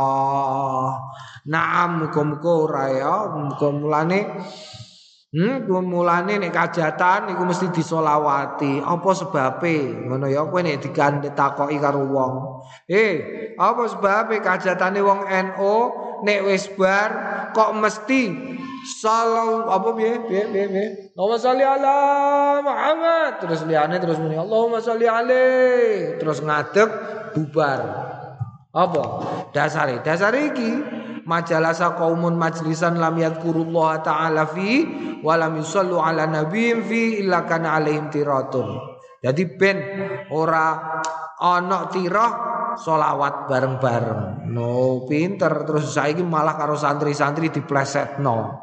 Naam 1.42 2.06
muga-muga 2.06 2.52
ora 2.54 2.84
ya 2.86 3.16
Hmm, 5.32 5.64
mulane 5.64 6.36
nek 6.36 6.52
kajatan 6.52 7.32
iku 7.32 7.48
mesti 7.48 7.72
disolawati. 7.72 8.84
Apa 8.84 9.16
sebabe? 9.16 10.04
Ngono 10.04 10.28
ya 10.28 10.44
kowe 10.44 10.60
nek 10.60 10.84
digandhe 10.84 11.32
takoki 11.32 11.80
karo 11.80 12.04
wong. 12.04 12.60
Eh, 12.84 13.56
apa 13.56 13.88
sebabe 13.88 14.44
kajatane 14.44 15.00
wong 15.00 15.24
NU 15.24 15.74
nek 16.28 16.40
wis 16.44 16.68
bar 16.76 17.10
kok 17.56 17.72
mesti 17.72 18.28
salam 19.00 19.72
apa 19.72 19.88
piye 19.96 20.20
piye 20.28 20.42
piye 20.52 20.66
piye. 20.68 20.86
Allahumma 21.16 21.40
sholli 21.40 21.64
ala 21.64 21.96
Muhammad. 22.60 23.32
Terus 23.40 23.64
liyane 23.64 23.96
terus 24.04 24.20
muni 24.20 24.36
Allahumma 24.36 24.84
sholli 24.84 25.08
alaihi. 25.08 26.20
Terus 26.20 26.44
ngadeg 26.44 26.92
bubar. 27.32 27.80
Apa? 28.72 29.04
Dasare, 29.52 30.04
dasare 30.04 30.48
iki 30.52 30.91
majalasa 31.24 31.94
kaumun 31.94 32.34
majlisan 32.34 32.98
lam 32.98 33.18
yadhkurullah 33.18 34.02
ta'ala 34.02 34.48
fi 34.50 34.86
wa 35.22 35.34
lam 35.38 35.58
yusallu 35.58 36.02
ala 36.02 36.26
nabiyyin 36.26 36.82
fi 36.86 37.22
illa 37.22 37.46
kana 37.46 37.78
alaihim 37.78 38.10
tiratun. 38.10 38.78
Jadi 39.22 39.42
ben 39.54 39.78
ora 40.34 40.98
ana 41.38 41.86
tirah 41.90 42.32
solawat 42.74 43.46
bareng-bareng. 43.46 44.50
No, 44.50 45.06
pinter 45.06 45.62
terus 45.66 45.94
saiki 45.94 46.26
malah 46.26 46.58
karo 46.58 46.74
santri-santri 46.74 47.54
diplesetno. 47.54 48.58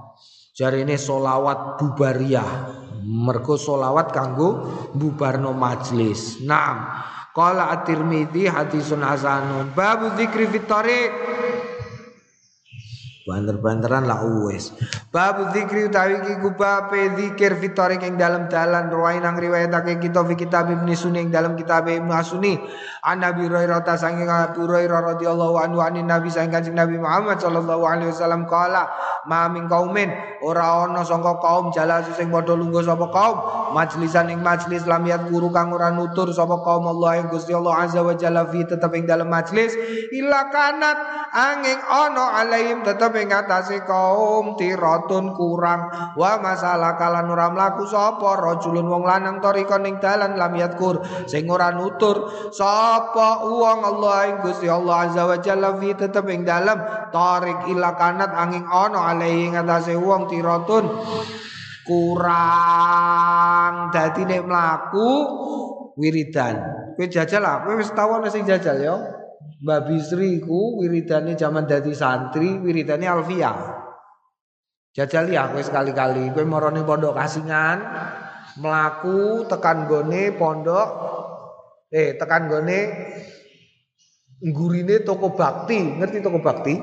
Jari 0.51 0.83
ini 0.83 0.99
solawat 0.99 1.79
bubariyah. 1.79 2.51
Mergo 3.07 3.55
solawat 3.55 4.11
kanggo 4.11 4.49
bubarno 4.91 5.55
majlis. 5.55 6.43
Naam. 6.43 6.83
Qala 7.31 7.71
at-Tirmidzi 7.71 8.51
hadisun 8.51 8.99
hasanun. 8.99 9.71
Babu 9.71 10.11
dzikri 10.19 10.51
fit 10.51 10.67
Banter-banteran 13.29 14.09
lah 14.09 14.25
uwes. 14.25 14.73
Bab 15.13 15.53
zikri 15.53 15.85
utawi 15.85 16.17
iki 16.17 16.41
kubape 16.41 17.13
zikir 17.13 17.61
fitorik 17.61 18.01
ing 18.01 18.17
dalam 18.17 18.49
dalan 18.49 18.89
ruwain 18.89 19.21
nang 19.21 19.37
riwayatake 19.37 20.01
kita 20.01 20.25
fi 20.25 20.33
kitab 20.33 20.73
Ibnu 20.73 20.89
Sunni 20.97 21.21
ing 21.21 21.29
dalam 21.29 21.53
kitab 21.53 21.85
Ibnu 21.85 22.09
Sunni. 22.25 22.57
An 23.05 23.21
Nabi 23.21 23.45
Hurairah 23.45 23.85
ta 23.85 23.93
saking 23.93 24.25
Abu 24.25 24.65
radhiyallahu 24.65 25.61
anhu 25.61 25.77
anin 25.77 26.09
Nabi 26.09 26.33
saking 26.33 26.49
Kanjeng 26.49 26.73
Nabi 26.73 26.97
Muhammad 26.97 27.37
sallallahu 27.37 27.85
alaihi 27.85 28.09
wasallam 28.09 28.49
kala 28.49 28.89
ma 29.29 29.45
min 29.47 29.69
kaumin 29.69 30.09
ora 30.41 30.87
ana 30.87 31.03
sangka 31.03 31.37
kaum 31.43 31.71
jalasu 31.75 32.15
sing 32.15 32.31
padha 32.31 32.55
lungguh 32.55 32.83
sapa 32.83 33.07
kaum 33.11 33.37
majlisan 33.75 34.31
ing 34.31 34.39
majlis 34.39 34.87
lam 34.87 35.03
yat 35.03 35.27
guru 35.27 35.51
kang 35.51 35.71
ora 35.75 35.91
nutur 35.91 36.31
sapa 36.31 36.59
kaum 36.63 36.87
Allah 36.87 37.23
ing 37.23 37.27
Gusti 37.27 37.51
Allah 37.51 37.83
azza 37.83 37.99
wa 38.03 38.15
jalla 38.15 38.47
fi 38.47 38.63
tetep 38.63 38.91
ing 38.95 39.03
dalam 39.03 39.27
majlis 39.27 39.75
illa 40.15 40.47
kanat 40.47 40.97
angin 41.35 41.79
ana 41.83 42.25
alaihim 42.43 42.81
tetep 42.83 43.11
ing 43.19 43.29
atase 43.35 43.83
kaum 43.83 44.55
tiratun 44.55 45.35
kurang. 45.35 45.91
Wa 46.15 46.39
masalah 46.39 46.95
kalan 46.95 47.27
ora 47.27 47.51
mlaku 47.51 47.83
sapa 47.85 48.39
rajulun 48.39 48.87
wong 48.87 49.03
lanang 49.03 49.43
tarika 49.43 49.75
ning 49.77 49.99
dalan 49.99 50.39
lam 50.39 50.55
yadkur 50.55 51.03
sing 51.27 51.51
ora 51.51 51.75
nutur 51.75 52.49
sapa 52.55 53.43
wong 53.43 53.79
Allah 53.83 54.17
ing 54.31 54.37
Gusti 54.41 54.71
Allah 54.71 55.11
azza 55.11 55.27
wa 55.27 55.37
jalla 55.37 55.75
fi 55.75 55.91
tetep 55.93 56.25
ing 56.31 56.47
dalem 56.47 56.79
tarik 57.11 57.67
ila 57.69 57.93
kanat 57.99 58.31
angin 58.31 58.63
ana 58.63 59.13
alaihi 59.13 59.51
ing 59.51 59.59
atase 59.59 59.93
wong 59.99 60.31
kurang. 61.89 63.73
Dadi 63.89 64.21
nek 64.23 64.41
mlaku 64.45 65.09
wiridan. 65.97 66.55
Kowe 66.95 67.07
jajal 67.07 67.41
lah 67.43 67.63
kowe 67.65 67.75
wis 67.75 67.91
tau 67.95 68.19
sing 68.29 68.43
jajal 68.47 68.77
ya 68.79 68.95
Mbak 69.59 69.79
Bisri 69.91 70.39
ku 70.39 70.79
wiridane 70.79 71.35
zaman 71.35 71.67
dadi 71.67 71.91
santri, 71.91 72.63
wiridane 72.63 73.03
Alfia. 73.03 73.51
Jajal 74.95 75.27
ya 75.27 75.51
kowe 75.51 75.59
sekali-kali 75.59 76.31
kowe 76.31 76.47
marane 76.47 76.81
pondok 76.87 77.19
Kasingan, 77.19 77.77
melaku 78.63 79.43
tekan 79.51 79.85
gone 79.85 80.33
pondok 80.39 80.87
eh 81.91 82.15
tekan 82.15 82.47
gone 82.47 82.79
ngurine 84.39 85.03
toko 85.03 85.35
bakti, 85.35 85.99
ngerti 85.99 86.23
toko 86.23 86.39
bakti? 86.39 86.75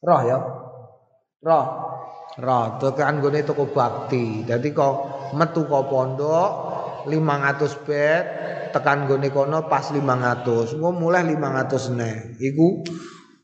Roh 0.00 0.20
ya. 0.24 0.38
Roh. 1.44 1.66
Roh 2.40 2.64
tekan 2.80 3.20
gone 3.20 3.44
toko 3.44 3.68
bakti. 3.68 4.48
Dadi 4.48 4.72
kok 4.72 4.94
metu 5.36 5.68
kok 5.68 5.92
pondok 5.92 6.50
500 7.04 7.84
bed 7.84 8.24
tekan 8.76 9.08
gone 9.08 9.32
kono 9.32 9.64
pas 9.72 9.88
500 9.88 10.76
engko 10.76 10.90
mulai 10.92 11.24
500 11.24 11.96
neh 11.96 12.36
iku 12.36 12.84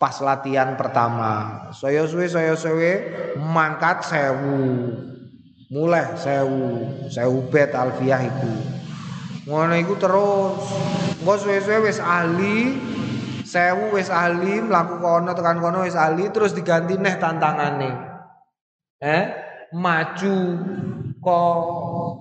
pas 0.03 0.19
latihan 0.19 0.75
pertama. 0.75 1.71
Saya 1.71 2.03
suwe 2.11 2.27
saya 2.27 2.59
suwe 2.59 3.07
mangkat 3.39 4.03
sewu. 4.03 4.91
Mulai 5.71 6.19
sewu. 6.19 6.91
Sewu 7.07 7.47
bet 7.47 7.71
alfiah 7.71 8.19
iku. 8.19 8.51
Ngono 9.47 9.79
iku 9.79 9.95
terus. 9.95 10.59
Engko 11.23 11.39
suwe-suwe 11.39 11.87
wis 11.87 12.03
ahli 12.03 12.83
sewu 13.47 13.95
wis 13.95 14.11
ahli 14.11 14.59
mlaku 14.59 14.99
kono 14.99 15.39
tekan 15.39 15.63
kono 15.63 15.87
wis 15.87 15.95
ahli 15.95 16.35
terus 16.35 16.51
diganti 16.51 16.99
neh 16.99 17.15
tantangane. 17.23 17.91
Eh 18.99 19.25
maju. 19.71 20.39
Kok 21.23 21.63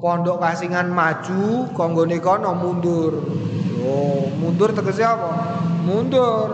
pondok 0.02 0.42
kasingan 0.42 0.90
maju 0.90 1.70
konggone 1.78 2.18
kono 2.18 2.58
mundur. 2.58 3.14
Oh 3.86 4.26
mundur 4.42 4.74
tegese 4.74 5.06
apa? 5.06 5.62
Mundur. 5.86 6.50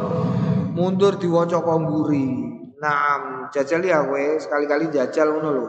Mundur 0.76 1.18
diwaca 1.18 1.58
kongguri 1.64 2.46
nah 2.78 3.50
jajal 3.50 3.82
ya 3.82 4.06
kowe 4.06 4.38
sekali-kali 4.38 4.94
jajal 4.94 5.34
ngono 5.34 5.50
lho. 5.50 5.68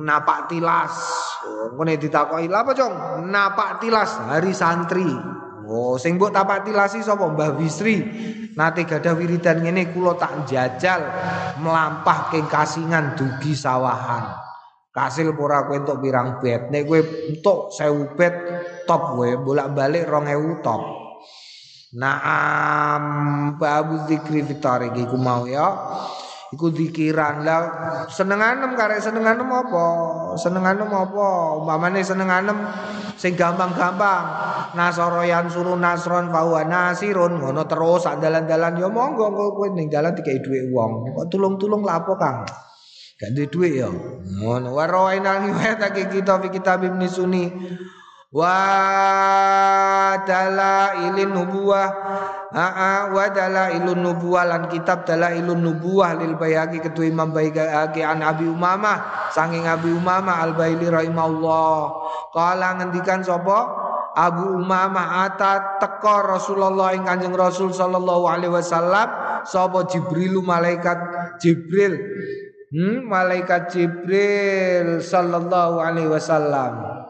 Napak 0.00 0.48
tilas. 0.48 0.94
Oh 1.44 1.76
ngene 1.76 2.00
ditakoki. 2.00 2.48
Lha 2.48 2.64
apa 2.64 2.72
cong? 2.72 2.94
Napak 3.28 3.84
tilas 3.84 4.16
hari 4.24 4.56
santri. 4.56 5.04
Oh 5.68 6.00
sing 6.00 6.16
mbok 6.16 6.32
tapak 6.32 6.64
tilasi 6.64 7.04
sapa? 7.04 7.28
Mbah 7.28 7.60
Wisri 7.60 8.00
nate 8.56 8.88
gadah 8.88 9.14
wiridan 9.14 9.62
ngene 9.62 9.92
kula 9.94 10.18
tak 10.18 10.48
jajal 10.48 11.00
melampah 11.62 12.32
kasingan 12.50 13.14
dugi 13.14 13.54
sawahan 13.54 14.39
Kasil 14.90 15.30
pura 15.38 15.70
kowe 15.70 15.78
entuk 15.78 16.02
pirang 16.02 16.42
bet. 16.42 16.66
Nek 16.74 16.82
kowe 16.82 16.98
entuk 17.00 17.70
1000 17.70 18.18
bet 18.18 18.34
top 18.90 19.14
kowe 19.14 19.30
bolak-balik 19.38 20.10
2000 20.10 20.66
top. 20.66 20.82
Naam 21.94 23.02
babu 23.58 24.06
zikri 24.10 24.42
fitari 24.42 24.90
iku 24.94 25.14
mau 25.14 25.46
ya. 25.46 25.70
Iku 26.50 26.74
zikiran 26.74 27.46
lah 27.46 27.62
senenganem 28.10 28.74
karek 28.74 28.98
senenganem 28.98 29.46
apa? 29.46 29.86
Senenganem 30.34 30.90
apa? 30.90 31.26
Umpamane 31.62 32.02
senenganem 32.02 32.58
sing 33.14 33.38
gampang-gampang. 33.38 34.26
nasara 34.74 35.26
yansuru 35.26 35.74
nasron 35.74 36.30
fa 36.30 36.46
huwa 36.46 36.62
nasirun 36.62 37.42
ngono 37.42 37.66
terus 37.66 38.06
sak 38.06 38.22
dalan-dalan 38.22 38.78
ya 38.78 38.86
monggo 38.86 39.30
kowe 39.34 39.66
ning 39.74 39.90
dalan 39.90 40.14
dikai 40.14 40.38
dhuwit 40.38 40.70
wong 40.70 41.10
kok 41.10 41.26
tulung-tulung 41.30 41.82
lha 41.82 41.98
apa 41.98 42.12
Kang 42.14 42.38
gak 43.20 43.36
dhuwit 43.36 43.84
ya? 43.84 43.92
Ngono. 44.40 44.72
Wa 44.72 44.88
rawaina 44.88 45.44
riwayatake 45.44 46.08
kita 46.08 46.40
fi 46.40 46.48
kitab 46.48 46.80
Ibnu 46.80 47.04
Sunni. 47.04 47.52
Wa 48.32 48.56
dalailin 50.24 51.28
nubuwah. 51.28 51.88
Aa 52.50 53.12
wa 53.12 53.28
dalailun 53.28 54.00
nubuwah 54.00 54.48
lan 54.48 54.72
kitab 54.72 55.04
dalailun 55.04 55.60
nubuwah 55.60 56.16
lil 56.16 56.34
bayaki 56.40 56.80
ketua 56.80 57.06
Imam 57.06 57.36
Bayhaqi 57.36 58.00
an 58.00 58.24
Abi 58.24 58.48
Umamah. 58.48 59.28
Sanging 59.36 59.68
Abi 59.68 59.92
Umamah 59.92 60.40
Al 60.40 60.56
Baili 60.56 60.88
rahimahullah. 60.88 61.76
Kala 62.32 62.80
ngendikan 62.80 63.20
sapa? 63.20 63.90
Abu 64.10 64.58
Umamah 64.58 65.30
ata 65.30 65.78
teka 65.78 66.26
Rasulullah 66.26 66.90
ing 66.98 67.06
Kanjeng 67.06 67.30
Rasul 67.30 67.70
sallallahu 67.70 68.26
alaihi 68.26 68.50
wasallam 68.50 69.06
sapa 69.46 69.86
Jibril 69.86 70.42
malaikat 70.42 70.98
Jibril 71.38 71.94
hmm, 72.70 73.06
malaikat 73.06 73.70
Jibril 73.74 75.02
sallallahu 75.02 75.82
alaihi 75.82 76.10
wasallam 76.10 77.00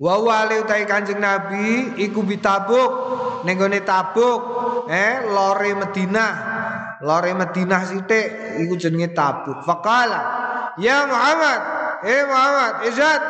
Wa 0.00 0.16
wali 0.16 0.56
utai 0.56 0.88
Kanjeng 0.88 1.20
Nabi 1.20 1.92
iku 2.00 2.24
bitabuk 2.24 2.90
ning 3.44 3.60
gone 3.60 3.84
Tabuk 3.84 4.40
eh 4.88 5.28
lore 5.28 5.76
Madinah. 5.76 6.32
Lore 7.04 7.36
Madinah 7.36 7.84
sithik 7.84 8.56
iku 8.64 8.80
jenenge 8.80 9.12
Tabuk. 9.12 9.60
Faqala 9.60 10.20
ya 10.80 11.04
Muhammad, 11.04 11.60
eh 12.08 12.24
Muhammad, 12.24 12.88
izat 12.88 13.20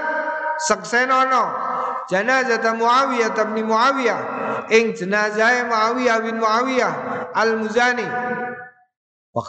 saksenono 0.62 1.44
janazah 2.06 2.62
Muawiyah 2.62 3.34
bin 3.50 3.66
Muawiyah 3.66 4.20
ing 4.70 4.94
jenazah 4.94 5.66
Muawiyah 5.66 6.22
bin 6.22 6.38
Muawiyah 6.38 6.92
al-Muzani. 7.34 8.06
Wa 9.34 9.42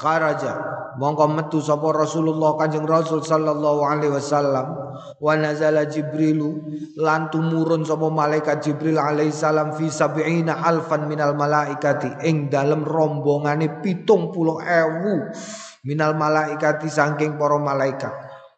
mongko 0.97 1.29
metu 1.31 1.63
sapa 1.63 1.95
Rasulullah 1.95 2.59
Kanjeng 2.59 2.83
Rasul 2.83 3.23
sallallahu 3.23 3.81
alaihi 3.85 4.11
wasallam. 4.11 4.75
Wa 5.21 5.37
nazala 5.37 5.85
Jibrilu 5.87 6.65
lan 6.97 7.29
tumurun 7.31 7.85
sapa 7.87 8.09
malaikat 8.09 8.65
Jibril 8.65 8.99
alaihi 8.99 9.31
salam 9.31 9.71
fi 9.77 9.87
sab'ina 9.87 10.65
alfan 10.65 11.07
minal 11.07 11.37
malaikati. 11.37 12.25
Ing 12.27 12.49
dalem 12.51 12.83
rombongane 12.83 13.79
70.000 13.79 15.87
minal 15.87 16.13
malaikati 16.17 16.89
saking 16.89 17.37
para 17.39 17.57
malaikat. 17.61 18.11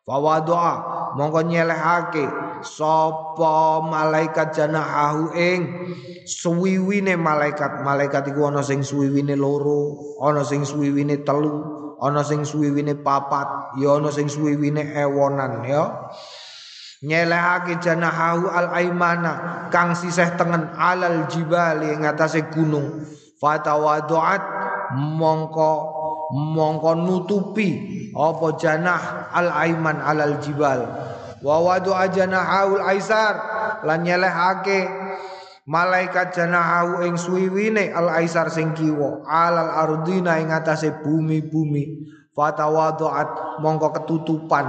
Fawadoa 0.03 0.73
mongko 1.15 1.47
nyelehake 1.47 2.27
sapa 2.59 3.79
malaikat 3.88 4.51
janahahu 4.51 5.31
ing 5.31 5.59
suwiwine 6.27 7.15
malaikat. 7.15 7.79
Malaikat 7.84 8.36
iku 8.36 8.51
ana 8.51 8.59
sing 8.59 8.84
suwiwine 8.84 9.39
loro 9.39 9.95
ana 10.19 10.43
sing 10.43 10.67
suwiwine 10.67 11.23
telu 11.23 11.82
ana 12.04 12.20
sing 12.28 12.43
suwiwine 12.43 12.99
papat 12.99 13.80
ya 13.80 13.95
ana 13.95 14.12
sing 14.12 14.28
suwiwine 14.28 14.91
ewonan 14.91 15.64
ya. 15.64 16.12
Nyelehake 17.04 17.84
janahahu 17.84 18.47
al 18.47 18.72
aimana 18.76 19.32
kang 19.72 19.91
sisih 19.91 20.39
tengen 20.39 20.72
alal 20.76 21.28
jibali 21.32 21.91
ing 21.95 22.08
atase 22.08 22.47
gunung. 22.51 23.04
Fatawaduat 23.39 24.43
mongko 24.95 25.72
mongko 26.32 26.91
nutupi 26.95 27.70
apa 28.16 28.47
janah 28.56 29.32
al 29.36 29.51
aiman 29.51 29.99
alal 29.99 30.39
jibal. 30.39 30.80
Wa 31.43 31.60
wadu 31.60 31.91
ajanahaul 31.91 32.80
aisar 32.88 33.36
lan 33.84 34.08
nyelehake 34.08 35.03
malaikat 35.64 36.36
janahu 36.36 37.07
ing 37.07 37.16
suwiwine 37.16 37.91
al 37.95 38.11
aisar 38.20 38.51
sing 38.51 38.76
kiwa 38.76 39.24
alal 39.28 39.72
ardina 39.72 40.39
ing 40.39 40.51
atase 40.51 40.91
bumi-bumi. 41.03 42.11
Fatawaduat 42.34 43.61
mongko 43.61 43.93
ketutupan 43.93 44.66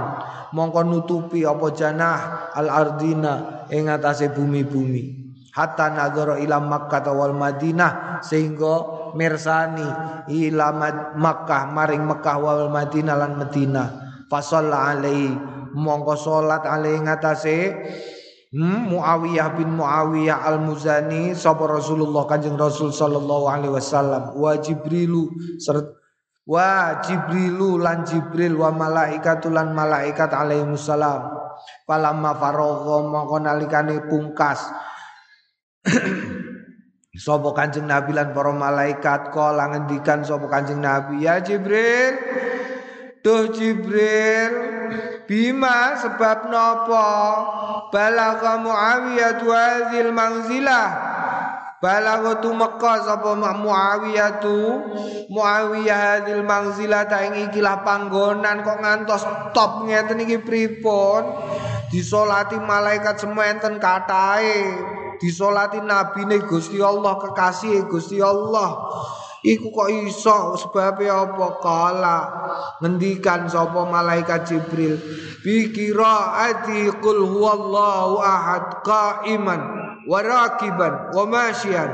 mongko 0.53 0.85
nutupi 0.85 1.49
apa 1.49 1.73
janah 1.73 2.53
al 2.53 2.69
ardina 2.69 3.65
ing 3.73 3.89
atase 3.89 4.29
bumi-bumi. 4.29 5.25
Hatta 5.55 5.87
nadzara 5.89 6.37
ila 6.43 6.59
Makkah 6.59 7.15
wal 7.15 7.31
Madinah 7.31 8.19
sehingga 8.21 9.09
mirsani 9.15 9.87
ila 10.27 10.69
Makkah 11.15 11.71
maring 11.71 12.03
Makkah 12.03 12.37
wal 12.37 12.67
Madinah 12.69 13.15
lan 13.15 13.39
Madinah. 13.39 13.87
Fasalla 14.27 14.93
alaihi 14.93 15.31
mongko 15.73 16.13
salat 16.19 16.63
alaihi 16.67 17.01
ngatasé 17.07 17.57
Hmm, 18.55 18.87
Muawiyah 18.87 19.51
bin 19.59 19.75
Muawiyah 19.75 20.47
Al-Muzani 20.47 21.35
sapa 21.35 21.67
Rasulullah 21.67 22.23
Kanjeng 22.23 22.55
Rasul 22.55 22.87
sallallahu 22.87 23.51
alaihi 23.51 23.75
wasallam. 23.75 24.31
Wa 24.31 24.55
Jibrilu 24.55 25.27
wa 26.47 27.03
Jibrilu 27.03 27.83
lan 27.83 28.07
Jibril 28.07 28.55
wa 28.55 28.71
malaikatu 28.71 29.51
lan 29.51 29.75
malaikat 29.75 30.31
alaihi 30.31 30.71
salam 30.79 31.35
falamma 31.83 32.31
faragha 32.39 32.95
mongko 33.03 33.37
nalikane 33.43 34.07
pungkas. 34.07 34.71
Sapa 37.15 37.51
Kanjeng 37.51 37.91
Nabi 37.91 38.15
lan 38.15 38.31
para 38.31 38.51
malaikat 38.55 39.31
kala 39.31 39.71
ngendikan 39.71 40.27
sapa 40.27 40.51
Kanjeng 40.51 40.83
Nabi 40.83 41.23
ya 41.23 41.39
Jibril 41.39 42.11
Duh 43.23 43.55
Jibril 43.55 44.74
Bima 45.25 45.97
sebab 45.97 46.49
nopo? 46.53 47.09
Balagha 47.89 48.61
Muawiyah 48.61 49.41
hadzal 49.41 50.13
manzilah. 50.13 50.89
Balagha 51.81 52.41
tu 52.41 52.53
Makkah 52.53 53.01
sapa 53.05 53.33
Muawiyah 53.37 54.41
tu? 54.41 54.61
Muawiyah 55.33 55.97
hadzal 56.21 56.45
manzilah 56.45 57.09
ta 57.09 57.25
ing 57.25 57.49
ikilah 57.49 57.81
panggonan 57.81 58.61
kok 58.61 58.79
ngantos 58.81 59.25
top 59.57 59.89
ngeten 59.89 60.21
iki 60.21 60.37
pripun? 60.41 61.25
Disolati 61.89 62.61
malaikat 62.61 63.21
sementen 63.21 63.81
katahe. 63.81 64.77
Disolati 65.17 65.81
nabine 65.81 66.43
Gusti 66.45 66.77
Allah 66.83 67.17
kekasih 67.17 67.87
Gusti 67.87 68.19
Allah 68.19 68.83
Iku 69.45 69.69
kok 69.69 69.93
iso? 69.93 70.57
Sebab 70.57 70.97
apa? 71.05 71.47
Kala. 71.61 72.17
Ngendikan 72.81 73.45
sapa 73.45 73.85
malaikat 73.85 74.49
Jibril 74.49 74.97
bi 75.45 75.69
qiraati 75.69 76.89
qul 76.97 77.21
huwallahu 77.29 78.17
ahad 78.25 78.81
qaiman 78.81 79.61
wa 80.09 80.19
rakiban 80.25 81.13
wa 81.13 81.23
masyian. 81.29 81.93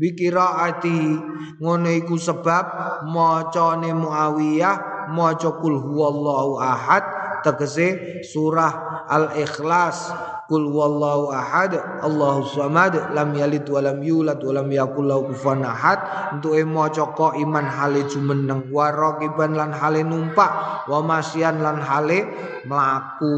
Bi 0.00 0.16
qiraati 0.16 1.20
ngono 1.60 1.92
iku 1.92 2.16
sebab 2.16 2.64
macane 3.12 3.92
Muawiyah 3.92 5.12
maca 5.12 5.60
qul 5.60 5.76
huwallahu 5.76 6.56
ahad 6.56 7.19
tegese 7.42 8.20
surah 8.24 9.04
al-ikhlas 9.08 10.12
Kul 10.50 10.66
wallahu 10.66 11.30
ahad 11.30 11.78
Allahu 12.02 12.42
samad 12.42 13.14
lam 13.14 13.30
yalid 13.38 13.70
wa 13.70 13.86
lam 13.86 14.02
yulad 14.02 14.42
wa 14.42 14.58
lam 14.58 14.66
yakul 14.66 15.06
lahu 15.06 15.30
kufuwan 15.30 15.62
ahad. 15.62 16.02
Untuk 16.34 16.58
maca 16.66 17.06
iman 17.38 17.66
hale 17.70 18.02
jumeneng 18.10 18.66
wa 18.74 18.90
raqiban 18.90 19.54
lan 19.54 19.70
hale 19.70 20.02
numpak 20.02 20.50
wa 20.90 20.98
masyan 21.06 21.62
lan 21.62 21.78
hale 21.78 22.26
mlaku. 22.66 23.30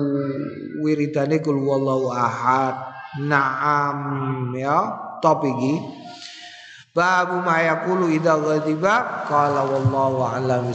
Wiridane 0.80 1.44
kul 1.44 1.60
wallahu 1.60 2.16
ahad. 2.16 2.80
Naam 3.20 4.56
ya. 4.56 4.80
Top 5.20 5.44
iki. 5.44 5.84
Babu 6.96 7.44
ma 7.44 7.60
yaqulu 7.60 8.08
idza 8.08 8.40
ghadiba 8.40 9.28
qala 9.28 9.68
wallahu 9.68 10.32
a'lam 10.32 10.72